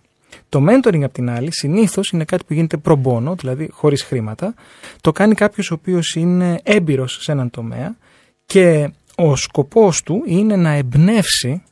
Το 0.49 0.65
mentoring 0.69 1.03
απ' 1.03 1.13
την 1.13 1.31
άλλη 1.31 1.53
συνήθως 1.53 2.11
είναι 2.11 2.25
κάτι 2.25 2.45
που 2.45 2.53
γίνεται 2.53 2.81
pro 2.85 2.97
bono, 3.05 3.37
δηλαδή 3.39 3.69
χωρίς 3.73 4.03
χρήματα. 4.03 4.55
Το 5.01 5.13
κάνει 5.13 5.35
κάποιος 5.35 5.71
ο 5.71 5.75
οποίος 5.75 6.15
είναι 6.15 6.61
έμπειρος 6.63 7.19
σε 7.21 7.33
έναν 7.33 7.51
τομέα 7.51 7.97
και 8.47 8.91
ο 9.17 9.37
σκοπός 9.37 10.03
του 10.03 10.23
είναι 10.27 10.57
να 10.57 10.71
εμπνεύσει 10.71 11.63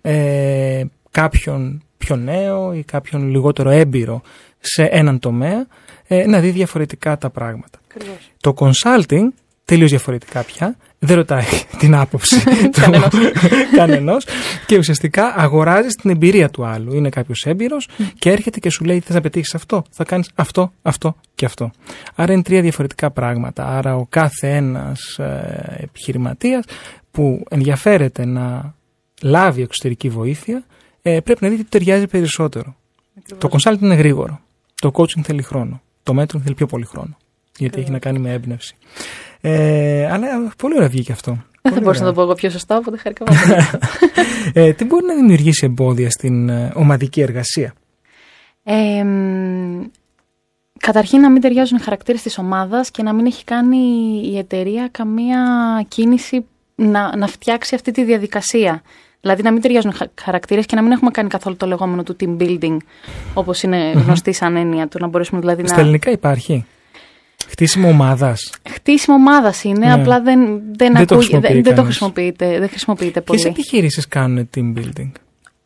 ε, 0.00 0.84
κάποιον 1.10 1.82
πιο 1.98 2.16
νέο 2.16 2.74
ή 2.74 2.82
κάποιον 2.82 3.28
λιγότερο 3.28 3.70
έμπειρο 3.70 4.22
σε 4.60 4.82
έναν 4.82 5.18
τομέα 5.18 5.66
ε, 6.06 6.26
να 6.26 6.40
δει 6.40 6.50
διαφορετικά 6.50 7.18
τα 7.18 7.30
πράγματα. 7.30 7.78
Το 8.40 8.54
consulting 8.56 9.28
τελείως 9.70 9.90
διαφορετικά 9.90 10.42
πια, 10.42 10.76
δεν 10.98 11.16
ρωτάει 11.16 11.44
την 11.80 11.94
άποψη 11.94 12.42
του 12.74 12.80
κανενός 13.76 14.26
και 14.66 14.76
ουσιαστικά 14.76 15.34
αγοράζεις 15.36 15.94
την 15.94 16.10
εμπειρία 16.10 16.50
του 16.50 16.64
άλλου. 16.64 16.94
Είναι 16.94 17.08
κάποιος 17.08 17.44
έμπειρος 17.46 17.88
και 18.18 18.30
έρχεται 18.30 18.58
και 18.58 18.70
σου 18.70 18.84
λέει 18.84 19.00
θες 19.00 19.14
να 19.14 19.20
πετύχεις 19.20 19.54
αυτό, 19.54 19.84
θα 19.90 20.04
κάνεις 20.04 20.30
αυτό, 20.34 20.72
αυτό 20.82 21.16
και 21.34 21.44
αυτό. 21.44 21.70
Άρα 22.14 22.32
είναι 22.32 22.42
τρία 22.42 22.60
διαφορετικά 22.60 23.10
πράγματα. 23.10 23.66
Άρα 23.66 23.96
ο 23.96 24.06
κάθε 24.08 24.56
ένας 24.56 25.18
ε, 25.18 25.78
επιχειρηματίας 25.78 26.64
που 27.10 27.44
ενδιαφέρεται 27.50 28.24
να 28.24 28.74
λάβει 29.22 29.62
εξωτερική 29.62 30.08
βοήθεια 30.08 30.64
ε, 31.02 31.20
πρέπει 31.20 31.44
να 31.44 31.48
δει 31.48 31.56
τι 31.56 31.62
του 31.62 31.68
ταιριάζει 31.68 32.06
περισσότερο. 32.06 32.76
Το 33.38 33.48
consulting 33.52 33.80
είναι 33.80 33.94
γρήγορο. 33.94 34.40
Το 34.74 34.90
coaching 34.94 35.20
θέλει 35.22 35.42
χρόνο. 35.42 35.82
Το 36.02 36.20
mentoring 36.20 36.40
θέλει 36.42 36.54
πιο 36.54 36.66
πολύ 36.66 36.84
χρόνο. 36.84 37.16
Γιατί 37.58 37.80
έχει 37.80 37.90
να 37.90 37.98
κάνει 37.98 38.18
με 38.18 38.32
έμπνευση. 38.32 38.76
Ε, 39.40 40.10
αλλά 40.12 40.52
πολύ 40.56 40.74
ωραία 40.74 40.88
βγήκε 40.88 41.12
αυτό. 41.12 41.30
Δεν 41.30 41.42
Πολύ 41.62 41.74
θα 41.74 41.80
μπορούσα 41.80 42.00
να 42.02 42.08
ωραία. 42.08 42.08
το 42.08 42.20
πω 42.20 42.22
εγώ 42.22 42.34
πιο 42.34 42.50
σωστά, 42.50 42.76
οπότε 42.76 42.96
χαρικά 42.96 43.24
πάρα 43.24 43.38
πολύ. 43.40 43.82
ε, 44.68 44.72
τι 44.72 44.84
μπορεί 44.84 45.06
να 45.06 45.14
δημιουργήσει 45.14 45.66
εμπόδια 45.66 46.10
στην 46.10 46.48
ε, 46.48 46.72
ομαδική 46.74 47.20
εργασία; 47.20 47.74
Ε, 48.62 49.04
μ, 49.04 49.82
καταρχήν 50.78 51.20
να 51.20 51.30
μην 51.30 51.40
ταιριάζουν 51.40 51.76
οι 51.78 51.80
χαρακτήρες 51.80 52.22
της 52.22 52.38
ομάδας 52.38 52.90
και 52.90 53.02
να 53.02 53.12
μην 53.12 53.26
έχει 53.26 53.44
κάνει 53.44 53.76
η 54.32 54.38
εταιρεία 54.38 54.88
καμία 54.90 55.40
κίνηση 55.88 56.46
να, 56.74 57.16
να 57.16 57.26
φτιάξει 57.26 57.74
αυτή 57.74 57.90
τη 57.90 58.04
διαδικασία. 58.04 58.82
Δηλαδή 59.20 59.42
να 59.42 59.52
μην 59.52 59.60
ταιριάζουν 59.62 59.92
χα- 59.92 60.10
χαρακτήρες 60.22 60.66
και 60.66 60.76
να 60.76 60.82
μην 60.82 60.92
έχουμε 60.92 61.10
κάνει 61.10 61.28
καθόλου 61.28 61.56
το 61.56 61.66
λεγόμενο 61.66 62.02
του 62.02 62.16
team 62.20 62.36
building, 62.42 62.76
όπως 63.34 63.62
είναι 63.62 63.90
γνωστή 63.90 64.32
σαν 64.32 64.56
έννοια 64.56 64.88
του, 64.88 64.98
να 65.00 65.06
μπορέσουμε 65.06 65.40
δηλαδή 65.40 65.66
Στα 65.66 65.74
να... 65.76 65.80
ελληνικά 65.82 66.10
υπάρχει. 66.10 66.64
Χτίσιμο 67.48 67.88
ομάδας. 67.88 68.52
Χτίσιμο 68.70 69.16
ομάδας 69.16 69.64
είναι, 69.64 69.86
Ναι. 69.86 69.92
απλά 69.92 70.20
δεν, 70.20 70.40
δεν, 70.46 70.60
Δεν 70.76 70.92
το 70.92 71.14
ακούγε- 71.14 71.16
χρησιμοποιεί 71.18 71.46
δεν, 71.52 71.62
δεν 71.62 71.62
το 71.62 71.68
κανείς. 71.70 71.84
χρησιμοποιείται, 71.84 72.58
δεν 72.58 72.68
χρησιμοποιείται 72.68 73.20
Ποιες 73.20 73.42
πολύ. 73.42 73.52
επιχειρήσεις 73.54 74.08
κάνουν 74.08 74.50
team 74.56 74.78
building; 74.78 75.10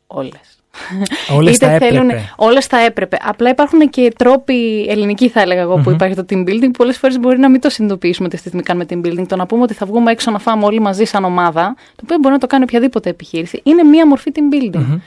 Όλες. 0.06 0.53
Όλες 1.36 1.54
Είτε 1.56 1.66
θα 1.66 1.72
έπρεπε. 1.72 1.94
θέλουν- 1.94 2.12
όλες 2.36 2.66
θα 2.66 2.78
έπρεπε. 2.80 3.16
Απλά 3.22 3.50
υπάρχουν 3.50 3.90
και 3.90 4.12
τρόποι 4.18 4.86
ελληνικοί, 4.88 5.28
θα 5.28 5.40
έλεγα 5.40 5.60
εγώ, 5.60 5.76
που 5.76 5.90
υπάρχει 5.90 6.14
το 6.14 6.24
team 6.30 6.38
building. 6.38 6.60
που 6.60 6.70
Πολλές 6.70 6.98
φορές 6.98 7.18
μπορεί 7.18 7.38
να 7.38 7.50
μην 7.50 7.60
το 7.60 7.70
συνειδητοποιήσουμε 7.70 8.26
ότι 8.26 8.36
αυτή 8.36 8.50
τη 8.50 8.56
στιγμή 8.56 8.84
κάνουμε 8.88 9.10
team 9.14 9.20
building. 9.20 9.26
Το 9.28 9.36
να 9.36 9.46
πούμε 9.46 9.62
ότι 9.62 9.74
θα 9.74 9.86
βγούμε 9.86 10.10
έξω 10.10 10.30
να 10.30 10.38
φάμε 10.38 10.64
όλοι 10.64 10.80
μαζί 10.80 11.04
σαν 11.04 11.24
ομάδα, 11.24 11.74
το 11.96 12.00
οποίο 12.02 12.16
μπορεί 12.20 12.34
να 12.34 12.40
το 12.40 12.46
κάνει 12.46 12.62
οποιαδήποτε 12.62 13.10
επιχείρηση, 13.10 13.60
είναι 13.64 13.82
μία 13.82 14.06
μορφή 14.06 14.30
team 14.34 14.54
building. 14.54 15.00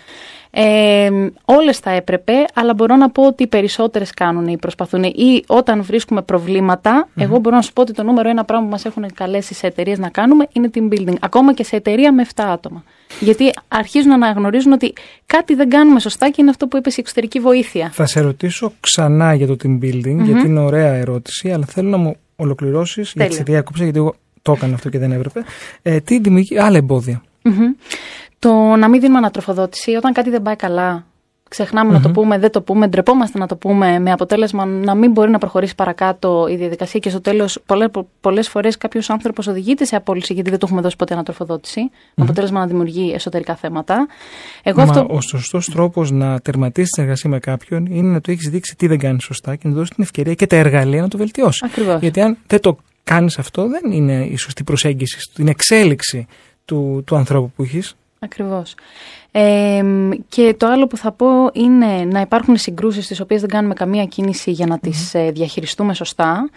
Ε, 0.52 1.10
Όλες 1.46 1.78
θα 1.78 1.92
έπρεπε, 1.92 2.34
αλλά 2.54 2.74
μπορώ 2.74 2.96
να 2.96 3.10
πω 3.10 3.26
ότι 3.26 3.44
οι 3.44 3.48
περισσότερες 3.48 4.12
κάνουν 4.14 4.48
ή 4.48 4.58
προσπαθούν. 4.58 5.04
Ή 5.04 5.44
όταν 5.48 5.84
βρίσκουμε 5.84 6.22
προβλήματα, 6.22 7.08
εγώ 7.16 7.38
μπορώ 7.40 7.56
να 7.56 7.62
σου 7.62 7.74
πω 7.74 7.82
ότι 7.82 7.94
το 7.94 8.04
νούμερο 8.04 8.30
ένα 8.30 8.46
πράγμα 8.46 8.66
που 8.66 8.72
μας 8.72 8.86
έχουν 8.86 9.06
καλέσει 9.14 9.54
σε 9.54 9.68
εταιρείες 9.68 10.00
να 10.00 10.10
κάνουμε 10.10 10.48
είναι 10.54 10.70
team 10.74 10.94
building. 10.94 11.16
Ακόμα 11.20 11.54
και 11.54 11.64
σε 11.64 11.76
εταιρεία 11.76 12.14
με 12.14 12.26
7 12.36 12.44
άτομα. 12.44 12.84
Γιατί 13.20 13.54
αρχίζουν 13.68 14.10
να 14.10 14.16
αναγνωρίζουν 14.16 14.72
ότι 14.72 14.94
κάτι 15.26 15.56
δεν 15.56 15.70
κάνουμε 15.70 16.00
σωστά 16.00 16.30
και 16.30 16.36
είναι 16.38 16.50
αυτό 16.50 16.68
που 16.68 16.78
είπες 16.78 16.98
η 16.98 17.00
εξωτερική 17.00 17.40
βοήθεια. 17.40 17.90
Θα 17.94 18.06
σε 18.06 18.22
ρωτήσω 18.22 18.74
ξανά 18.80 19.34
για 19.34 19.48
το 19.48 19.56
team 19.64 19.84
building, 19.84 20.18
γιατί 20.24 20.48
είναι 20.48 20.60
ωραία 20.60 20.94
ερώτηση, 20.94 21.52
αλλά 21.52 21.66
θέλω 21.66 21.90
να 21.90 21.98
μου 21.98 22.16
ολοκληρώσεις, 22.36 23.12
γιατί 23.16 23.30
Τέλεια. 23.30 23.46
σε 23.46 23.52
διάκοψα, 23.52 23.84
γιατί 23.84 24.00
εγώ 24.00 24.16
το 24.42 24.52
έκανα 24.52 24.74
αυτό 24.74 24.90
και 24.90 25.00
δεν 25.00 25.12
έπρεπε. 25.12 25.44
Ε, 25.82 26.00
τι 26.00 26.20
δημιουργεί 26.20 26.60
άλλα 26.60 26.78
εμπόδια. 26.78 27.22
Μμμ. 27.42 27.74
Το 28.40 28.76
να 28.76 28.88
μην 28.88 29.00
δίνουμε 29.00 29.18
ανατροφοδότηση 29.18 29.96
όταν 29.96 30.14
κάτι 30.14 30.30
δεν 30.30 30.42
πάει 30.42 30.56
καλά. 30.56 31.06
Ξεχνάμε 31.50 31.94
να 31.94 32.02
το 32.02 32.10
πούμε, 32.10 32.38
δεν 32.40 32.52
το 32.52 32.62
πούμε, 32.62 32.88
ντρεπόμαστε 32.88 33.38
να 33.38 33.48
το 33.48 33.56
πούμε, 33.56 34.00
με 34.00 34.12
αποτέλεσμα 34.12 34.66
να 34.66 34.96
μην 34.96 35.12
μπορεί 35.12 35.32
να 35.32 35.38
προχωρήσει 35.38 35.76
παρακάτω 35.76 36.48
η 36.50 36.56
διαδικασία 36.56 37.00
και 37.00 37.10
στο 37.10 37.22
τέλος 37.22 37.60
πολλέ 38.22 38.42
φορές 38.42 38.78
κάποιος 38.78 39.10
άνθρωπος 39.10 39.48
οδηγείται 39.48 39.86
σε 39.86 39.96
απόλυση 39.96 40.34
γιατί 40.34 40.50
δεν 40.50 40.60
του 40.60 40.66
έχουμε 40.66 40.82
δώσει 40.82 40.96
ποτέ 40.96 41.14
ανατροφοδότηση. 41.14 41.80
Με 42.16 42.24
αποτέλεσμα 42.24 42.60
να 42.60 42.68
δημιουργεί 42.68 43.12
εσωτερικά 43.14 43.56
θέματα. 43.56 44.08
Εγώ 44.64 44.78
Μα 44.78 44.84
αυτό. 44.84 45.06
ο 45.10 45.22
σωστός 45.22 45.70
τρόπος 45.70 46.12
να 46.12 46.40
τερματίσεις 46.40 46.90
την 46.90 47.04
εργασία 47.04 47.30
με 47.30 47.40
κάποιον 47.40 47.86
είναι 47.86 48.12
να 48.12 48.22
του 48.22 48.32
έχεις 48.32 48.50
δείξει 48.50 48.76
τι 48.76 48.88
δεν 48.88 49.00
κάνει 49.00 49.22
σωστά 49.22 49.56
και 49.56 49.62
να 49.64 49.70
του 49.70 49.78
δώσεις 49.78 49.96
την 49.96 50.04
ευκαιρία 50.04 50.34
και 50.34 50.48
τα 50.48 50.56
εργαλεία 50.56 51.02
να 51.02 51.08
το 51.08 51.18
βελτιώσεις. 51.18 51.64
Ακριβώς. 51.64 52.02
Γιατί 52.02 52.22
αν 52.22 52.38
δεν 52.48 52.62
το 52.62 52.78
κάνεις 53.04 53.40
αυτό, 53.40 53.68
δεν 53.68 53.92
είναι 53.92 54.26
η 54.26 54.36
σωστή 54.36 54.64
προσέγγιση 54.64 55.20
στην 55.20 55.48
εξέλιξη 55.48 56.28
του, 56.66 57.04
του 57.06 57.16
ανθρώπου 57.16 57.52
που 57.56 57.64
έχεις. 57.64 57.96
Ακριβώς. 58.20 58.76
Ε, 59.32 59.84
και 60.30 60.56
το 60.58 60.68
άλλο 60.68 60.88
που 60.88 60.98
θα 60.98 61.12
πω 61.12 61.28
είναι 61.54 62.06
να 62.06 62.22
υπάρχουν 62.22 62.58
συγκρούσεις 62.58 63.06
στις 63.06 63.20
οποίες 63.20 63.42
δεν 63.42 63.50
κάνουμε 63.50 63.74
καμία 63.74 64.06
κίνηση 64.06 64.52
για 64.52 64.66
να 64.66 64.80
τις 64.80 65.14
ε, 65.14 65.32
διαχειριστούμε 65.32 65.94
σωστά. 65.94 66.50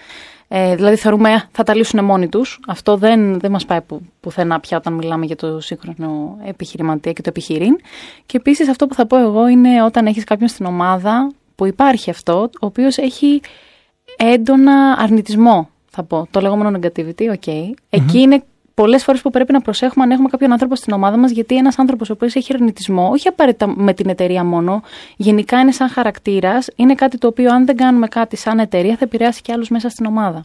Ε, 0.49 0.75
δηλαδή 0.75 0.96
θεωρούμε 0.96 1.33
«Α, 1.33 1.49
θα 1.53 1.62
τα 1.62 1.75
λύσουν 1.75 2.05
μόνοι 2.05 2.29
τους. 2.29 2.61
Αυτό 2.66 2.96
δεν, 2.96 3.40
δεν 3.40 3.51
μας 3.51 3.64
πάει 3.64 3.81
που, 3.81 4.01
πουθενά 4.20 4.61
πια 4.61 4.77
όταν 4.77 4.92
μιλάμε 4.92 5.27
για 5.27 5.37
το 5.37 5.61
σύγχρονο 5.61 6.38
επιχειρηματία 6.44 7.12
και 7.12 7.23
το 7.23 7.29
επιχειρήν. 7.29 7.77
Και 8.27 8.37
επίσης 8.37 8.68
αυτό 8.68 8.87
που 8.87 8.94
θα 8.94 9.07
πω 9.07 9.18
εγώ 9.18 9.49
είναι 9.49 9.83
όταν 9.83 10.07
έχεις 10.07 10.25
κάποιον 10.25 10.49
στην 10.49 10.66
ομάδα 10.66 11.31
που 11.55 11.66
υπάρχει 11.66 12.11
αυτό, 12.11 12.51
ο 12.61 12.66
οποίος 12.66 12.99
έχει 12.99 13.40
έντονα 14.16 14.96
αρνητισμό, 14.99 15.68
θα 15.90 16.03
πω. 16.03 16.27
Το 16.31 16.40
λεγόμενο 16.40 16.79
negativity, 16.79 17.35
ok. 17.35 17.70
Εκεί 17.90 18.18
είναι 18.18 18.42
πολλές 18.75 19.05
φορές 19.05 19.21
που 19.21 19.31
πρέπει 19.31 19.53
να 19.53 19.61
προσέχουμε 19.61 20.05
αν 20.05 20.11
έχουμε 20.11 20.29
κάποιον 20.29 20.53
άνθρωπο 20.53 20.75
στην 20.75 20.93
ομάδα 20.93 21.17
μας, 21.17 21.31
γιατί 21.31 21.57
ένας 21.57 21.79
άνθρωπος 21.79 22.11
ο 22.11 22.13
οποίος 22.13 22.35
έχει 22.35 22.53
αρνητισμό, 22.55 23.09
όχι 23.11 23.29
απαραίτητα 23.29 23.75
με 23.77 23.95
την 23.95 24.09
εταιρεία 24.09 24.45
μόνο, 24.45 24.83
γενικά 25.17 25.61
είναι 25.61 25.73
σαν 25.73 25.89
χαρακτήρας, 25.89 26.69
είναι 26.77 26.95
κάτι 26.95 27.19
το 27.19 27.27
οποίο 27.27 27.53
αν 27.55 27.67
δεν 27.67 27.77
κάνουμε 27.77 28.07
κάτι 28.07 28.37
σαν 28.37 28.59
εταιρεία 28.59 28.97
θα 28.97 29.05
επηρεάσει 29.05 29.43
και 29.43 29.53
άλλους 29.53 29.69
μέσα 29.69 29.89
στην 29.89 30.07
ομάδα. 30.07 30.45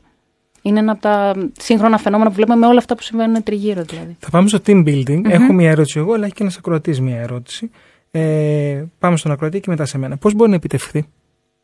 Είναι 0.61 0.79
ένα 0.79 0.91
από 0.91 1.01
τα 1.01 1.35
σύγχρονα 1.59 1.97
φαινόμενα 1.97 2.29
που 2.29 2.35
βλέπουμε 2.35 2.57
με 2.57 2.65
όλα 2.65 2.77
αυτά 2.77 2.95
που 2.95 3.01
συμβαίνουν 3.01 3.43
τριγύρω 3.43 3.83
δηλαδή. 3.83 4.15
Θα 4.19 4.29
πάμε 4.29 4.47
στο 4.47 4.59
team 4.65 4.87
building. 4.87 5.21
Έχω 5.25 5.53
μια 5.53 5.69
ερώτηση 5.69 5.99
εγώ, 5.99 6.13
αλλά 6.13 6.25
έχει 6.25 6.33
και 6.33 6.43
ένας 6.43 6.57
ακροατής 6.57 7.01
μια 7.01 7.19
ερώτηση. 7.19 7.71
Ε, 8.11 8.83
πάμε 8.99 9.17
στον 9.17 9.31
ακροατή 9.31 9.59
και 9.59 9.69
μετά 9.69 9.85
σε 9.85 9.97
μένα. 9.97 10.17
Πώς 10.17 10.33
μπορεί 10.33 10.49
να 10.49 10.55
επιτευχθεί 10.55 11.05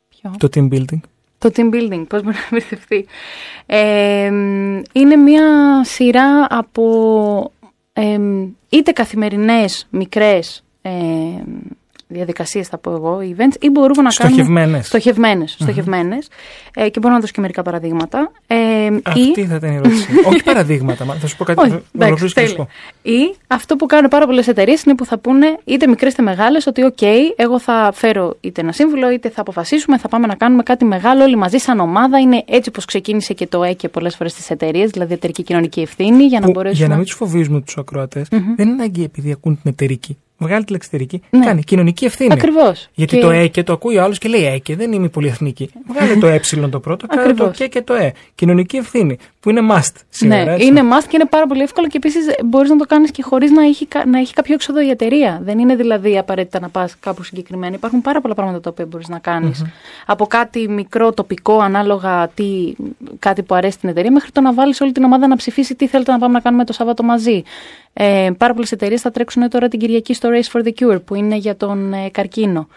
Ποιο; 0.10 0.32
το 0.38 0.48
team 0.56 0.74
building; 0.74 1.00
Το 1.42 1.52
team 1.56 1.74
building, 1.74 2.04
πώς 2.08 2.24
μπορεί 2.24 2.36
να 2.50 2.58
επιτευχθεί. 2.58 3.06
Ε, 3.66 4.26
είναι 4.94 5.16
μια 5.16 5.82
σειρά 5.84 6.48
από 6.50 7.52
ε, 7.94 8.20
είτε 8.70 8.92
καθημερινές, 8.92 9.88
μικρές 9.90 10.64
ε, 10.82 10.92
διαδικασίες 12.14 12.68
θα 12.68 12.78
πω 12.78 12.92
εγώ, 12.92 13.18
events, 13.22 13.56
ή 13.60 13.70
μπορούμε 13.70 14.02
να 14.02 14.10
κάνουμε... 14.10 14.36
Στοχευμένες. 14.42 14.88
Στοχευμένες. 14.88 15.52
στοχευμένες. 15.60 16.28
Ε, 16.74 16.90
και 16.90 17.00
μπορώ 17.00 17.14
να 17.14 17.20
δώσω 17.20 17.32
και 17.34 17.42
μερικά 17.42 17.62
παραδείγματα. 17.62 18.32
Ε, 18.48 18.56
Αυτή 19.04 19.20
ή, 19.42 19.46
θα 19.46 19.56
ήταν 19.56 19.72
η 19.72 19.76
ερώτηση. 19.76 20.08
Όχι 20.30 20.44
παραδείγματα, 20.44 21.06
μα 21.06 21.14
θα 21.16 21.28
σου 21.28 21.38
πω 21.38 21.44
κάτι. 21.44 21.60
όχι, 21.60 21.70
θα 21.70 21.76
εντάξει, 21.76 22.12
ολοκληρώσω 22.14 22.34
και 22.34 22.42
θα 22.42 22.48
σου 22.48 22.56
τέλεια. 22.56 22.70
πω. 23.04 23.30
Ή 23.32 23.36
αυτό 23.48 23.76
που 23.76 23.86
κάνουν 23.86 24.10
πάρα 24.10 24.26
πολλές 24.26 24.48
εταιρείες 24.48 24.84
είναι 24.84 24.96
που 24.96 25.06
θα 25.06 25.18
πούνε 25.18 25.58
είτε 25.64 25.88
μικρές 25.88 26.14
είτε 26.14 26.22
μεγάλες 26.22 26.68
ότι, 26.68 26.94
OK, 26.98 27.04
εγώ 27.36 27.60
θα 27.60 27.92
φέρω 27.94 28.38
είτε 28.42 28.62
ένα 28.62 28.72
σύμβουλο 28.72 29.12
είτε 29.12 29.30
θα 29.30 29.42
αποφασίσουμε, 29.42 29.98
θα 29.98 30.08
πάμε 30.08 30.28
να 30.28 30.36
κάνουμε 30.36 30.64
κάτι 30.64 30.86
μεγάλο 30.86 31.24
όλοι 31.24 31.36
μαζί 31.36 31.58
σαν 31.58 31.80
ομάδα. 31.80 32.20
Είναι 32.20 32.44
έτσι 32.48 32.70
όπως 32.70 32.86
ξεκίνησε 32.86 33.34
και 33.34 33.48
το 33.48 33.64
ΕΚΕ 33.64 33.90
πολλές 33.90 34.16
φορές 34.16 34.32
στι 34.32 34.44
εταιρείες, 34.54 34.90
δηλαδή 34.90 35.14
εταιρική 35.14 35.44
κοινωνική 35.44 35.82
ευθύνη, 35.82 36.24
για 36.24 36.40
να 36.40 36.46
Που, 36.46 36.52
μπορέσουμε. 36.52 36.80
για 36.80 36.88
να 36.88 36.96
μην 36.96 37.06
τους 37.06 37.16
φοβίζουμε 37.16 37.62
τους 37.62 37.78
ακροατε 37.78 38.26
δεν 38.30 38.42
είναι 38.58 38.72
ανάγκη 38.72 39.04
επειδή 39.04 39.32
ακούν 39.32 39.62
την 39.62 39.72
εταιρική. 39.72 40.18
Βγάλει 40.42 40.64
τη 40.64 40.72
λεξιτερική. 40.72 41.22
Ναι. 41.30 41.46
Κάνει 41.46 41.64
κοινωνική 41.64 42.06
ευθύνη. 42.06 42.34
Ακριβώς. 42.34 42.88
Γιατί 42.94 43.20
το 43.20 43.30
ε 43.30 43.48
και 43.48 43.64
το 43.64 43.74
ακούει 43.74 43.98
ο 43.98 44.04
άλλος 44.04 44.18
και 44.18 44.30
λέει 44.30 44.46
ε 44.46 44.58
και 44.58 44.76
δεν 44.76 44.92
είμαι 44.92 45.08
πολυεθνική. 45.08 45.70
Βγάλε 45.94 46.16
το 46.16 46.28
ε 46.28 46.40
το 46.70 46.80
πρώτο, 46.80 47.08
κάνε 47.08 47.22
το 47.24 47.30
Ακριβώς. 47.30 47.58
και 47.58 47.68
και 47.68 47.82
το 47.82 47.94
ε. 47.94 48.14
Κοινωνική 48.36 48.78
ευθύνη 48.78 49.18
που 49.40 49.50
είναι 49.50 49.62
must 49.72 49.96
σήμερα. 50.10 50.44
Ναι, 50.44 50.54
έτσι. 50.54 50.66
είναι 50.68 50.82
must 50.82 51.04
και 51.08 51.16
είναι 51.16 51.26
πάρα 51.26 51.48
πολύ 51.48 51.62
εύκολο 51.62 51.88
και 51.88 51.98
επίσης 51.98 52.26
μπορείς 52.46 52.70
να 52.70 52.76
το 52.76 52.86
κάνεις 52.86 53.12
και 53.12 53.24
χωρίς 53.24 53.52
να, 53.52 53.64
έχει 53.64 53.86
κα- 53.86 54.06
να 54.06 54.20
έχει 54.20 54.34
κάποιο 54.34 54.54
έξοδο 54.54 54.82
η 54.82 54.90
εταιρεία. 54.90 55.40
Δεν 55.44 55.60
είναι 55.60 55.76
δηλαδή 55.76 56.18
απαραίτητα 56.18 56.60
να 56.60 56.70
πας 56.70 56.96
κάπου 57.00 57.24
συγκεκριμένα. 57.24 57.76
Υπάρχουν 57.76 58.02
πάρα 58.02 58.22
πολλά 58.22 58.34
πράγματα 58.34 58.62
τα 58.62 58.70
οποία 58.70 58.86
μπορείς 58.86 59.08
να 59.08 59.20
κάνεις. 59.20 59.66
Από 60.06 60.26
κάτι 60.28 60.70
μικρό, 60.70 61.12
τοπικό, 61.14 61.60
ανάλογα 61.60 62.28
τι, 62.28 62.74
κάτι 63.20 63.44
που 63.44 63.56
αρέσει 63.56 63.80
την 63.80 63.90
εταιρεία, 63.90 64.12
μέχρι 64.12 64.32
το 64.32 64.42
να 64.42 64.54
βάλεις 64.54 64.82
όλη 64.82 64.92
την 64.92 65.04
ομάδα 65.04 65.28
να 65.28 65.36
ψηφίσει 65.36 65.76
τι 65.76 65.88
θέλετε 65.88 66.12
να 66.12 66.18
πάμε 66.20 66.34
να 66.34 66.40
κάνουμε 66.40 66.66
το 66.66 66.74
Σάββατο 66.74 67.04
μαζί. 67.04 67.44
Ε, 67.94 68.30
πάρα 68.38 68.54
πολλές 68.54 68.72
εταιρείες 68.72 69.02
θα 69.02 69.12
τρέξουν 69.12 69.50
τώρα 69.50 69.68
την 69.68 69.80
Κυριακή 69.80 70.14
στο 70.14 70.30
Race 70.32 70.60
for 70.60 70.64
the 70.64 70.72
Cure, 70.80 71.02
που 71.06 71.16
είναι 71.16 71.36
για 71.36 71.58
τον 71.58 71.94
ε, 71.94 72.10
καρκίνο. 72.10 72.68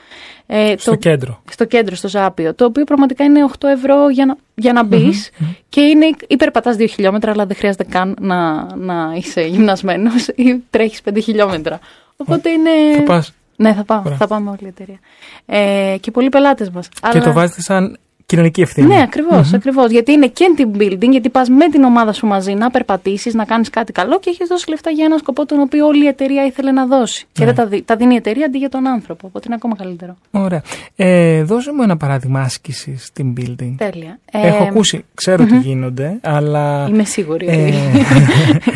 Ε, 0.46 0.74
Στο 0.78 0.94
κέντρο. 0.94 1.42
στο 1.50 1.64
κέντρο, 1.64 1.94
στο 1.94 2.08
Ζάπιο, 2.08 2.54
το 2.54 2.64
οποίο 2.64 2.84
πραγματικά 2.84 3.24
είναι 3.24 3.40
8 3.58 3.68
ευρώ 3.68 4.08
για 4.08 4.26
να, 4.26 4.36
για 4.54 4.72
να 4.72 4.84
μπεις 4.84 5.30
και 5.68 5.80
είναι 5.80 6.06
υπερπατάς 6.26 6.76
2 6.78 6.86
χιλιόμετρα, 6.88 7.30
αλλά 7.30 7.46
δεν 7.46 7.56
χρειάζεται 7.56 7.84
καν 7.84 8.16
να, 8.20 8.68
να 8.76 9.12
είσαι 9.16 9.40
γυμνασμένος 9.40 10.28
ή 10.28 10.62
τρέχεις 10.70 11.00
5 11.10 11.18
χιλιόμετρα. 11.22 11.78
Οπότε 12.16 12.50
είναι. 12.50 12.70
Θα 12.96 13.02
πας. 13.02 13.32
Ναι, 13.56 13.72
θα 13.74 13.84
πάω. 13.84 14.02
Ωραία. 14.04 14.16
Θα 14.16 14.26
πάμε 14.26 14.50
όλη 14.50 14.58
η 14.60 14.66
εταιρεία. 14.66 14.98
Ε, 15.46 15.96
και 16.00 16.10
πολλοί 16.10 16.28
πελάτες 16.28 16.70
μας. 16.70 16.88
Και 17.12 17.20
το 17.20 17.32
βάζετε 17.32 17.60
σαν 17.60 17.98
κοινωνική 18.26 18.60
ευθύνη. 18.60 18.86
Ναι, 18.86 19.02
ακριβώς. 19.02 19.52
Ακριβώς. 19.52 19.90
Γιατί 19.90 20.12
είναι 20.12 20.26
και 20.26 20.44
team 20.58 20.76
building, 20.80 21.08
γιατί 21.10 21.28
πας 21.28 21.48
με 21.48 21.68
την 21.68 21.84
ομάδα 21.84 22.12
σου 22.12 22.26
μαζί 22.26 22.52
να 22.52 22.70
περπατήσεις, 22.70 23.34
να 23.34 23.44
κάνεις 23.44 23.70
κάτι 23.70 23.92
καλό 23.92 24.18
και 24.20 24.30
έχεις 24.30 24.48
δώσει 24.48 24.68
λεφτά 24.68 24.90
για 24.90 25.04
ένα 25.04 25.18
σκοπό 25.18 25.46
τον 25.46 25.60
οποίο 25.60 25.86
όλη 25.86 26.04
η 26.04 26.06
εταιρεία 26.06 26.44
ήθελε 26.46 26.70
να 26.72 26.86
δώσει. 26.86 27.24
Και 27.32 27.44
Ναι. 27.44 27.46
δεν 27.46 27.54
τα, 27.54 27.66
δι- 27.66 27.86
τα 27.86 27.96
δίνει 27.96 28.14
η 28.14 28.16
εταιρεία 28.16 28.46
αντί 28.46 28.58
για 28.58 28.68
τον 28.68 28.86
άνθρωπο. 28.86 29.26
Οπότε 29.26 29.44
είναι 29.46 29.54
ακόμα 29.54 29.76
καλύτερο. 29.76 30.16
Ωραία. 30.30 30.62
Ε, 30.96 31.42
δώσε 31.42 31.72
μου 31.72 31.82
ένα 31.82 31.96
παράδειγμα 31.96 32.40
άσκησης 32.40 33.04
στην 33.04 33.32
building. 33.40 33.74
Τέλεια. 33.76 34.18
Έχω 34.32 34.64
Ε, 34.64 34.66
ακούσει, 34.68 35.04
ξέρω 35.14 35.44
τι 35.44 35.56
γίνονται, 35.58 36.18
αλλά. 36.22 36.86
Είμαι 36.90 37.04
σίγουρη. 37.04 37.46
Ε, 37.48 37.52
ότι 37.66 37.74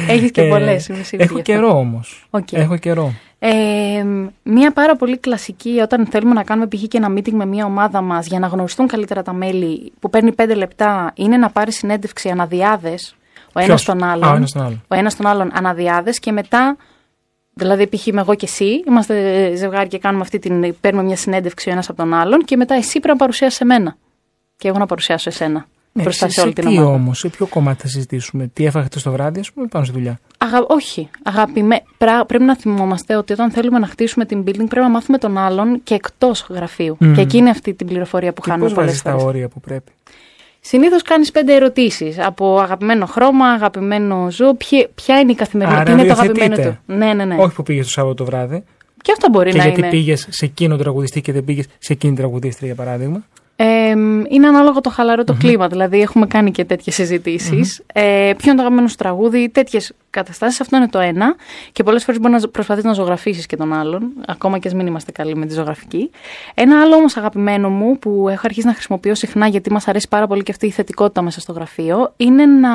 Έχεις 0.13 0.31
και 0.31 0.41
ε, 0.43 0.49
πολλές, 0.49 0.89
είμαι 0.89 1.03
σίγουρη 1.03 1.29
Έχω 1.29 1.35
γι' 1.35 1.41
αυτό. 1.41 1.53
καιρό 1.53 1.79
όμως. 1.79 2.27
Οκ. 2.31 2.53
Έχω 2.53 2.77
καιρό. 2.77 3.13
Ε, 3.39 4.05
μία 4.43 4.73
πάρα 4.73 4.97
πολύ 4.97 5.19
κλασική 5.19 5.79
όταν 5.83 6.07
θέλουμε 6.07 6.35
να 6.35 6.43
κάνουμε 6.43 6.69
π.χ. 6.69 6.83
και 6.83 6.97
ένα 6.97 7.13
meeting 7.13 7.33
με 7.33 7.47
μία 7.47 7.65
ομάδα 7.65 8.01
μας 8.01 8.27
για 8.27 8.39
να 8.39 8.47
γνωριστούν 8.47 8.87
καλύτερα 8.87 9.23
τα 9.23 9.33
μέλη 9.33 9.93
που 10.01 10.11
παίρνει 10.11 10.33
πέντε 10.33 10.55
λεπτά 10.55 11.13
είναι 11.15 11.37
να 11.37 11.51
πάρει 11.51 11.73
συνέντευξη 11.73 12.29
ανά 12.29 12.58
δυάδες 12.58 13.17
ο 13.53 13.61
ένας 13.61 13.67
Ποιος; 13.67 13.85
τον 13.85 14.03
Α, 14.05 14.11
άλλον. 14.13 14.33
ο 14.33 14.35
ένας 14.35 14.53
τον 14.53 14.63
άλλον. 14.63 14.83
Ο 14.89 14.95
ένας 14.95 15.17
τον 15.17 15.27
άλλον 15.27 15.51
ανά 15.55 15.76
δυάδες 15.76 16.19
και 16.19 16.33
μετά 16.33 16.77
Δηλαδή, 17.59 17.87
π.χ. 17.89 18.07
είμαι 18.07 18.21
εγώ 18.21 18.35
και 18.35 18.47
εσύ, 18.47 18.83
είμαστε 18.87 19.53
ζευγάρι 19.57 19.89
και 19.89 19.99
κάνουμε 19.99 20.23
αυτή 20.23 20.39
την. 20.39 20.77
παίρνουμε 20.81 21.05
μια 21.05 21.17
συνέντευξη 21.17 21.69
ο 21.69 21.73
ένας 21.73 21.89
από 21.89 21.99
τον 21.99 22.15
άλλον 22.15 22.45
και 22.45 22.57
μετά 22.57 22.75
εσύ 22.75 22.91
πρέπει 22.93 23.09
να 23.09 23.17
παρουσιάσεις 23.17 23.61
εμένα. 23.61 23.97
Και 24.57 24.69
εγώ 24.69 24.79
να 24.79 24.87
παρουσιάσω 24.87 25.29
εσένα. 25.31 25.67
Ναι, 25.93 26.03
μπροστά 26.03 26.27
σε, 26.27 26.33
σε 26.33 26.41
όλη 26.41 26.49
σε 26.55 26.61
την 26.61 26.71
τι 26.71 26.79
ομάδα. 26.79 26.93
όμως, 26.95 27.19
σε 27.19 27.29
ποιο 27.29 27.47
κομμάτι 27.47 27.81
θα 27.83 27.89
συζητήσουμε, 27.89 28.51
τι 28.53 28.65
έφαγε 28.67 28.89
το 29.03 29.11
βράδυ, 29.11 29.41
ας 29.41 29.53
πούμε, 29.53 29.67
πάνω 29.67 29.85
στη 29.85 29.95
δουλειά; 29.95 30.19
Αγα... 30.39 30.65
Όχι. 30.69 31.09
Αγαπημέ... 31.23 31.83
Πρά... 31.99 32.25
Πρέπει 32.27 32.45
να 32.45 32.57
θυμόμαστε 32.57 33.17
ότι 33.17 33.33
όταν 33.33 33.51
θέλουμε 33.51 33.79
να 33.79 33.87
χτίσουμε 33.87 34.25
την 34.25 34.41
building 34.41 34.55
πρέπει 34.69 34.75
να 34.81 34.89
μάθουμε 34.91 35.19
τον 35.19 35.39
άλλον 35.39 35.81
και 35.83 35.95
εκτός 35.95 36.47
γραφείου. 36.51 36.97
Μμμ. 37.01 37.15
Και 37.15 37.21
εκεί 37.21 37.37
είναι 37.37 37.51
αυτή 37.51 37.75
την 37.75 37.87
πληροφορία 37.87 38.33
που 38.33 38.43
Και 38.43 38.51
χάνουμε 38.51 38.67
πώς 38.69 38.75
πολλές 38.77 38.91
βάζει 38.91 39.03
τα 39.03 39.11
φορές. 39.11 39.27
όρια 39.27 39.49
που 39.49 39.61
πρέπει; 39.61 39.93
Συνήθως 40.61 41.03
κάνεις 41.03 41.31
πέντε 41.31 41.55
ερωτήσεις. 41.55 42.19
Από 42.19 42.59
αγαπημένο 42.61 43.07
χρώμα, 43.07 43.47
αγαπημένο 43.47 44.31
ζώο, 44.31 44.55
ποια, 44.55 44.89
ποια 44.95 45.19
είναι 45.21 45.33
η 45.33 45.35
καθημερινή, 45.35 45.77
Άρα 45.77 45.85
τι 45.85 45.93
είναι 45.93 46.05
το 46.05 46.13
αγαπημένο 46.13 46.55
υιοθετείτε. 46.55 46.81
του. 46.87 46.93
Ναι, 46.95 47.13
ναι, 47.15 47.25
ναι. 47.25 47.37
Όχι 47.39 47.55
που 47.55 47.63
πήγες 47.63 47.85
το 47.85 47.91
Σάββατο 47.93 48.15
το 48.15 48.25
βράδυ. 48.25 48.63
Και 49.03 49.13
αυτό 49.13 49.29
μπορεί 49.31 49.51
και 49.51 49.57
να 49.57 49.63
γιατί 49.65 49.81
είναι. 49.81 49.89
πήγες 49.91 50.27
σε 50.31 50.45
εκείνο 50.45 50.75
τον 50.75 50.83
τραγουδιστή 50.83 51.21
και 51.21 51.33
δεν 51.33 51.45
πήγες 51.45 51.67
σε 51.79 51.93
εκείνη 51.93 52.13
την 52.15 52.23
τραγουδίστρια, 52.23 52.67
για 52.67 52.85
παράδειγμα. 52.85 53.23
Ε, 53.61 53.91
είναι 54.29 54.47
ανάλογο 54.47 54.81
το 54.81 54.91
χαλαρό 54.91 55.25
το 55.25 55.37
κλίμα. 55.39 55.69
Δηλαδή, 55.69 56.01
έχουμε 56.01 56.27
κάνει 56.27 56.51
και 56.51 56.65
τέτοιες 56.65 56.95
συζητήσεις. 56.95 57.83
Ε, 57.93 58.33
ποιο 58.37 58.51
είναι 58.51 58.55
το 58.55 58.61
αγαπημένο 58.61 58.89
σου 58.89 58.97
τραγούδι, 58.97 59.49
τέτοιες 59.49 59.93
καταστάσεις. 60.11 60.61
Αυτό 60.61 60.77
είναι 60.77 60.89
το 60.89 60.99
ένα. 60.99 61.37
Και 61.73 61.83
πολλές 61.83 62.05
φορές 62.05 62.21
μπορεί 62.21 62.33
να 62.33 62.49
προσπαθείς 62.49 62.85
να 62.85 62.93
ζωγραφίσεις 62.93 63.47
και 63.47 63.57
τον 63.57 63.73
άλλον, 63.73 64.13
ακόμα 64.27 64.59
και 64.59 64.69
ας 64.69 64.75
μην 64.75 64.87
είμαστε 64.87 65.13
καλοί 65.13 65.37
με 65.37 65.47
τη 65.47 65.55
ζωγραφική. 65.55 66.11
Ένα 66.55 66.81
άλλο 66.81 66.95
όμως 66.95 67.17
αγαπημένο 67.17 67.71
μου 67.71 67.99
που 67.99 68.29
έχω 68.29 68.41
αρχίσει 68.45 68.67
να 68.67 68.73
χρησιμοποιώ 68.73 69.15
συχνά 69.15 69.47
γιατί 69.47 69.73
μας 69.73 69.89
αρέσει 69.89 70.09
πάρα 70.09 70.27
πολύ 70.27 70.43
και 70.43 70.51
αυτή 70.51 70.67
η 70.67 70.71
θετικότητα 70.71 71.23
μέσα 71.23 71.41
στο 71.41 71.53
γραφείο 71.53 72.13
είναι 72.17 72.47
να 72.47 72.71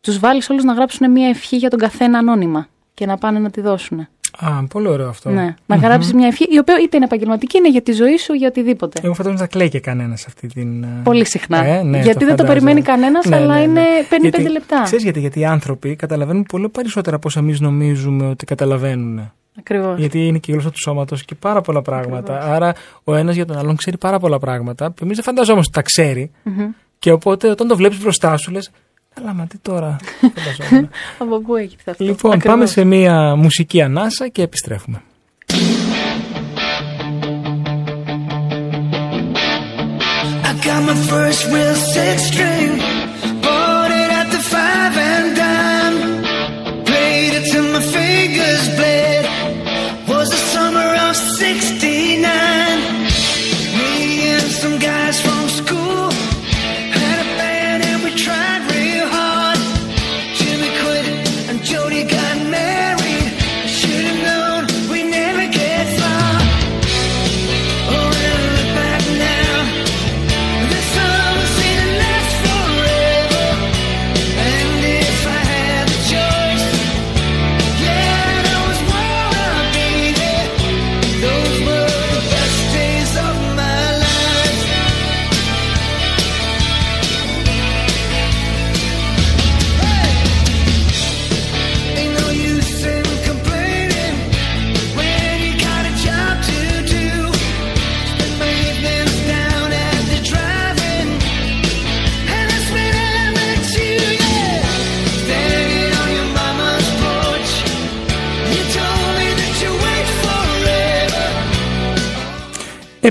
τους 0.00 0.18
βάλεις 0.18 0.50
όλους 0.50 0.64
να 0.64 0.72
γράψουν 0.72 1.10
μια 1.10 1.28
ευχή 1.28 1.56
για 1.56 1.70
τον 1.70 1.78
καθένα 1.78 2.18
ανώνυμα 2.18 2.68
και 2.94 3.06
να 3.06 3.16
πάνε 3.16 3.38
να 3.38 3.50
τη 3.50 3.60
δώσουν. 3.60 4.08
Α, 4.38 4.64
πολύ 4.68 4.88
ωραίο 4.88 5.08
αυτό. 5.08 5.30
Ναι. 5.30 5.54
Να 5.66 5.76
γράψεις 5.76 6.12
μια 6.12 6.26
ευχή, 6.26 6.44
η 6.50 6.58
οποία 6.58 6.74
είτε 6.82 6.96
είναι 6.96 7.04
επαγγελματική, 7.04 7.56
είναι 7.58 7.70
για 7.70 7.82
τη 7.82 7.92
ζωή 7.92 8.16
σου, 8.16 8.32
για 8.32 8.48
οτιδήποτε. 8.48 9.00
Εγώ 9.04 9.14
φαντάζομαι 9.14 9.40
θα 9.40 9.46
κλαίει 9.46 9.68
και 9.68 9.80
κανένας 9.80 10.26
αυτή 10.26 10.46
την. 10.48 10.82
ε, 10.82 11.00
Πολύ 11.04 11.26
συχνά. 11.26 11.64
Ε, 11.64 11.82
ναι, 11.82 11.98
γιατί 12.00 12.04
δεν 12.04 12.18
το 12.18 12.42
φαντάζομαι. 12.44 12.52
περιμένει 12.52 12.82
κανένας, 12.82 13.24
Ναι, 13.26 13.36
αλλά 13.36 13.46
ναι, 13.46 13.54
ναι. 13.58 13.62
είναι, 13.62 13.80
παίρνει 14.08 14.28
Γιατί- 14.28 14.36
πέντε 14.36 14.48
λεπτά. 14.48 14.80
Ξέρεις 14.84 15.04
γιατί, 15.04 15.20
γιατί 15.20 15.40
οι 15.40 15.44
άνθρωποι 15.44 15.96
καταλαβαίνουν 15.96 16.42
πολύ 16.42 16.68
περισσότερα 16.68 17.16
από 17.16 17.28
όσα 17.28 17.40
εμείς 17.40 17.60
νομίζουμε 17.60 18.26
ότι 18.28 18.44
καταλαβαίνουν. 18.44 19.32
Ακριβώς. 19.58 19.98
Γιατί 19.98 20.26
είναι 20.26 20.38
και 20.38 20.50
η 20.50 20.54
γλώσσα 20.54 20.70
του 20.70 20.78
σώματος 20.80 21.24
και 21.24 21.34
πάρα 21.34 21.60
πολλά 21.60 21.82
πράγματα. 21.82 22.40
Άρα 22.42 22.74
ο 23.04 23.14
ένας 23.14 23.34
για 23.34 23.44
τον 23.46 23.58
άλλον 23.58 23.76
ξέρει 23.76 23.98
πάρα 23.98 24.18
πολλά 24.18 24.38
πράγματα 24.38 24.90
που 24.90 25.04
εμείς 25.04 25.14
δεν 25.16 25.24
φανταζόμαστε 25.24 25.70
ότι 25.74 25.76
τα 25.76 25.82
ξέρει. 25.82 26.30
Και 26.98 27.12
οπότε 27.12 27.48
όταν 27.50 27.68
το 27.68 27.76
βλέπεις 27.76 28.00
μπροστά 28.02 28.36
σου 28.36 28.50
λες. 28.50 28.70
Καλά, 29.14 29.32
μα 29.32 29.46
τι 29.46 29.58
τώρα. 29.58 29.96
φανταζόμουν». 30.20 30.90
Από 31.18 31.40
πού 31.40 31.56
έχεις 31.56 31.76
αυτό. 31.86 32.04
λοιπόν, 32.04 32.32
Ακριβώς. 32.32 32.54
πάμε 32.56 32.66
σε 32.66 32.84
μία 32.84 33.34
μουσική 33.36 33.82
ανάσα 33.82 34.28
και 34.28 34.42
επιστρέφουμε. 34.42 35.02
I 40.44 40.52
got 40.64 40.82
my 40.90 40.96
first 41.12 41.42
real 41.54 41.74
six 41.94 42.16
string. 42.30 42.70
Bought 43.44 43.90
it 44.02 44.10
at 44.20 44.28
the 44.34 44.42
five 44.52 44.94
and 45.10 45.26
dime. 45.40 45.98
Played 46.88 47.32
it 47.38 47.44
till 47.52 47.66
my 47.76 47.82
fingers 47.96 48.64
bled. 48.76 48.91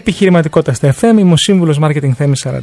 Επιχειρηματικότητα 0.02 0.74
στα 0.74 0.96
FM, 1.00 1.18
είμαι 1.20 1.32
ο 1.32 1.38
σύμβουλος 1.38 1.80
Marketing 1.82 2.12
Θέμη 2.12 2.34
41. 2.44 2.60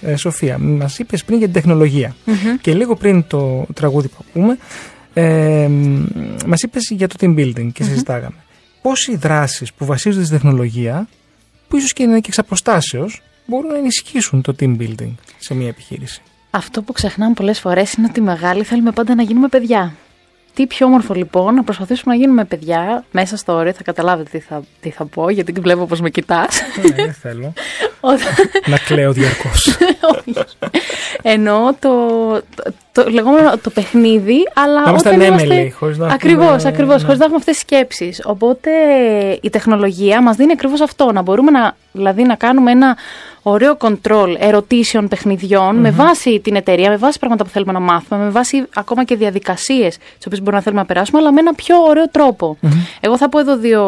Ε, 0.00 0.16
Σοφία, 0.16 0.58
μας 0.58 0.98
είπες 0.98 1.24
πριν 1.24 1.38
για 1.38 1.46
την 1.46 1.54
τεχνολογια 1.54 2.14
Και 2.60 2.74
λίγο 2.74 2.96
πριν 2.96 3.26
το 3.26 3.66
τραγούδι 3.74 4.08
που 4.08 4.24
ακούμε, 4.28 4.58
ε, 5.14 5.68
μας 6.46 6.62
είπες 6.62 6.90
για 6.90 7.08
το 7.08 7.14
team 7.20 7.38
building 7.38 7.68
και 7.72 7.84
συζητάγαμε. 7.84 8.36
Πώ 8.82 8.90
οι 9.10 9.16
δράσεις 9.16 9.72
που 9.72 9.84
βασίζονται 9.84 10.24
στη 10.24 10.34
τεχνολογία, 10.34 11.08
που 11.68 11.76
ίσως 11.76 11.92
και 11.92 12.02
είναι 12.02 12.20
και 12.20 12.26
εξ 12.26 12.38
αποστάσεως, 12.38 13.22
μπορούν 13.46 13.70
να 13.70 13.78
ενισχύσουν 13.78 14.42
το 14.42 14.54
team 14.60 14.76
building 14.78 15.14
σε 15.38 15.54
μια 15.54 15.68
επιχείρηση; 15.68 16.22
Αυτό 16.50 16.82
που 16.82 16.92
ξεχνάμε 16.92 17.34
πολλές 17.34 17.60
φορές 17.60 17.92
είναι 17.92 18.06
ότι 18.10 18.20
οι 18.20 18.22
μεγάλοι 18.22 18.64
θέλουμε 18.64 18.92
πάντα 18.92 19.14
να 19.14 19.22
γίνουμε 19.22 19.48
παιδιά. 19.48 19.94
Τι 20.54 20.66
πιο 20.66 20.86
όμορφο 20.86 21.14
λοιπόν 21.14 21.54
να 21.54 21.62
προσπαθήσουμε 21.64 22.14
να 22.14 22.20
γίνουμε 22.20 22.44
παιδιά 22.44 23.04
μέσα 23.10 23.36
στο 23.36 23.52
όριο. 23.52 23.72
Θα 23.72 23.82
καταλάβετε 23.82 24.28
τι 24.32 24.38
θα, 24.44 24.62
τι 24.80 24.90
θα 24.90 25.04
πω, 25.04 25.30
γιατί 25.30 25.52
βλέπω 25.60 25.86
πώ 25.86 25.96
με 26.00 26.10
κοιτάς. 26.10 26.60
ναι, 26.82 26.94
δεν 27.04 27.12
θέλω. 27.12 27.52
Όταν- 28.00 28.34
να 28.66 28.78
κλαίω 28.78 29.12
διαρκώς. 29.12 29.76
Όχι. 30.16 30.34
Εννοώ 31.22 31.74
το, 31.80 31.90
το, 32.54 32.72
το 32.92 33.10
λεγόμενο 33.10 33.58
το 33.58 33.70
παιχνίδι, 33.70 34.36
αλλά 34.54 34.80
Να 34.82 34.88
είμαστε 34.90 35.08
όταν 35.08 35.20
ανέμελοι, 35.20 35.54
είμαστε... 35.54 35.70
χωρίς 35.78 35.98
να 35.98 36.06
Ακριβώς, 36.06 36.44
έχουμε- 36.46 36.68
ακριβώς, 36.68 36.96
ναι. 36.96 37.02
χωρίς 37.04 37.18
να 37.18 37.24
έχουμε 37.24 37.38
αυτές 37.38 37.54
τις 37.54 37.62
σκέψεις. 37.62 38.20
Οπότε 38.24 38.70
η 39.40 39.50
τεχνολογία 39.50 40.22
μας 40.22 40.36
δίνει 40.36 40.52
ακριβώς 40.52 40.80
αυτό, 40.80 41.12
να 41.12 41.22
μπορούμε 41.22 41.50
να, 41.50 41.76
δηλαδή, 41.92 42.22
να 42.22 42.34
κάνουμε 42.34 42.70
ένα 42.70 42.96
ωραίο 43.46 43.76
control 43.80 44.34
ερωτήσεων 44.38 45.08
παιχνιδιών 45.08 45.76
με 45.76 45.90
βάση 45.90 46.40
την 46.40 46.54
εταιρεία, 46.56 46.90
με 46.90 46.96
βάση 46.96 47.18
πράγματα 47.18 47.44
που 47.44 47.50
θέλουμε 47.50 47.72
να 47.72 47.80
μάθουμε, 47.80 48.24
με 48.24 48.30
βάση 48.30 48.64
ακόμα 48.74 49.04
και 49.04 49.16
διαδικασίες 49.16 49.96
τις 49.96 50.26
οποίες 50.26 50.38
μπορούμε 50.38 50.56
να 50.56 50.62
θέλουμε 50.62 50.80
να 50.80 50.86
περάσουμε, 50.86 51.18
αλλά 51.18 51.32
με 51.32 51.40
ένα 51.40 51.54
πιο 51.54 51.76
ωραίο 51.88 52.08
τρόπο. 52.08 52.56
Εγώ 53.00 53.16
θα 53.18 53.28
πω 53.28 53.38
εδώ 53.38 53.56
δύο, 53.56 53.82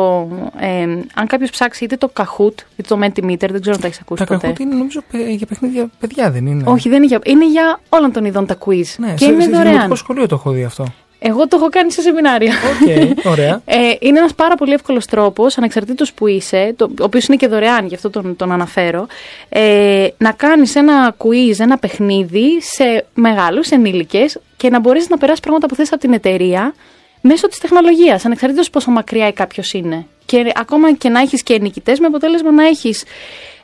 ε, 0.58 0.82
αν 1.14 1.26
κάποιος 1.26 1.50
ψάξει 1.50 1.84
είτε 1.84 1.96
το 1.96 2.10
Kahoot 2.20 2.54
είτε 2.76 2.94
το 2.94 2.98
Mentimeter, 3.02 3.48
δεν 3.50 3.60
ξέρω 3.60 3.74
αν 3.74 3.80
τα 3.80 3.86
έχεις 3.86 4.00
ακούσει 4.00 4.24
Το 4.24 4.34
ποτέ. 4.34 4.40
Kahoot 4.46 4.62
είναι 4.62 4.74
νομίζω 4.74 5.00
παι- 5.10 5.28
για 5.28 5.46
παιχνίδια 5.46 5.90
παιδιά, 6.00 6.30
δεν 6.30 6.46
είναι. 6.46 6.62
Όχι, 6.66 6.88
δεν 6.88 6.96
είναι 6.98 7.06
για, 7.06 7.20
είναι 7.24 7.48
για 7.50 7.80
όλων 7.88 8.12
των 8.12 8.24
ειδών 8.24 8.46
τα 8.46 8.56
quiz. 8.66 8.84
Ναι, 8.96 9.10
και 9.12 9.24
σε, 9.24 9.32
είναι 9.32 9.42
σε 9.42 9.50
δωρεάν. 9.50 9.70
δημοτικό 9.72 9.94
σχολείο 9.94 10.26
το 10.26 10.34
έχω 10.34 10.50
δει 10.50 10.64
αυτό. 10.64 10.84
Εγώ 11.18 11.48
το 11.48 11.56
έχω 11.56 11.68
κάνει 11.68 11.92
σε 11.92 12.00
σεμινάρια. 12.00 12.52
Οκ, 12.52 13.26
ωραία. 13.26 13.62
Ε, 13.64 13.94
είναι 13.98 14.18
ένας 14.18 14.34
πάρα 14.34 14.54
πολύ 14.54 14.72
εύκολος 14.72 15.06
τρόπος, 15.06 15.58
ανεξαρτήτως 15.58 16.12
που 16.12 16.26
είσαι, 16.26 16.74
το, 16.76 16.84
ο 16.84 17.04
οποίος 17.04 17.26
είναι 17.26 17.36
και 17.36 17.46
δωρεάν, 17.46 17.86
γι' 17.86 17.94
αυτό 17.94 18.10
τον, 18.10 18.36
τον 18.36 18.52
αναφέρω, 18.52 19.06
ε, 19.48 20.08
να 20.18 20.32
κάνεις 20.32 20.74
ένα 20.74 21.16
quiz, 21.18 21.54
ένα 21.58 21.78
παιχνίδι 21.78 22.60
σε 22.60 23.06
μεγάλους 23.14 23.70
ενήλικες 23.70 24.38
και 24.56 24.70
να 24.70 24.80
μπορέσεις 24.80 25.08
να 25.08 25.18
περάσεις 25.18 25.40
πράγματα 25.40 25.66
που 25.66 25.74
θες 25.74 25.92
από 25.92 26.00
την 26.00 26.12
εταιρεία 26.12 26.74
μέσω 27.20 27.48
της 27.48 27.58
τεχνολογίας, 27.58 28.24
ανεξαρτήτως 28.24 28.70
πόσο 28.70 28.90
μακριά 28.90 29.32
κάποιος 29.32 29.72
είναι. 29.72 30.06
Και 30.24 30.52
ακόμα 30.54 30.92
και 30.92 31.08
να 31.08 31.20
έχεις 31.20 31.42
και 31.42 31.58
νικητές 31.58 32.00
με 32.00 32.06
αποτέλεσμα 32.06 32.52
να 32.52 32.66
έχεις 32.66 33.04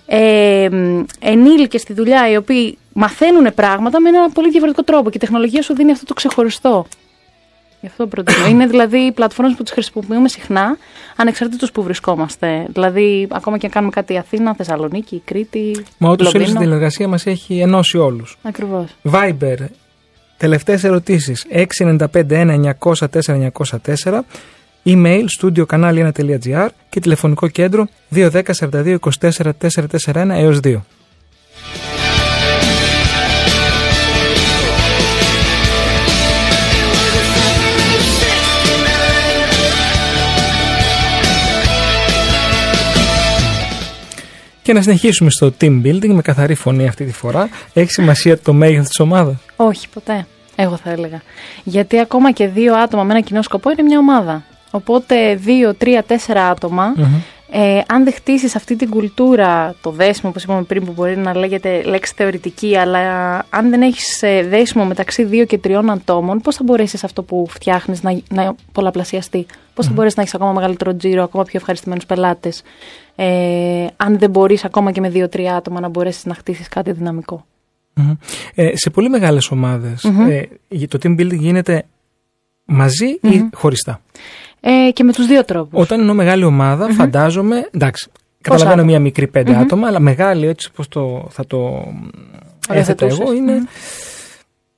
ε, 0.06 0.68
ενήλικες 1.20 1.80
στη 1.80 1.92
δουλειά 1.92 2.30
οι 2.30 2.36
οποίοι 2.36 2.78
μαθαίνουν 2.92 3.54
πράγματα 3.54 4.00
με 4.00 4.08
ένα 4.08 4.30
πολύ 4.30 4.50
διαφορετικό 4.50 4.82
τρόπο 4.82 5.10
και 5.10 5.16
η 5.16 5.20
τεχνολογία 5.20 5.62
σου 5.62 5.74
δίνει 5.74 5.90
αυτό 5.90 6.04
το 6.04 6.14
ξεχωριστό. 6.14 6.86
Γι' 7.82 7.88
αυτό 7.88 8.06
προτείνω. 8.06 8.46
Είναι 8.46 8.66
δηλαδή 8.66 8.98
οι 8.98 9.12
πλατφόρμες 9.12 9.54
που 9.56 9.62
τις 9.62 9.72
χρησιμοποιούμε 9.72 10.28
συχνά, 10.28 10.76
ανεξαρτήτως 11.16 11.72
που 11.72 11.82
βρισκόμαστε. 11.82 12.66
Δηλαδή, 12.72 13.28
ακόμα 13.30 13.58
και 13.58 13.66
αν 13.66 13.72
κάνουμε 13.72 13.92
κάτι 13.92 14.16
Αθήνα, 14.18 14.54
Θεσσαλονίκη, 14.54 15.22
Κρήτη, 15.24 15.84
Μα 15.98 16.10
ούτως 16.10 16.26
ή 16.26 16.30
άλλως 16.36 16.48
η 16.48 16.52
Λονδίνο. 16.52 16.70
τηλεργασία 16.70 17.08
μας 17.08 17.26
έχει 17.26 17.58
ενώσει 17.60 17.98
όλους. 17.98 18.38
Ακριβώς. 18.42 18.84
Viber. 19.12 19.56
Τελευταίες 20.36 20.84
ερωτήσεις. 20.84 21.46
695-1900-4904. 21.50 24.24
Email 24.84 25.24
studio 25.40 25.64
κανάλι1.gr 25.66 26.68
και 26.88 27.00
τηλεφωνικό 27.00 27.48
κέντρο 27.48 27.86
210 28.14 28.42
42 28.58 28.98
24 29.20 29.52
441 29.58 30.28
έως 30.30 30.60
2. 30.64 30.74
Και 44.62 44.72
να 44.72 44.82
συνεχίσουμε 44.82 45.30
στο 45.30 45.52
team 45.60 45.82
building 45.84 46.08
με 46.08 46.22
καθαρή 46.22 46.54
φωνή 46.54 46.86
αυτή 46.86 47.04
τη 47.04 47.12
φορά. 47.12 47.48
Έχει 47.72 47.90
σημασία 47.90 48.38
το 48.38 48.52
μέγεθος 48.52 48.88
της 48.88 49.00
ομάδας. 49.00 49.34
Όχι, 49.56 49.88
ποτέ. 49.88 50.26
Εγώ 50.56 50.76
θα 50.76 50.90
έλεγα. 50.90 51.22
Γιατί 51.64 51.98
ακόμα 51.98 52.32
και 52.32 52.48
δύο 52.48 52.74
άτομα 52.74 53.02
με 53.02 53.12
ένα 53.12 53.20
κοινό 53.20 53.42
σκοπό 53.42 53.70
είναι 53.70 53.82
μια 53.82 53.98
ομάδα. 53.98 54.44
Οπότε 54.70 55.34
δύο, 55.34 55.74
τρία, 55.74 56.02
τέσσερα 56.02 56.48
άτομα, 56.48 56.94
ε, 57.54 57.80
αν 57.86 58.04
δεν 58.04 58.12
χτίσεις 58.12 58.56
αυτή 58.56 58.76
την 58.76 58.90
κουλτούρα, 58.90 59.74
το 59.80 59.90
δέσιμο, 59.90 60.28
όπως 60.30 60.42
είπαμε 60.42 60.62
πριν, 60.62 60.84
που 60.84 60.92
μπορεί 60.92 61.16
να 61.16 61.36
λέγεται 61.36 61.82
λέξη 61.82 62.12
θεωρητική, 62.16 62.76
αλλά 62.76 63.00
αν 63.50 63.70
δεν 63.70 63.82
έχεις 63.82 64.18
δέσιμο 64.48 64.84
μεταξύ 64.84 65.24
δύο 65.24 65.44
και 65.44 65.58
τριών 65.58 65.90
ατόμων, 65.90 66.40
πώς 66.40 66.56
θα 66.56 66.64
μπορέσεις 66.64 67.04
αυτό 67.04 67.22
που 67.22 67.46
φτιάχνεις 67.48 68.02
να, 68.02 68.20
να 68.28 68.54
πολλαπλασιαστεί; 68.72 69.46
Πώς 69.74 69.86
θα 69.86 69.92
μπορέσεις 69.92 70.16
να 70.16 70.22
έχεις 70.22 70.34
ακόμα 70.34 70.52
μεγαλύτερο 70.52 70.96
τζίρο, 70.96 71.22
ακόμα 71.22 71.44
πιο 71.44 71.58
ευχαριστημένους 71.58 72.06
πελάτες, 72.06 72.62
ε, 73.16 73.86
αν 73.96 74.18
δεν 74.18 74.30
μπορείς 74.30 74.64
ακόμα 74.64 74.92
και 74.92 75.00
με 75.00 75.08
δύο-τρία 75.08 75.56
άτομα 75.56 75.80
να 75.80 75.88
μπορέσεις 75.88 76.24
να 76.24 76.34
χτίσεις 76.34 76.68
κάτι 76.68 76.92
δυναμικό. 76.92 77.46
Μμμ. 77.94 78.12
Ε, 78.54 78.76
σε 78.76 78.90
πολύ 78.90 79.08
μεγάλες 79.08 79.50
ομάδες, 79.50 80.04
ε, 80.04 80.48
το 80.88 80.98
team 81.02 81.20
building 81.20 81.38
γίνεται 81.38 81.84
μαζί 82.64 83.18
ή 83.20 83.48
χωριστά; 83.54 84.00
Ε, 84.64 84.90
και 84.92 85.04
με 85.04 85.12
τους 85.12 85.26
δύο 85.26 85.44
τρόπους. 85.44 85.80
Όταν 85.82 86.00
εννοώ 86.00 86.14
μεγάλη 86.14 86.44
ομάδα, 86.44 86.92
φαντάζομαι. 86.92 87.68
Εντάξει, 87.70 88.10
καταλαβαίνω 88.40 88.72
άτομα; 88.74 88.90
μία 88.90 89.00
μικρή 89.00 89.26
πέντε 89.26 89.56
άτομα, 89.56 89.86
αλλά 89.86 90.00
μεγάλη 90.00 90.46
έτσι 90.46 90.68
όπως 90.72 90.88
το, 90.88 91.26
θα 91.30 91.46
το 91.46 91.56
έθετα 92.68 93.04
Οριοθετούσες. 93.04 93.18
εγώ 93.18 93.32
είναι 93.32 93.62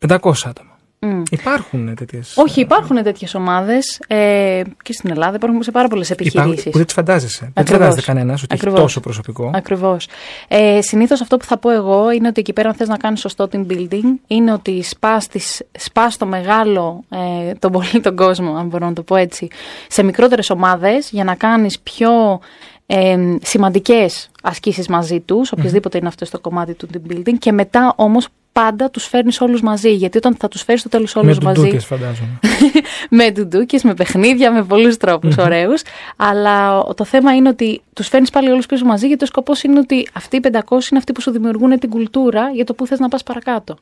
500 0.09 0.33
άτομα. 0.45 0.74
Μμ. 1.05 1.23
Υπάρχουν 1.31 1.95
τέτοιες. 1.95 2.33
Όχι, 2.37 2.61
υπάρχουν 2.61 3.03
τέτοιες 3.03 3.35
ομάδες 3.35 4.01
ε, 4.07 4.63
και 4.83 4.93
στην 4.93 5.11
Ελλάδα 5.11 5.37
υπάρχουν 5.37 5.63
σε 5.63 5.71
πάρα 5.71 5.89
πολλές 5.89 6.11
επιχειρήσεις. 6.11 6.65
που 6.65 6.77
δεν 6.77 6.85
τις 6.85 6.95
φαντάζεσαι. 6.95 7.41
Δεν 7.41 7.51
Ακριβώς. 7.55 7.81
φαντάζεται 7.81 8.03
κανένας 8.13 8.43
ότι 8.43 8.55
έχει 8.55 8.63
Ακριβώς. 8.63 8.81
τόσο 8.81 9.01
προσωπικό. 9.01 9.51
Ακριβώς. 9.55 10.09
Ε, 10.49 10.81
Συνήθως 10.83 11.21
αυτό 11.21 11.37
που 11.37 11.45
θα 11.45 11.57
πω 11.59 11.71
εγώ 11.71 12.11
είναι 12.11 12.29
ότι 12.29 12.41
εκεί 12.41 12.53
πέρα, 12.53 12.69
αν 12.69 12.75
θες 12.75 12.89
να 12.89 12.97
κάνεις 12.97 13.21
σωστό 13.21 13.49
team 13.53 13.67
building, 13.71 14.05
είναι 14.27 14.53
ότι 14.53 14.83
σπάς, 14.83 15.27
τις, 15.29 15.63
σπάς 15.79 16.17
το 16.17 16.27
μεγάλο, 16.27 17.05
ε, 17.49 17.53
τον 17.55 17.73
πολύ 17.73 18.01
τον 18.03 18.17
κόσμο, 18.17 18.55
αν 18.57 18.67
μπορώ 18.67 18.87
να 18.87 18.93
το 18.93 19.03
πω 19.03 19.17
έτσι, 19.17 19.49
σε 19.89 20.03
μικρότερες 20.03 20.51
ομάδες 20.51 21.11
για 21.11 21.25
να 21.25 21.35
κάνεις 21.35 21.81
πιο 21.81 22.41
ε, 22.87 23.17
σημαντικές 23.43 24.31
ασκήσεις 24.43 24.89
μαζί 24.89 25.21
τους, 25.21 25.53
οποιοδήποτε 25.53 25.99
είναι 25.99 26.09
αυτό 26.09 26.25
στο 26.25 26.41
κομμάτι 26.41 26.75
του 26.75 26.89
team 26.93 27.13
building, 27.13 27.35
και 27.39 27.53
μετά 27.53 27.93
όμως 27.97 28.29
πάντα 28.63 28.91
τους 28.91 29.07
φέρνεις 29.07 29.41
όλους 29.41 29.63
μαζί. 29.63 29.91
Γιατί 29.95 30.17
όταν 30.17 30.35
θα 30.39 30.49
τους 30.49 30.63
φέρεις 30.63 30.81
στο 30.81 30.89
τέλος 30.89 31.17
όλους 31.17 31.39
Με 31.39 31.45
μαζί. 31.45 31.61
ντουντούκες 31.61 31.85
φαντάζομαι. 31.87 32.39
με 33.11 33.31
ντουντούκες, 33.31 33.83
με 33.83 33.95
παιχνίδια, 33.95 34.53
με 34.53 34.65
πολλούς 34.65 34.97
τρόπους 34.97 35.37
ωραίους. 35.37 35.83
Αλλά 36.17 36.79
ο- 36.79 36.95
το 36.95 37.05
θέμα 37.05 37.35
είναι 37.35 37.49
ότι 37.49 37.83
τους 37.93 38.09
φέρνεις 38.09 38.31
πάλι 38.31 38.51
όλους 38.51 38.67
πίσω 38.67 38.85
μαζί, 38.85 39.07
γιατί 39.07 39.25
ο 39.25 39.27
σκοπός 39.27 39.63
είναι 39.63 39.79
ότι 39.79 40.09
αυτοί 40.13 40.37
οι 40.37 40.41
500 40.41 40.91
είναι 40.91 40.99
αυτοί 40.99 41.13
που 41.13 41.21
σου 41.21 41.31
δημιουργούν 41.31 41.79
την 41.79 41.91
κουλτούρα 41.91 42.51
για 42.51 42.65
το 42.65 42.75
που 42.75 42.87
θες 42.87 42.99
να 42.99 43.09
πας 43.09 43.23
παρακάτω. 43.23 43.77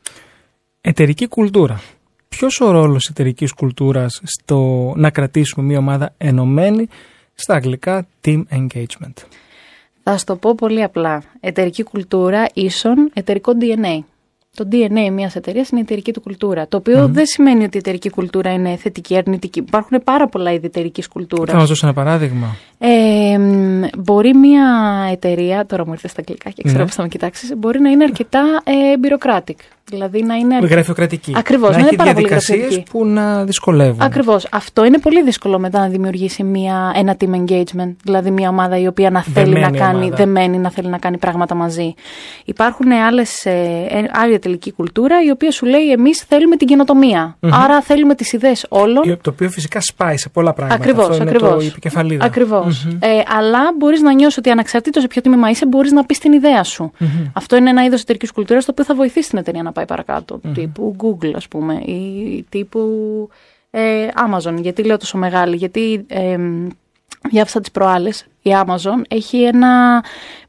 Εταιρική 0.80 1.28
κουλτούρα. 1.28 1.80
Ποιος 2.28 2.60
ο 2.60 2.70
ρόλος 2.70 3.06
εταιρικής 3.08 3.52
κουλτούρας 3.52 4.20
στο 4.24 4.92
να 4.96 5.10
κρατήσουμε 5.10 5.66
μια 5.66 5.78
ομάδα 5.78 6.14
ενωμένη 6.18 6.88
στα 7.34 7.54
αγγλικά 7.54 8.06
team 8.24 8.42
engagement; 8.50 9.12
Θα 10.02 10.18
σου 10.18 10.24
το 10.24 10.36
πω 10.36 10.54
πολύ 10.54 10.82
απλά. 10.82 11.22
Εταιρική 11.40 11.82
κουλτούρα 11.82 12.46
ίσον 12.54 13.10
εταιρικό 13.12 13.52
DNA. 13.60 13.98
Το 14.56 14.68
DNA 14.72 15.10
μιας 15.12 15.36
εταιρείας 15.36 15.68
είναι 15.68 15.80
η 15.80 15.82
εταιρική 15.82 16.12
του 16.12 16.20
κουλτούρα. 16.20 16.68
Το 16.68 16.76
οποιο 16.76 17.08
δεν 17.08 17.26
σημαίνει 17.26 17.64
ότι 17.64 17.76
η 17.76 17.78
εταιρική 17.78 18.10
κουλτούρα 18.10 18.52
είναι 18.52 18.76
θετική 18.76 19.12
ή 19.14 19.16
αρνητική. 19.16 19.58
Υπάρχουν 19.58 20.02
πάρα 20.04 20.26
πολλά 20.28 20.52
είδη 20.52 20.66
εταιρικής 20.66 21.04
Θα 21.04 21.10
κουλτούρα. 21.12 21.54
μας 21.54 21.68
δώσει 21.68 21.80
ένα 21.84 21.92
παράδειγμα. 21.92 22.56
Ε, 22.78 23.38
μ, 23.38 23.82
μπορεί 23.98 24.34
μια 24.34 24.66
εταιρεία, 25.10 25.66
τώρα 25.66 25.86
μου 25.86 25.92
ήρθες 25.92 26.10
στα 26.10 26.20
αγγλικά 26.20 26.50
και 26.50 26.62
ξέρω 26.62 26.78
Ναι. 26.78 26.84
πώς 26.84 26.94
θα 26.94 27.02
με 27.02 27.08
κοιτάξεις, 27.08 27.52
μπορεί 27.56 27.80
να 27.80 27.90
είναι 27.90 28.04
αρκετά 28.04 28.40
ε, 28.64 28.72
bureaucratic. 29.02 29.56
Δηλαδή 29.84 30.22
να 30.22 30.34
είναι. 30.34 30.58
Γραφειοκρατική. 30.58 31.32
Ακριβώς, 31.36 31.70
να 31.70 31.74
να 31.74 31.78
είναι 31.78 31.86
έχει 31.86 31.96
πάρα 31.96 32.12
πολύ 32.12 32.26
διαδικασίες 32.26 32.58
γραφειοκρατική. 32.58 32.90
που 32.90 33.06
να 33.06 33.44
δυσκολεύουν. 33.44 34.00
Ακριβώς. 34.00 34.46
Αυτό 34.50 34.84
είναι 34.84 34.98
πολύ 34.98 35.22
δύσκολο 35.22 35.58
μετά 35.58 35.78
να 35.78 35.88
δημιουργήσει 35.88 36.42
μια, 36.42 36.92
ένα 36.96 37.16
team 37.20 37.30
engagement. 37.34 37.94
Δηλαδή 38.04 38.30
μια 38.30 38.48
ομάδα 38.48 38.78
η 38.78 38.86
οποία 38.86 39.10
να 39.10 39.22
θέλει 39.22 39.52
Δεμένη 39.52 39.78
να 39.78 39.84
κάνει, 39.84 39.96
ομάδα. 39.98 40.16
δεμένη, 40.16 40.58
να 40.58 40.70
θέλει 40.70 40.88
να 40.88 40.98
κάνει 40.98 41.18
πράγματα 41.18 41.54
μαζί. 41.54 41.94
Υπάρχουν 42.44 42.92
άλλες, 42.92 43.44
ε, 43.44 43.50
ε, 43.88 44.04
άλλη 44.12 44.38
τελική 44.38 44.72
κουλτούρα 44.72 45.16
η 45.26 45.30
οποία 45.30 45.50
σου 45.50 45.66
λέει 45.66 45.90
εμείς 45.90 46.18
θέλουμε 46.28 46.56
την 46.56 46.66
καινοτομια 46.66 47.36
Άρα 47.40 47.80
θέλουμε 47.80 48.14
τις 48.14 48.32
ιδέες 48.32 48.66
όλων. 48.68 49.18
Το 49.22 49.30
οποίο 49.30 49.50
φυσικά 49.50 49.80
σπάει 49.80 50.16
σε 50.16 50.28
πολλά 50.28 50.52
πράγματα. 50.52 50.80
Ακριβώς, 50.80 51.08
Αυτό 51.08 51.22
είναι 51.22 51.30
ακριβώς. 51.30 51.54
το 51.54 51.60
η 51.60 51.66
επικεφαλίδα. 51.66 52.30
Ε, 52.98 53.08
αλλά 53.38 53.60
μπορείς 53.78 54.00
να 54.00 54.12
νιώσεις 54.12 54.38
ότι 54.38 54.50
ανεξαρτήτω 54.50 55.00
σε 55.00 55.06
ποιο 55.06 55.22
τμήμα 55.22 55.50
είσαι, 55.50 55.66
μπορείς 55.66 55.92
να 55.92 56.04
πεις 56.04 56.18
την 56.18 56.32
ιδέα 56.32 56.62
σου. 56.64 56.90
Αυτό 57.32 57.56
είναι 57.56 57.70
ένα 57.70 57.84
είδος 57.84 58.00
εταιρικής 58.00 58.32
κουλτούρας 58.32 58.64
το 58.64 58.70
οποίο 58.70 58.84
θα 58.84 58.94
βοηθήσει 58.94 59.28
την 59.28 59.38
εταιρεία 59.38 59.62
να 59.62 59.71
πάει 59.72 59.84
παρακάτω. 59.84 60.40
Τύπου 60.54 60.96
Google, 61.02 61.32
ας 61.34 61.48
πούμε, 61.48 61.74
ή 61.74 62.44
τύπου 62.48 62.80
ε, 63.70 64.08
Amazon. 64.28 64.54
Γιατί 64.60 64.82
λέω 64.84 64.96
τόσο 64.96 65.18
μεγάλη, 65.18 65.56
Γιατί 65.56 66.04
ε, 66.08 66.36
διάβασα 67.30 67.60
τις 67.60 67.70
προάλλες. 67.70 68.26
Η 68.42 68.50
Amazon 68.66 69.02
έχει 69.08 69.42
ένα. 69.42 70.04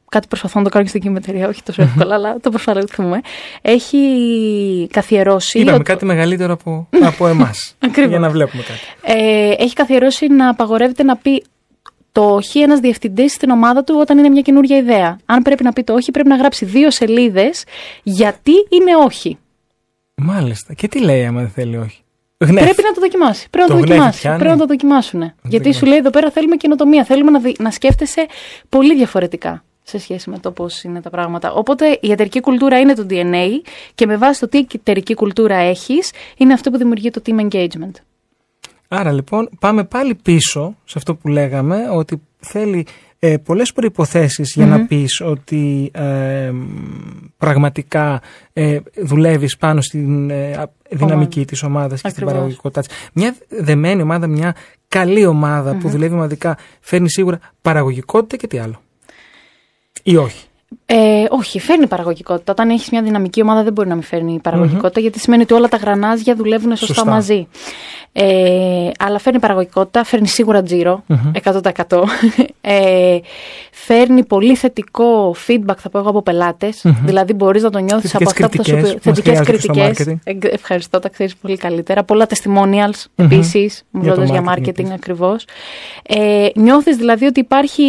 Κάτι 0.08 0.28
προσπαθώ 0.28 0.58
να 0.58 0.64
το 0.64 0.70
κάνω 0.70 0.82
και 0.84 0.90
στην 0.90 1.00
κοινή 1.02 1.16
εταιρεία, 1.16 1.48
όχι 1.48 1.62
τόσο 1.62 1.82
εύκολα, 1.82 2.14
αλλά 2.14 2.36
το 2.40 2.50
προσπαθούμε. 2.50 3.20
Έχει 3.62 4.88
καθιερώσει. 4.90 5.58
Είπαμε 5.58 5.74
ότι- 5.76 5.84
κάτι 5.84 6.04
μεγαλύτερο 6.04 6.52
από, 6.52 6.88
από 7.02 7.26
εμάς. 7.26 7.74
Ακριβώς. 7.86 8.10
για 8.10 8.18
να 8.18 8.30
βλέπουμε 8.30 8.62
κάτι. 8.62 9.18
ε, 9.20 9.50
έχει 9.58 9.74
καθιερώσει 9.74 10.26
να 10.26 10.48
απαγορεύεται 10.48 11.02
να 11.02 11.16
πει 11.16 11.44
το 12.14 12.34
όχι 12.34 12.60
ένας 12.60 12.80
διευθυντής 12.80 13.32
στην 13.32 13.50
ομάδα 13.50 13.84
του 13.84 13.96
όταν 14.00 14.18
είναι 14.18 14.28
μια 14.28 14.42
καινούργια 14.42 14.76
ιδέα. 14.76 15.18
Αν 15.24 15.42
πρέπει 15.42 15.62
να 15.62 15.72
πει 15.72 15.82
το 15.84 15.94
όχι, 15.94 16.10
πρέπει 16.10 16.28
να 16.28 16.36
γράψει 16.36 16.64
δύο 16.64 16.90
σελίδες 16.90 17.64
γιατί 18.02 18.52
είναι 18.68 18.96
όχι. 19.04 19.38
Μάλιστα. 20.14 20.74
Και 20.74 20.88
τι 20.88 21.00
λέει 21.00 21.24
άμα 21.26 21.40
δεν 21.40 21.50
θέλει 21.50 21.76
όχι; 21.76 22.00
Γνέφ. 22.38 22.62
Πρέπει 22.64 22.82
να 22.82 22.92
το 22.92 23.00
δοκιμάσει. 23.00 23.46
Πρέπει 23.50 23.68
να 23.70 23.74
Το 23.74 23.80
το, 23.80 23.86
γνέφει 23.86 23.92
δοκιμάσει. 23.98 24.20
πιάνει. 24.20 24.38
Πρέπει 24.38 24.52
να 24.54 24.58
το 24.60 24.66
δοκιμάσουν. 24.66 25.20
Γιατί 25.20 25.34
δοκιμάσει. 25.56 25.78
σου 25.78 25.86
λέει 25.86 25.98
εδώ 25.98 26.10
πέρα 26.10 26.30
θέλουμε 26.30 26.56
καινοτομία. 26.56 27.04
Θέλουμε 27.04 27.30
να, 27.30 27.38
δι- 27.40 27.60
να 27.60 27.70
σκέφτεσαι 27.70 28.26
πολύ 28.68 28.94
διαφορετικά. 28.96 29.64
σε 29.86 29.98
σχέση 29.98 30.30
με 30.30 30.38
το 30.38 30.50
πώς 30.50 30.82
είναι 30.82 31.00
τα 31.00 31.10
πράγματα. 31.10 31.52
Οπότε 31.52 31.98
η 32.00 32.10
εταιρική 32.12 32.40
κουλτούρα 32.40 32.80
είναι 32.80 32.94
το 32.94 33.06
DNA 33.10 33.46
και 33.94 34.06
με 34.06 34.16
βάση 34.16 34.40
το 34.40 34.48
τι 34.48 34.66
εταιρική 34.74 35.14
κουλτούρα 35.14 35.56
έχεις, 35.56 36.10
είναι 36.36 36.52
αυτό 36.52 36.70
που 36.70 36.76
δημιουργεί 36.78 37.10
το 37.10 37.22
team 37.26 37.40
engagement. 37.48 37.90
Άρα 38.96 39.12
λοιπόν 39.12 39.48
πάμε 39.58 39.84
πάλι 39.84 40.14
πίσω 40.14 40.76
σε 40.84 40.94
αυτό 40.98 41.14
που 41.14 41.28
λέγαμε 41.28 41.76
ότι 41.92 42.22
θέλει 42.38 42.86
ε, 43.18 43.36
πολλές 43.36 43.72
προϋποθέσεις 43.72 44.52
για 44.54 44.66
να 44.66 44.86
πεις 44.86 45.20
ότι 45.20 45.90
ε, 45.94 46.52
πραγματικά 47.38 48.22
ε, 48.52 48.78
δουλεύεις 49.02 49.56
πάνω 49.56 49.80
στην 49.80 50.30
ε, 50.30 50.52
α- 50.52 50.70
δυναμική 50.90 51.44
της 51.44 51.62
ομάδας 51.62 52.00
και 52.00 52.08
στην 52.08 52.10
Ακριβώς. 52.10 52.32
παραγωγικότητά 52.32 52.80
της. 52.80 52.90
Μια 53.12 53.36
δεμένη 53.48 54.02
ομάδα, 54.02 54.26
μια 54.26 54.54
καλή 54.88 55.26
ομάδα 55.26 55.76
που 55.76 55.88
δουλεύει 55.88 56.14
ομαδικά 56.14 56.58
φέρνει 56.80 57.10
σίγουρα 57.10 57.38
παραγωγικότητα 57.62 58.36
και 58.36 58.46
τι 58.46 58.58
άλλο. 58.58 58.80
Ή 60.02 60.16
όχι. 60.16 60.46
Ε, 60.86 61.24
όχι, 61.30 61.60
φέρνει 61.60 61.86
παραγωγικότητα. 61.86 62.52
Όταν 62.52 62.70
έχεις 62.70 62.90
μια 62.90 63.02
δυναμική 63.02 63.42
ομάδα, 63.42 63.62
δεν 63.62 63.72
μπορεί 63.72 63.88
να 63.88 63.94
μην 63.94 64.02
φέρνει 64.04 64.38
παραγωγικότητα, 64.42 65.00
γιατί 65.00 65.18
σημαίνει 65.18 65.42
ότι 65.42 65.54
όλα 65.54 65.68
τα 65.68 65.76
γρανάζια 65.76 66.34
δουλεύουν 66.34 66.76
σωστά, 66.76 66.94
Σωστά. 66.94 67.10
μαζί. 67.10 67.48
Ε, 68.12 68.90
αλλά 68.98 69.18
φέρνει 69.18 69.38
παραγωγικότητα, 69.38 70.04
φέρνει 70.04 70.26
σίγουρα 70.28 70.62
τζίρο, 70.62 71.04
100%. 71.44 72.02
ε, 72.60 73.18
φέρνει 73.72 74.24
πολύ 74.24 74.54
θετικό 74.56 75.34
feedback, 75.46 75.76
θα 75.78 75.88
πω 75.90 75.98
εγώ, 75.98 76.08
από 76.08 76.22
πελάτες. 76.22 76.84
Δηλαδή, 77.04 77.32
μπορείς 77.32 77.62
να 77.62 77.70
το 77.70 77.78
νιώθεις 77.78 78.14
από 78.14 78.30
Θετικές 78.30 78.44
αυτά 78.44 78.56
που 78.56 78.64
θα 78.64 78.64
σου 78.64 78.70
κριτικές, 78.82 79.00
πει. 79.02 79.08
μας 79.08 79.16
Θετικές 79.16 79.46
χρειάζεται 79.46 79.56
και 79.56 79.58
στο 79.58 79.72
κριτικές. 79.72 80.20
marketing. 80.46 80.52
Ευχαριστώ, 80.52 80.98
τα 80.98 81.08
ξέρεις 81.08 81.36
πολύ 81.36 81.56
καλύτερα. 81.56 82.04
Πολλά 82.04 82.26
testimonials 82.28 83.04
επίσης, 83.14 83.82
μιλώντας 83.90 84.30
για 84.30 84.42
marketing 84.42 84.58
marketing 84.58 84.68
επίσης. 84.68 84.92
ακριβώς. 84.92 85.44
Ε, 86.02 86.46
νιώθεις 86.54 86.96
δηλαδή 86.96 87.26
ότι 87.26 87.40
υπάρχει. 87.40 87.82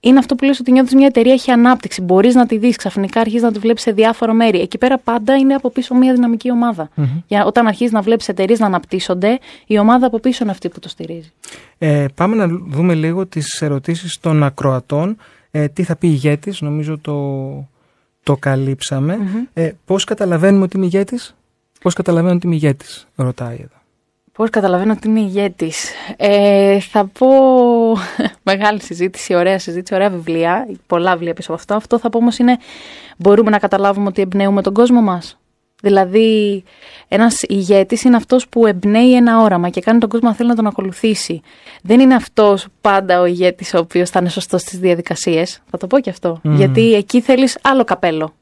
Είναι 0.00 0.18
αυτό 0.18 0.34
που 0.34 0.44
λες 0.44 0.60
ότι 0.60 0.72
νιώθεις 0.72 0.94
μια 0.94 1.06
εταιρεία 1.06 1.32
έχει 1.32 1.50
ανάπτυξη. 1.50 2.02
Μπορείς 2.02 2.34
να 2.34 2.46
τη 2.46 2.58
δεις, 2.58 2.76
ξαφνικά 2.76 3.20
αρχίζεις 3.20 3.42
να 3.42 3.52
τη 3.52 3.58
βλέπεις 3.58 3.82
σε 3.82 3.92
διάφορα 3.92 4.32
μέρη. 4.32 4.60
Εκεί 4.60 4.78
πέρα 4.78 4.98
πάντα 4.98 5.36
είναι 5.36 5.54
από 5.54 5.70
πίσω 5.70 5.94
μια 5.94 6.14
δυναμική 6.14 6.50
ομάδα. 6.50 6.88
Για, 7.26 7.44
όταν 7.44 7.66
αρχίζεις 7.66 7.92
να 7.92 8.00
βλέπεις 8.00 8.28
εταιρείες 8.28 8.58
να 8.58 8.66
αναπτύσσονται, 8.66 9.38
η 9.66 9.78
ομάδα 9.78 10.06
από 10.06 10.18
πίσω 10.18 10.38
είναι 10.42 10.52
αυτή 10.52 10.68
που 10.68 10.78
το 10.78 10.88
στηρίζει. 10.88 11.32
Ε, 11.78 12.06
πάμε 12.14 12.36
να 12.36 12.46
δούμε 12.48 12.94
λίγο 12.94 13.26
τις 13.26 13.62
ερωτήσεις 13.62 14.18
των 14.20 14.42
ακροατών. 14.42 15.16
Ε, 15.50 15.68
τι 15.68 15.82
θα 15.82 15.96
πει 15.96 16.08
ηγέτης, 16.08 16.60
νομίζω 16.60 16.98
το, 16.98 17.68
το 18.22 18.36
καλυψαμε 18.36 19.18
Ε, 19.52 19.70
πώς 19.84 20.04
καταλαβαίνουμε 20.04 20.64
ότι 20.64 20.76
είμαι 20.76 20.86
ηγέτης; 20.86 21.34
Πώς 21.80 21.94
καταλαβαίνω 21.94 22.34
ότι 22.34 22.46
είμαι 22.46 22.54
ηγέτης, 22.54 23.06
ρωτάει 23.14 23.56
εδώ. 23.60 23.79
Πώς 24.32 24.50
καταλαβαίνω 24.50 24.92
ότι 24.92 25.08
είμαι 25.08 25.20
ηγέτης. 25.20 25.90
Ε, 26.16 26.80
θα 26.80 27.06
πω 27.06 27.26
μεγάλη 28.50 28.80
συζήτηση, 28.82 29.34
ωραία 29.34 29.58
συζήτηση, 29.58 29.94
ωραία 29.94 30.10
βιβλία. 30.10 30.68
Πολλά 30.86 31.12
βιβλία 31.12 31.34
πίσω 31.34 31.50
από 31.52 31.60
αυτό. 31.60 31.74
Αυτό 31.74 31.98
θα 31.98 32.08
πω 32.10 32.18
όμως 32.18 32.38
είναι 32.38 32.58
μπορούμε 33.16 33.50
να 33.50 33.58
καταλάβουμε 33.58 34.06
ότι 34.06 34.22
εμπνέουμε 34.22 34.62
τον 34.62 34.72
κόσμο 34.74 35.00
μας. 35.00 35.39
Δηλαδή, 35.82 36.64
ένας 37.08 37.42
ηγέτης 37.42 38.02
είναι 38.02 38.16
αυτός 38.16 38.48
που 38.48 38.66
εμπνέει 38.66 39.14
ένα 39.14 39.40
όραμα 39.42 39.68
και 39.68 39.80
κάνει 39.80 39.98
τον 39.98 40.08
κόσμο 40.08 40.28
να 40.28 40.34
θέλει 40.34 40.48
να 40.48 40.54
τον 40.54 40.66
ακολουθήσει. 40.66 41.40
Δεν 41.82 42.00
είναι 42.00 42.14
αυτός 42.14 42.66
πάντα 42.80 43.20
ο 43.20 43.24
ηγέτης 43.24 43.74
ο 43.74 43.78
οποίος 43.78 44.10
θα 44.10 44.18
είναι 44.20 44.28
σωστός 44.28 44.60
στις 44.60 44.78
διαδικασίες. 44.78 45.62
Θα 45.70 45.78
το 45.78 45.86
πω 45.86 46.00
και 46.00 46.10
αυτό. 46.10 46.40
Γιατί 46.42 46.94
εκεί 46.94 47.20
θέλεις 47.20 47.58
άλλο 47.62 47.84
καπέλο. 47.84 48.34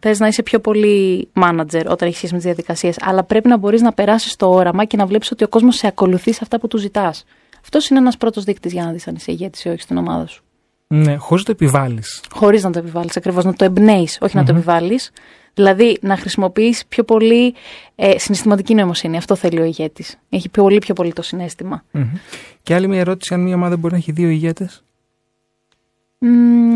Θες 0.00 0.18
να 0.18 0.26
είσαι 0.26 0.42
πιο 0.42 0.60
πολύ 0.60 1.28
manager 1.40 1.84
όταν 1.88 2.08
έχεις 2.08 2.16
σχέση 2.16 2.32
με 2.32 2.38
τις 2.38 2.46
διαδικασίες. 2.46 2.96
Αλλά 3.00 3.22
πρέπει 3.24 3.48
να 3.48 3.56
μπορείς 3.56 3.80
να 3.80 3.92
περάσεις 3.92 4.36
το 4.36 4.50
όραμα 4.50 4.84
και 4.84 4.96
να 4.96 5.06
βλέπεις 5.06 5.30
ότι 5.30 5.44
ο 5.44 5.48
κόσμος 5.48 5.76
σε 5.76 5.86
ακολουθεί 5.86 6.32
σε 6.32 6.40
αυτά 6.42 6.60
που 6.60 6.68
του 6.68 6.78
ζητάς. 6.78 7.24
Αυτός 7.62 7.88
είναι 7.88 7.98
ένας 7.98 8.16
πρώτος 8.16 8.44
δείκτης 8.44 8.72
για 8.72 8.84
να 8.84 8.92
δεις 8.92 9.08
αν 9.08 9.14
είσαι 9.14 9.32
ηγέτης 9.32 9.64
ή 9.64 9.68
όχι 9.68 9.80
στην 9.80 9.96
ομάδα 9.96 10.26
σου. 10.26 10.42
Ναι, 10.86 11.16
χωρίς 11.16 11.44
το 11.44 11.50
επιβάλλεις. 11.50 12.22
Χωρίς 12.30 12.62
να 12.62 12.70
το 12.70 12.78
επιβάλλεις 12.78 13.16
ακριβώς, 13.16 13.44
να 13.44 13.54
το 13.54 13.64
εμπνέεις, 13.64 14.18
όχι 14.20 14.36
να 14.36 14.44
το 14.44 14.52
επιβάλλεις. 14.52 15.10
Δηλαδή 15.54 15.98
να 16.00 16.16
χρησιμοποιείς 16.16 16.86
πιο 16.86 17.04
πολύ 17.04 17.54
ε, 17.94 18.18
συναισθηματική 18.18 18.74
νοημοσύνη. 18.74 19.16
Αυτό 19.16 19.34
θέλει 19.34 19.60
ο 19.60 19.64
ηγέτης. 19.64 20.18
Έχει 20.28 20.48
πολύ 20.48 20.78
πιο 20.78 20.94
πολύ 20.94 21.12
το 21.12 21.22
συνέστημα. 21.22 21.84
Μμμ. 21.90 22.04
Και 22.62 22.74
άλλη 22.74 22.88
μια 22.88 23.00
ερώτηση, 23.00 23.34
αν 23.34 23.40
μια 23.40 23.54
ομάδα 23.54 23.76
μπορεί 23.76 23.92
να 23.92 23.98
έχει 23.98 24.12
δύο 24.12 24.28
ηγέτες; 24.28 24.84
Μ, 26.18 26.74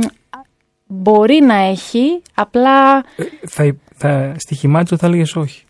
μπορεί 0.87 1.41
να 1.41 1.55
έχει, 1.55 2.23
απλά 2.35 2.97
Ε, 2.97 3.25
θα, 3.47 3.77
θα 3.95 4.35
στοιχημάτιζω 4.39 4.97
θα 4.97 5.07
έλεγες 5.07 5.37
όχι. 5.37 5.63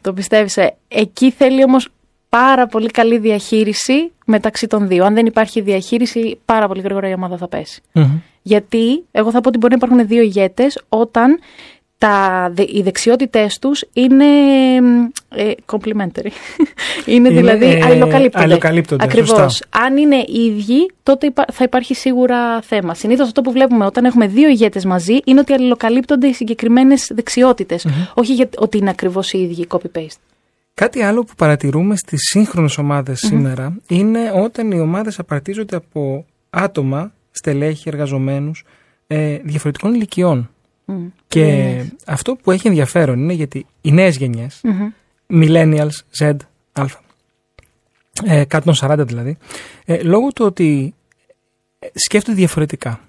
Το 0.00 0.12
πιστεύεις. 0.12 0.56
ε. 0.56 0.76
Εκεί 0.88 1.30
θέλει 1.30 1.64
όμως 1.64 1.88
πάρα 2.28 2.66
πολύ 2.66 2.88
καλή 2.90 3.18
διαχείριση 3.18 4.12
μεταξύ 4.26 4.66
των 4.66 4.88
δύο. 4.88 5.04
Αν 5.04 5.14
δεν 5.14 5.26
υπάρχει 5.26 5.60
διαχείριση, 5.60 6.38
πάρα 6.44 6.66
πολύ 6.68 6.80
γρήγορα 6.80 7.08
η 7.08 7.12
ομάδα 7.12 7.36
θα 7.36 7.48
πέσει. 7.48 7.80
Μμμ. 7.92 8.18
Γιατί, 8.42 9.04
εγώ 9.10 9.30
θα 9.30 9.40
πω 9.40 9.48
ότι 9.48 9.58
μπορεί 9.58 9.76
να 9.78 9.86
υπάρχουν 9.86 10.06
δύο 10.06 10.22
ηγέτες 10.22 10.82
όταν 10.88 11.38
τα, 12.06 12.50
δε- 12.54 12.64
οι 12.68 12.82
δεξιότητές 12.82 13.58
τους 13.58 13.84
είναι 13.92 14.24
ε, 15.28 15.50
complementary. 15.66 16.26
είναι, 17.06 17.28
Είναι, 17.28 17.28
δηλαδή 17.28 17.64
ε, 17.64 17.84
αλληλοκαλύπτονται. 17.84 18.44
αλληλοκαλύπτονται, 18.44 19.04
Ακριβώς. 19.04 19.28
σωστά. 19.28 19.66
Αν 19.84 19.96
είναι 19.96 20.16
οι 20.16 20.44
ίδιοι, 20.44 20.90
τότε 21.02 21.26
υπά- 21.26 21.52
θα 21.52 21.64
υπάρχει 21.64 21.94
σίγουρα 21.94 22.60
θέμα. 22.62 22.94
Συνήθως 22.94 23.26
αυτό 23.26 23.40
που 23.40 23.52
βλέπουμε 23.52 23.84
όταν 23.86 24.04
έχουμε 24.04 24.26
δύο 24.26 24.48
ηγέτες 24.48 24.84
μαζί 24.84 25.18
είναι 25.24 25.40
ότι 25.40 25.52
αλληλοκαλύπτονται 25.52 26.26
οι 26.26 26.32
συγκεκριμένες 26.32 27.10
δεξιότητες. 27.14 27.86
Όχι 28.14 28.32
για, 28.34 28.48
ότι 28.58 28.78
είναι 28.78 28.90
ακριβώς 28.90 29.32
οι 29.32 29.38
ίδιοι 29.38 29.66
copy-paste. 29.68 30.18
Κάτι 30.74 31.02
άλλο 31.02 31.24
που 31.24 31.32
παρατηρούμε 31.36 31.96
στις 31.96 32.20
σύγχρονες 32.22 32.78
ομάδες 32.78 33.18
σήμερα 33.18 33.76
είναι 33.88 34.32
όταν 34.34 34.70
οι 34.70 34.80
ομάδες 34.80 35.18
απαρτίζονται 35.18 35.76
από 35.76 36.24
άτομα, 36.50 37.12
στελέχη, 37.30 37.88
εργαζομένους 37.88 38.64
ε, 39.06 39.36
διαφορετικών 39.42 39.94
ηλικιών. 39.94 40.50
Και 41.28 41.84
αυτό 42.06 42.36
που 42.36 42.50
έχει 42.50 42.66
ενδιαφέρον 42.66 43.18
είναι 43.18 43.32
γιατί 43.32 43.66
οι 43.80 43.92
νέες 43.92 44.16
γενιές, 44.16 44.60
millennials, 45.30 45.90
Z, 46.18 46.36
α, 46.72 46.84
ε, 48.24 48.44
κάτω 48.44 48.64
των 48.64 48.90
40 48.90 49.06
δηλαδή, 49.06 49.36
ε, 49.84 50.02
λόγω 50.02 50.28
του 50.28 50.44
ότι 50.44 50.94
ε, 51.78 51.86
σκέφτονται 51.94 52.36
διαφορετικά, 52.36 53.00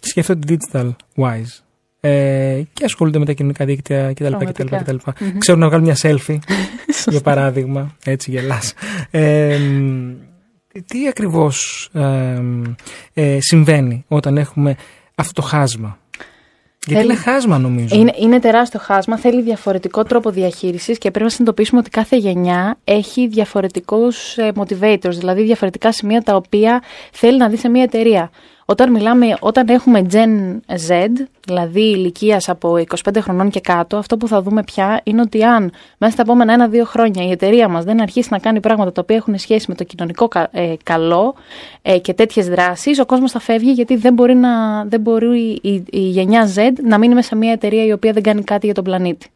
σκέφτονται 0.00 0.56
digital 0.56 0.90
wise 1.16 1.62
ε, 2.00 2.62
και 2.72 2.84
ασχολούνται 2.84 3.18
με 3.18 3.24
τα 3.24 3.32
κοινωνικά 3.32 3.64
δίκτυα 3.64 4.12
κτλ. 4.12 4.24
κτλ, 4.24 4.64
Πραγματικά. 4.64 5.12
κτλ. 5.12 5.38
Ξέρουν 5.38 5.60
να 5.60 5.66
βγάλουν 5.68 5.84
μια 5.84 5.96
selfie, 6.02 6.38
για 7.10 7.20
παράδειγμα, 7.20 7.96
έτσι 8.04 8.30
γελάς. 8.30 8.74
Ε, 9.10 9.58
μ, 9.58 10.12
τι 10.86 11.08
ακριβώς 11.08 11.88
ε, 11.92 12.42
ε, 13.12 13.38
συμβαίνει 13.40 14.04
όταν 14.08 14.36
έχουμε 14.36 14.76
αυτό 15.14 15.32
το 15.32 15.42
χάσμα; 15.42 15.98
Γιατί 16.86 17.02
Θέλει- 17.02 17.14
είναι 17.16 17.22
χάσμα 17.30 17.58
νομίζω. 17.58 17.96
Είναι, 17.96 18.12
είναι 18.18 18.38
τεράστιο 18.38 18.80
χάσμα, 18.82 19.18
θέλει 19.18 19.42
διαφορετικό 19.42 20.02
τρόπο 20.02 20.30
διαχείρισης 20.30 20.98
και 20.98 21.10
πρέπει 21.10 21.24
να 21.24 21.30
συνειδητοποιήσουμε 21.30 21.80
ότι 21.80 21.90
κάθε 21.90 22.16
γενιά 22.16 22.78
έχει 22.84 23.26
διαφορετικούς 23.26 24.36
ε, 24.36 24.52
motivators, 24.54 25.10
δηλαδή 25.18 25.42
διαφορετικά 25.42 25.92
σημεία 25.92 26.22
τα 26.22 26.34
οποία 26.34 26.82
θέλει 27.12 27.36
να 27.38 27.48
δει 27.48 27.56
σε 27.56 27.68
μια 27.68 27.82
εταιρεία. 27.82 28.30
Όταν 28.70 28.90
μιλάμε, 28.90 29.36
όταν 29.40 29.68
έχουμε 29.68 30.06
Gen 30.12 30.58
Z, 30.88 31.06
δηλαδή 31.46 31.80
ηλικίας 31.80 32.48
από 32.48 32.76
25 33.04 33.16
χρονών 33.20 33.50
και 33.50 33.60
κάτω, 33.60 33.96
αυτό 33.96 34.16
που 34.16 34.28
θα 34.28 34.42
δούμε 34.42 34.62
πια 34.62 35.00
είναι 35.04 35.20
ότι 35.20 35.44
αν 35.44 35.72
μέσα 35.98 36.12
στα 36.12 36.22
επόμενα 36.22 36.52
ένα-δύο 36.52 36.84
χρόνια 36.84 37.24
η 37.24 37.30
εταιρεία 37.30 37.68
μας 37.68 37.84
δεν 37.84 38.00
αρχίσει 38.00 38.28
να 38.30 38.38
κάνει 38.38 38.60
πράγματα 38.60 38.92
τα 38.92 39.00
οποία 39.00 39.16
έχουν 39.16 39.38
σχέση 39.38 39.66
με 39.68 39.74
το 39.74 39.84
κοινωνικό 39.84 40.28
κα- 40.28 40.48
ε, 40.52 40.74
καλό 40.82 41.34
ε, 41.82 41.98
και 41.98 42.14
τέτοιες 42.14 42.48
δράσεις, 42.48 42.98
ο 42.98 43.06
κόσμος 43.06 43.30
θα 43.30 43.38
φεύγει 43.38 43.70
γιατί 43.72 43.96
δεν 43.96 44.14
μπορεί, 44.14 44.34
να, 44.34 44.84
δεν 44.84 45.00
μπορεί 45.00 45.40
η, 45.40 45.60
η, 45.62 45.84
η 45.90 46.00
γενιά 46.00 46.48
Z 46.54 46.58
να 46.82 46.98
μείνει 46.98 47.14
μέσα 47.14 47.28
σε 47.28 47.36
μια 47.36 47.52
εταιρεία 47.52 47.84
η 47.84 47.92
οποία 47.92 48.12
δεν 48.12 48.22
κάνει 48.22 48.42
κάτι 48.42 48.66
για 48.66 48.74
τον 48.74 48.84
πλανήτη. 48.84 49.28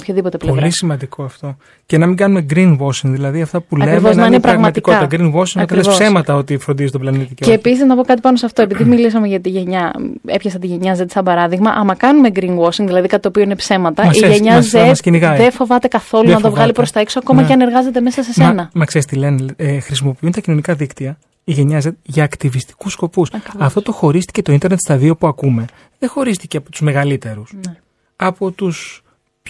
Οποιοδήποτε 0.00 0.36
πλευρά. 0.36 0.58
Πολύ 0.60 0.70
σημαντικό 0.72 1.22
αυτό. 1.22 1.56
Και 1.86 1.98
να 1.98 2.06
μην 2.06 2.16
κάνουμε 2.16 2.46
greenwashing, 2.54 3.02
δηλαδή 3.08 3.42
αυτά 3.42 3.60
που 3.60 3.76
Ακριβώς, 3.80 4.02
λέμε 4.02 4.08
να 4.08 4.14
να 4.20 4.26
είναι 4.26 4.34
είναι 4.34 4.40
πραγματικά. 4.40 4.90
πραγματικότητα. 4.90 5.16
Greenwashing 5.16 5.56
είναι 5.56 5.66
λες 5.76 5.78
Ακριβώς. 5.86 5.94
ψέματα 5.98 6.34
ότι 6.34 6.56
φροντίζει 6.58 6.90
τον 6.90 7.00
πλανήτη 7.00 7.26
και, 7.26 7.34
Και 7.34 7.44
όχι. 7.44 7.52
επίσης 7.52 7.84
να 7.84 7.96
πω 7.96 8.02
κάτι 8.02 8.20
πάνω 8.20 8.36
σε 8.36 8.46
αυτό, 8.46 8.62
επειδή 8.62 8.84
μιλήσαμε 8.84 9.26
για 9.26 9.40
τη 9.40 9.48
γενιά, 9.48 9.92
έπιασα 10.26 10.58
τη 10.58 10.66
γενιά 10.66 10.96
Z 10.98 11.04
σαν 11.08 11.24
παράδειγμα. 11.24 11.70
Άμα 11.70 11.94
κάνουμε 11.94 12.28
greenwashing, 12.34 12.84
δηλαδή 12.84 13.08
κάτι 13.08 13.22
το 13.22 13.28
οποίο 13.28 13.42
είναι 13.42 13.56
ψέματα, 13.56 14.04
Μας 14.04 14.20
η 14.20 14.24
έσ- 14.24 14.32
γενιά 14.34 14.54
μας- 14.54 14.70
Z 14.74 14.86
μας 14.86 15.00
κυνηγάει. 15.00 15.36
δεν 15.36 15.52
φοβάται 15.52 15.88
καθόλου 15.88 16.24
Δεν 16.24 16.34
να 16.34 16.40
το 16.40 16.42
βγάλει 16.42 16.56
φοβάται. 16.58 16.72
προς 16.72 16.90
τα 16.90 17.00
έξω, 17.00 17.18
ακόμα 17.18 17.40
Ναι. 17.40 17.46
και 17.46 17.52
αν 17.52 17.60
εργάζεται 17.60 18.00
μέσα 18.00 18.22
σε 18.22 18.32
σένα. 18.32 18.54
Μα, 18.54 18.70
μα 18.74 18.84
ξέρεις 18.84 19.06
τι 19.06 19.16
λένε, 19.16 19.44
ε, 19.56 19.80
χρησιμοποιούν 19.80 20.32
τα 20.32 20.40
κοινωνικά 20.40 20.74
δίκτυα 20.74 21.18
η 21.44 21.52
γενιά 21.52 21.80
Z 21.84 21.90
για 22.02 22.24
ακτιβιστικούς 22.24 22.92
σκοπούς. 22.92 23.30
Ακριβώς. 23.32 23.66
Αυτό 23.66 23.82
το 23.82 23.92
χωρίστηκε 23.92 24.42
το 24.42 24.52
ίντερνετ 24.52 24.78
στα 24.80 24.96
δύο 24.96 25.16
που 25.16 25.26
ακούμε. 25.26 25.64
Δεν 25.98 26.08
χωρίστηκε 26.08 26.56
από 26.56 26.70
τους 26.70 26.80
μεγαλύτερους. 26.80 27.52
Ναι. 27.66 27.74
Από 28.16 28.50
τους 28.50 29.02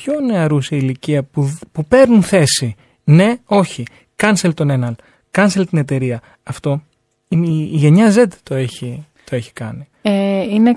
πιο 0.03 0.21
νεαρούς 0.21 0.67
σε 0.67 0.77
ηλικία 0.77 1.23
που, 1.23 1.59
που 1.73 1.85
παίρνουν 1.85 2.23
θέση. 2.23 2.75
Ναι, 3.05 3.35
όχι. 3.47 3.85
Cancel 4.23 4.51
τον 4.55 4.71
έναν. 4.71 4.97
Cancel 5.31 5.63
την 5.69 5.79
εταιρεία. 5.79 6.21
Αυτό 6.43 6.83
η, 7.29 7.37
η, 7.39 7.69
η 7.73 7.77
γενιά 7.77 8.15
Z 8.15 8.25
το 8.43 8.55
έχει, 8.55 9.07
το 9.31 9.37
έχει 9.37 9.53
κάνει. 9.53 9.89
Ε, 10.03 10.43
είναι 10.43 10.73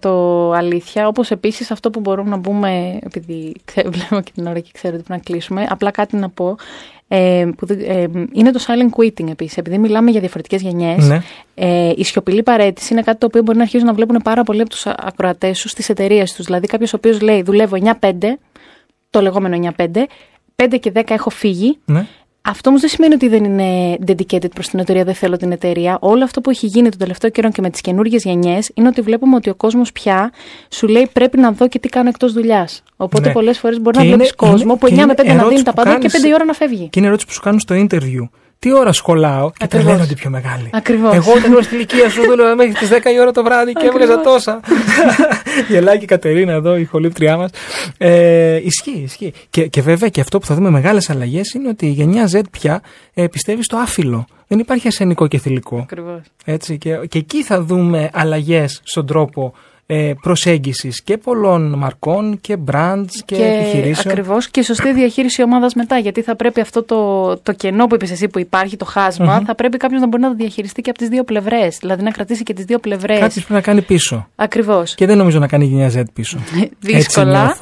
100% 0.00 0.54
αλήθεια. 0.54 1.08
Όπως 1.08 1.30
επίσης 1.30 1.70
αυτό 1.70 1.90
που 1.90 2.00
μπορούμε 2.00 2.30
να 2.30 2.40
πούμε, 2.40 2.98
επειδή 3.02 3.54
ξέ- 3.64 3.88
βλέπω 3.94 4.20
και 4.20 4.30
την 4.34 4.46
ώρα 4.46 4.60
και 4.60 4.70
ξέρω 4.72 4.94
ότι 4.94 5.02
πρέπει 5.04 5.20
να 5.20 5.30
κλείσουμε, 5.32 5.66
απλά 5.68 5.90
κάτι 5.90 6.16
να 6.16 6.28
πω. 6.30 6.56
Ε, 7.10 7.48
που, 7.56 7.66
δεν- 7.66 7.80
ε, 7.86 8.06
είναι 8.32 8.50
το 8.50 8.64
silent 8.66 9.00
quitting 9.02 9.30
επίσης. 9.30 9.56
Επειδή 9.56 9.78
μιλάμε 9.78 10.10
για 10.10 10.20
διαφορετικές 10.20 10.62
γενιές, 10.62 11.08
Ναι. 11.08 11.20
ε, 11.54 11.92
η 11.96 12.04
σιωπηλή 12.04 12.42
παρέτηση 12.42 12.92
είναι 12.92 13.02
κάτι 13.02 13.18
το 13.18 13.26
οποίο 13.26 13.42
μπορεί 13.42 13.56
να 13.56 13.62
αρχίσουν 13.62 13.86
να 13.86 13.92
βλέπουν 13.94 14.20
πάρα 14.24 14.42
πολλοί 14.42 14.60
από 14.60 14.70
τους 14.70 14.86
ακροατές 14.86 15.58
σου 15.58 15.68
στις 15.68 15.88
εταιρείες 15.88 16.32
τους. 16.32 16.44
Δηλαδή, 16.44 16.66
κάποιος 16.66 16.92
ο 16.92 16.96
οποίος 16.96 17.20
λέει 17.20 17.42
δουλεύω 17.42 17.76
9-5, 17.76 18.38
το 19.10 19.20
λεγόμενο 19.20 19.72
9-5, 19.76 19.86
5 20.56 20.78
και 20.80 20.92
10 20.94 21.02
έχω 21.10 21.30
φύγει. 21.30 21.78
Ναι. 21.84 22.06
Αυτό 22.42 22.68
όμως 22.68 22.80
δεν 22.80 22.90
σημαίνει 22.90 23.14
ότι 23.14 23.28
δεν 23.28 23.44
είναι 23.44 23.96
dedicated 24.06 24.50
προς 24.54 24.68
την 24.68 24.78
εταιρεία, 24.78 25.04
δεν 25.04 25.14
θέλω 25.14 25.36
την 25.36 25.52
εταιρεία. 25.52 25.96
Όλο 26.00 26.24
αυτό 26.24 26.40
που 26.40 26.50
έχει 26.50 26.66
γίνει 26.66 26.88
τον 26.88 26.98
τελευταίο 26.98 27.30
καιρό 27.30 27.50
και 27.50 27.60
με 27.60 27.70
τις 27.70 27.80
καινούργιες 27.80 28.24
γενιές 28.24 28.70
είναι 28.74 28.88
ότι 28.88 29.00
βλέπουμε 29.00 29.34
ότι 29.36 29.50
ο 29.50 29.54
κόσμος 29.54 29.92
πια 29.92 30.32
σου 30.70 30.86
λέει 30.88 31.08
πρέπει 31.12 31.38
να 31.38 31.52
δω 31.52 31.68
και 31.68 31.78
τι 31.78 31.88
κάνω 31.88 32.08
εκτός 32.08 32.32
δουλειάς. 32.32 32.82
Οπότε 32.96 33.26
Ναι. 33.26 33.32
πολλές 33.32 33.58
φορές 33.58 33.80
μπορεί 33.80 33.90
Και 33.96 33.98
να 33.98 34.04
είναι- 34.04 34.14
βλέπεις 34.16 34.34
κόσμο 34.34 34.56
είναι- 34.62 34.76
που 34.76 34.86
και 34.86 34.92
9 34.92 34.96
με 34.96 35.02
είναι 35.02 35.14
5 35.14 35.26
να 35.26 35.32
ερώτηση 35.32 35.48
δίνει 35.52 35.62
τα 35.62 35.70
που 35.70 35.76
πάντα 35.76 35.88
και 35.90 35.94
κάνεις- 35.96 36.12
5 36.12 36.28
η 36.28 36.34
ώρα 36.34 36.44
να 36.44 36.52
φεύγει. 36.52 36.88
Και 36.88 36.98
είναι 36.98 37.06
ερώτηση 37.08 37.26
που 37.26 37.32
σου 37.32 37.40
κάνουν 37.40 37.60
στο 37.60 37.74
interview. 37.74 38.28
Τι 38.58 38.72
ώρα 38.74 38.92
σχολάω 38.92 39.50
και 39.50 39.56
Ακριβώς. 39.64 39.86
τρελαίνονται 39.86 40.14
πιο 40.14 40.30
μεγάλοι. 40.30 40.70
Ακριβώς. 40.72 41.14
Εγώ 41.14 41.32
όταν 41.32 41.50
ήμουν 41.50 41.62
στην 41.62 41.76
ηλικία 41.76 42.10
σου 42.10 42.22
δούλευα 42.22 42.54
μέχρι 42.54 42.72
τις 42.72 42.88
10 42.88 42.92
η 43.14 43.20
ώρα 43.20 43.30
το 43.32 43.42
βράδυ 43.42 43.72
και 43.72 43.86
έβγαζα 43.86 44.12
Ακριβώς. 44.12 44.32
τόσα. 44.44 44.60
Γελάει 45.70 45.98
και 45.98 46.04
η 46.04 46.06
Κατερίνα 46.06 46.52
εδώ, 46.52 46.76
η 46.76 46.84
χολύπτριά 46.84 47.36
μας. 47.36 47.50
Ε, 47.98 48.56
ισχύει, 48.56 49.00
ισχύει. 49.04 49.32
Και, 49.50 49.66
και 49.66 49.82
βέβαια 49.82 50.08
και 50.08 50.20
αυτό 50.20 50.38
που 50.38 50.46
θα 50.46 50.54
δούμε 50.54 50.70
μεγάλες 50.70 51.10
αλλαγές 51.10 51.52
είναι 51.54 51.68
ότι 51.68 51.86
η 51.86 51.90
γενιά 51.90 52.30
Z 52.32 52.40
πια 52.50 52.82
ε, 53.14 53.26
πιστεύει 53.26 53.62
στο 53.62 53.76
άφυλο. 53.76 54.26
Δεν 54.46 54.58
υπάρχει 54.58 54.88
ασενικό 54.88 55.26
και 55.26 55.38
θηλυκό. 55.38 55.78
Ακριβώς. 55.78 56.20
Έτσι, 56.44 56.78
και, 56.78 57.00
και 57.08 57.18
εκεί 57.18 57.42
θα 57.44 57.62
δούμε 57.62 58.10
αλλαγές 58.12 58.80
στον 58.84 59.06
τρόπο 59.06 59.54
ε, 59.90 60.12
προσέγγισης 60.20 61.02
και 61.02 61.16
πολλών 61.16 61.74
μαρκών 61.78 62.38
και 62.40 62.56
brands 62.72 63.06
και, 63.24 63.34
επιχειρήσεων. 63.34 64.08
Ακριβώς 64.08 64.48
και 64.48 64.62
σωστή 64.62 64.92
διαχείριση 64.92 65.42
ομάδας 65.42 65.74
μετά. 65.74 65.98
Γιατί 65.98 66.22
θα 66.22 66.36
πρέπει 66.36 66.60
αυτό 66.60 66.82
το, 66.82 67.36
το 67.36 67.52
κενό 67.52 67.86
που 67.86 67.94
είπες 67.94 68.10
εσύ 68.10 68.28
που 68.28 68.38
υπάρχει, 68.38 68.76
το 68.76 68.84
χασμα 68.84 69.42
θα 69.46 69.54
πρέπει 69.54 69.76
κάποιος 69.76 70.00
να 70.00 70.06
μπορεί 70.06 70.22
να 70.22 70.28
το 70.28 70.34
διαχειριστεί 70.34 70.82
και 70.82 70.90
από 70.90 70.98
τις 70.98 71.08
δύο 71.08 71.24
πλευρές. 71.24 71.78
Δηλαδή 71.80 72.02
να 72.02 72.10
κρατήσει 72.10 72.42
και 72.42 72.52
τις 72.52 72.64
δύο 72.64 72.78
πλευρές. 72.78 73.18
Κάτι 73.18 73.32
πρέπει 73.32 73.52
να 73.52 73.60
κάνει 73.60 73.82
πίσω. 73.82 74.28
Ακριβώς. 74.36 74.94
Και 74.94 75.06
δεν 75.06 75.16
νομίζω 75.16 75.38
να 75.38 75.46
κάνει 75.46 75.64
η 75.64 75.68
γενιά 75.68 75.92
Z 75.94 76.02
πίσω. 76.12 76.38
Έτσι 76.48 76.76
Δύσκολα. 76.80 77.56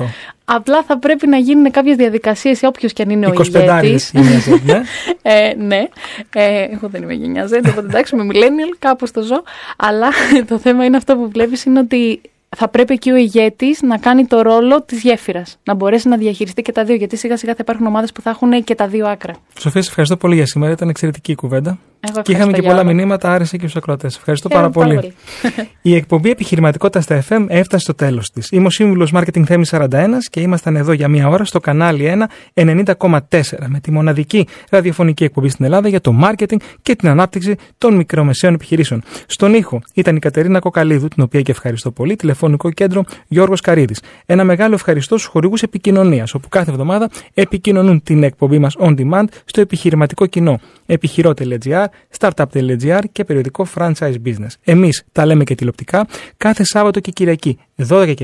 Νιώθω. 0.46 0.60
Απλά 0.60 0.82
θα 0.82 0.98
πρέπει 0.98 1.26
να 1.26 1.36
γίνουν 1.36 1.70
κάποιες 1.70 1.96
διαδικασίες, 1.96 2.62
όποιος 2.62 2.92
και 2.92 3.02
αν 3.02 3.10
είναι 3.10 3.26
ο 3.26 3.30
25 3.30 3.82
ηγέτης. 3.82 4.12
η 4.12 4.20
γενιά 4.20 4.40
Z, 4.40 4.60
ναι. 4.64 4.82
ε, 5.32 5.54
ναι. 5.54 5.88
Ε, 6.34 6.66
εγώ 6.70 6.88
δεν 6.88 7.02
είμαι 7.02 7.14
γενιά 7.14 7.44
Z, 7.44 7.60
οπότε 7.70 7.86
εντάξει, 7.86 8.16
είμαι 8.16 8.26
millennial, 8.32 8.76
κάπως 8.78 9.10
το 9.10 9.22
ζω. 9.22 9.42
Αλλά 9.76 10.08
το 10.48 10.58
θέμα 10.58 10.84
είναι 10.84 10.96
αυτό 10.96 11.16
που 11.16 11.28
βλέπεις 11.30 11.64
είναι 11.64 11.78
ότι 11.78 12.20
θα 12.56 12.68
πρέπει 12.68 12.92
εκεί 12.92 13.10
ο 13.10 13.16
ηγέτης 13.16 13.82
να 13.82 13.98
κάνει 13.98 14.26
το 14.26 14.42
ρόλο 14.42 14.82
της 14.82 15.02
γέφυρας. 15.02 15.58
Να 15.64 15.74
μπορέσει 15.74 16.08
να 16.08 16.16
διαχειριστεί 16.16 16.62
και 16.62 16.72
τα 16.72 16.84
δύο. 16.84 16.94
Γιατί 16.94 17.16
σιγά 17.16 17.36
σιγά 17.36 17.52
θα 17.52 17.58
υπάρχουν 17.60 17.86
ομάδες 17.86 18.12
που 18.12 18.20
θα 18.20 18.30
έχουν 18.30 18.64
και 18.64 18.74
τα 18.74 18.86
δύο 18.88 19.06
άκρα. 19.06 19.34
Σοφία, 19.58 19.82
σε 19.82 19.88
ευχαριστώ 19.88 20.16
πολύ 20.16 20.34
για 20.34 20.46
σήμερα. 20.46 20.72
Ήταν 20.72 20.88
εξαιρετική 20.88 21.32
η 21.32 21.34
κουβέντα. 21.34 21.78
Εγώ 22.08 22.22
Και 22.22 22.32
είχαμε 22.32 22.44
ευχαριστώ 22.44 22.52
και 22.52 22.60
για 22.60 22.70
πολλά 22.70 22.80
όλα. 22.82 22.94
μηνύματα, 22.94 23.32
άρεσε 23.32 23.56
και 23.56 23.62
στους 23.62 23.76
ακροατές. 23.76 24.16
Ευχαριστώ 24.16 24.48
Χαίρομαι 24.48 24.70
πάρα 24.70 24.86
πολύ. 24.86 25.12
πάρα 25.42 25.68
Η 25.82 25.94
εκπομπή 25.94 26.30
Επιχειρηματικότητας 26.30 27.04
στα 27.04 27.22
FM 27.28 27.44
έφτασε 27.48 27.82
στο 27.82 27.94
τέλος 27.94 28.30
της. 28.30 28.50
Είμαι 28.50 28.66
ο 28.66 28.70
σύμβουλος 28.70 29.12
Marketing 29.14 29.42
Θέμη 29.44 29.64
41 29.70 29.88
και 30.30 30.40
ήμασταν 30.40 30.76
εδώ 30.76 30.92
για 30.92 31.08
μία 31.08 31.28
ώρα 31.28 31.44
στο 31.44 31.60
κανάλι 31.60 32.04
1 32.04 32.26
90,4 32.54 33.68
με 33.68 33.80
τη 33.80 33.90
μοναδική 33.90 34.46
ραδιοφωνική 34.70 35.24
εκπομπή 35.24 35.48
στην 35.48 35.64
Ελλάδα 35.64 35.88
για 35.88 36.00
το 36.00 36.14
marketing 36.24 36.56
και 36.82 36.94
την 36.96 37.08
ανάπτυξη 37.08 37.54
των 37.78 37.94
μικρομεσαίων 37.94 38.54
επιχειρήσεων. 38.54 39.02
Στον 39.26 39.54
ήχο 39.54 39.80
ήταν 39.94 40.16
η 40.16 40.18
Κατερίνα 40.18 40.58
Κοκαλίδου, 40.58 41.08
την 41.08 41.22
οποία 41.22 41.40
και 41.42 41.50
ευχαριστώ 41.50 41.90
πολύ, 41.90 42.16
τηλεφωνικό 42.16 42.70
κέντρο 42.70 43.04
Γιώργος 43.28 43.60
Καρίδης. 43.60 44.00
Ένα 44.26 44.44
μεγάλο 44.44 44.74
ευχαριστώ 44.74 45.16
στους 45.18 45.30
χορηγούς 45.30 45.62
επικοινωνίας, 45.62 46.34
όπου 46.34 46.48
κάθε 46.48 46.70
εβδομάδα 46.70 47.10
επικοινωνούν 47.34 48.02
την 48.02 48.22
εκπομπή 48.22 48.58
μας 48.58 48.76
on 48.78 48.94
demand 48.98 49.24
στο 49.44 49.60
επιχειρηματικό 49.60 50.26
κοινό. 50.26 50.60
Επιχειρό.gr, 50.86 51.84
startup.gr 52.18 53.00
και 53.12 53.24
περιοδικό 53.24 53.66
franchise 53.74 54.14
business. 54.24 54.54
Εμείς 54.64 55.04
τα 55.12 55.26
λέμε 55.26 55.44
και 55.44 55.54
τηλεοπτικά 55.54 56.06
κάθε 56.36 56.64
Σάββατο 56.64 57.00
και 57.00 57.10
Κυριακή 57.10 57.58
12.30 57.88 58.14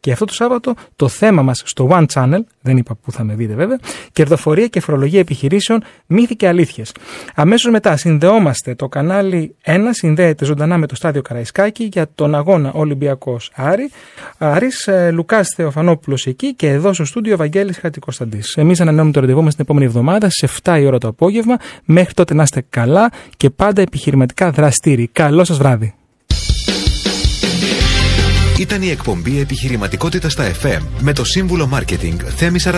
και 0.00 0.12
αυτό 0.12 0.24
το 0.24 0.32
Σάββατο 0.32 0.74
το 0.96 1.08
θέμα 1.08 1.42
μας 1.42 1.62
στο 1.64 1.88
One 1.90 2.04
Channel, 2.14 2.38
δεν 2.60 2.76
είπα 2.76 2.94
που 2.94 3.12
θα 3.12 3.24
με 3.24 3.34
δείτε 3.34 3.54
βέβαια, 3.54 3.78
κερδοφορία 4.12 4.66
και 4.66 4.80
φορολογία 4.80 5.20
επιχειρήσεων, 5.20 5.82
μύθοι 6.06 6.36
και 6.36 6.48
αλήθειες. 6.48 6.92
Αμέσως 7.34 7.72
μετά 7.72 7.96
συνδεόμαστε 7.96 8.74
το 8.74 8.88
κανάλι 8.88 9.54
1, 9.64 9.78
συνδέεται 9.90 10.44
ζωντανά 10.44 10.78
με 10.78 10.86
το 10.86 10.94
στάδιο 10.94 11.22
Καραϊσκάκη 11.22 11.88
για 11.92 12.06
τον 12.14 12.34
αγώνα 12.34 12.72
Ολυμπιακός 12.72 13.50
Άρη. 13.54 13.90
Άρης, 14.38 14.86
ε, 14.86 15.10
Λουκάς 15.10 15.48
Θεοφανόπουλος 15.48 16.26
εκεί 16.26 16.54
και 16.54 16.68
εδώ 16.68 16.92
στο 16.92 17.04
στούντιο 17.04 17.32
Ευαγγέλης 17.32 17.78
Χατζικοσταντής. 17.78 18.56
Εμείς 18.56 18.80
ανανεώνουμε 18.80 19.12
το 19.12 19.20
ραντεβού 19.20 19.42
μας 19.42 19.54
την 19.54 19.64
επόμενη 19.64 19.86
εβδομάδα 19.86 20.30
στι 20.30 20.48
7 20.62 20.78
η 20.80 20.86
ώρα 20.86 20.98
το 20.98 21.08
απόγευμα. 21.08 21.56
Μέχρι 21.84 22.14
τότε 22.14 22.34
να 22.34 22.42
είστε 22.42 22.64
καλά 22.68 22.91
και 23.36 23.50
πάντα 23.50 23.82
επιχειρηματικά 23.82 24.50
δραστήριοι. 24.50 25.08
Καλό 25.12 25.44
σας 25.44 25.58
βράδυ. 25.58 25.94
Ήταν 28.58 28.82
η 28.82 28.90
εκπομπή 28.90 29.40
Επιχειρηματικότητα 29.40 30.28
στα 30.28 30.50
FM 30.62 30.80
με 31.00 31.12
το 31.12 31.24
σύμβουλο 31.24 31.70
Marketing 31.72 32.16
Θέμη 32.36 32.58
41. 32.64 32.72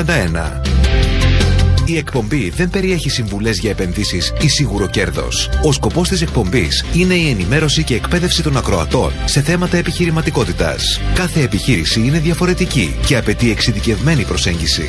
Η 1.86 1.96
εκπομπή 1.96 2.50
δεν 2.50 2.70
περιέχει 2.70 3.08
συμβουλές 3.08 3.58
για 3.58 3.70
επενδύσεις 3.70 4.32
ή 4.40 4.48
σίγουρο 4.48 4.86
κέρδος. 4.86 5.50
Ο 5.62 5.72
σκοπός 5.72 6.08
της 6.08 6.22
εκπομπής 6.22 6.84
είναι 6.94 7.14
η 7.14 7.28
ενημέρωση 7.28 7.84
και 7.84 7.94
εκπαίδευση 7.94 8.42
των 8.42 8.56
ακροατών 8.56 9.12
σε 9.24 9.40
θέματα 9.40 9.76
επιχειρηματικότητας. 9.76 11.00
Κάθε 11.14 11.42
επιχείρηση 11.42 12.00
είναι 12.00 12.18
διαφορετική 12.18 12.96
και 13.06 13.16
απαιτεί 13.16 13.50
εξειδικευμένη 13.50 14.24
προσέγγιση. 14.24 14.88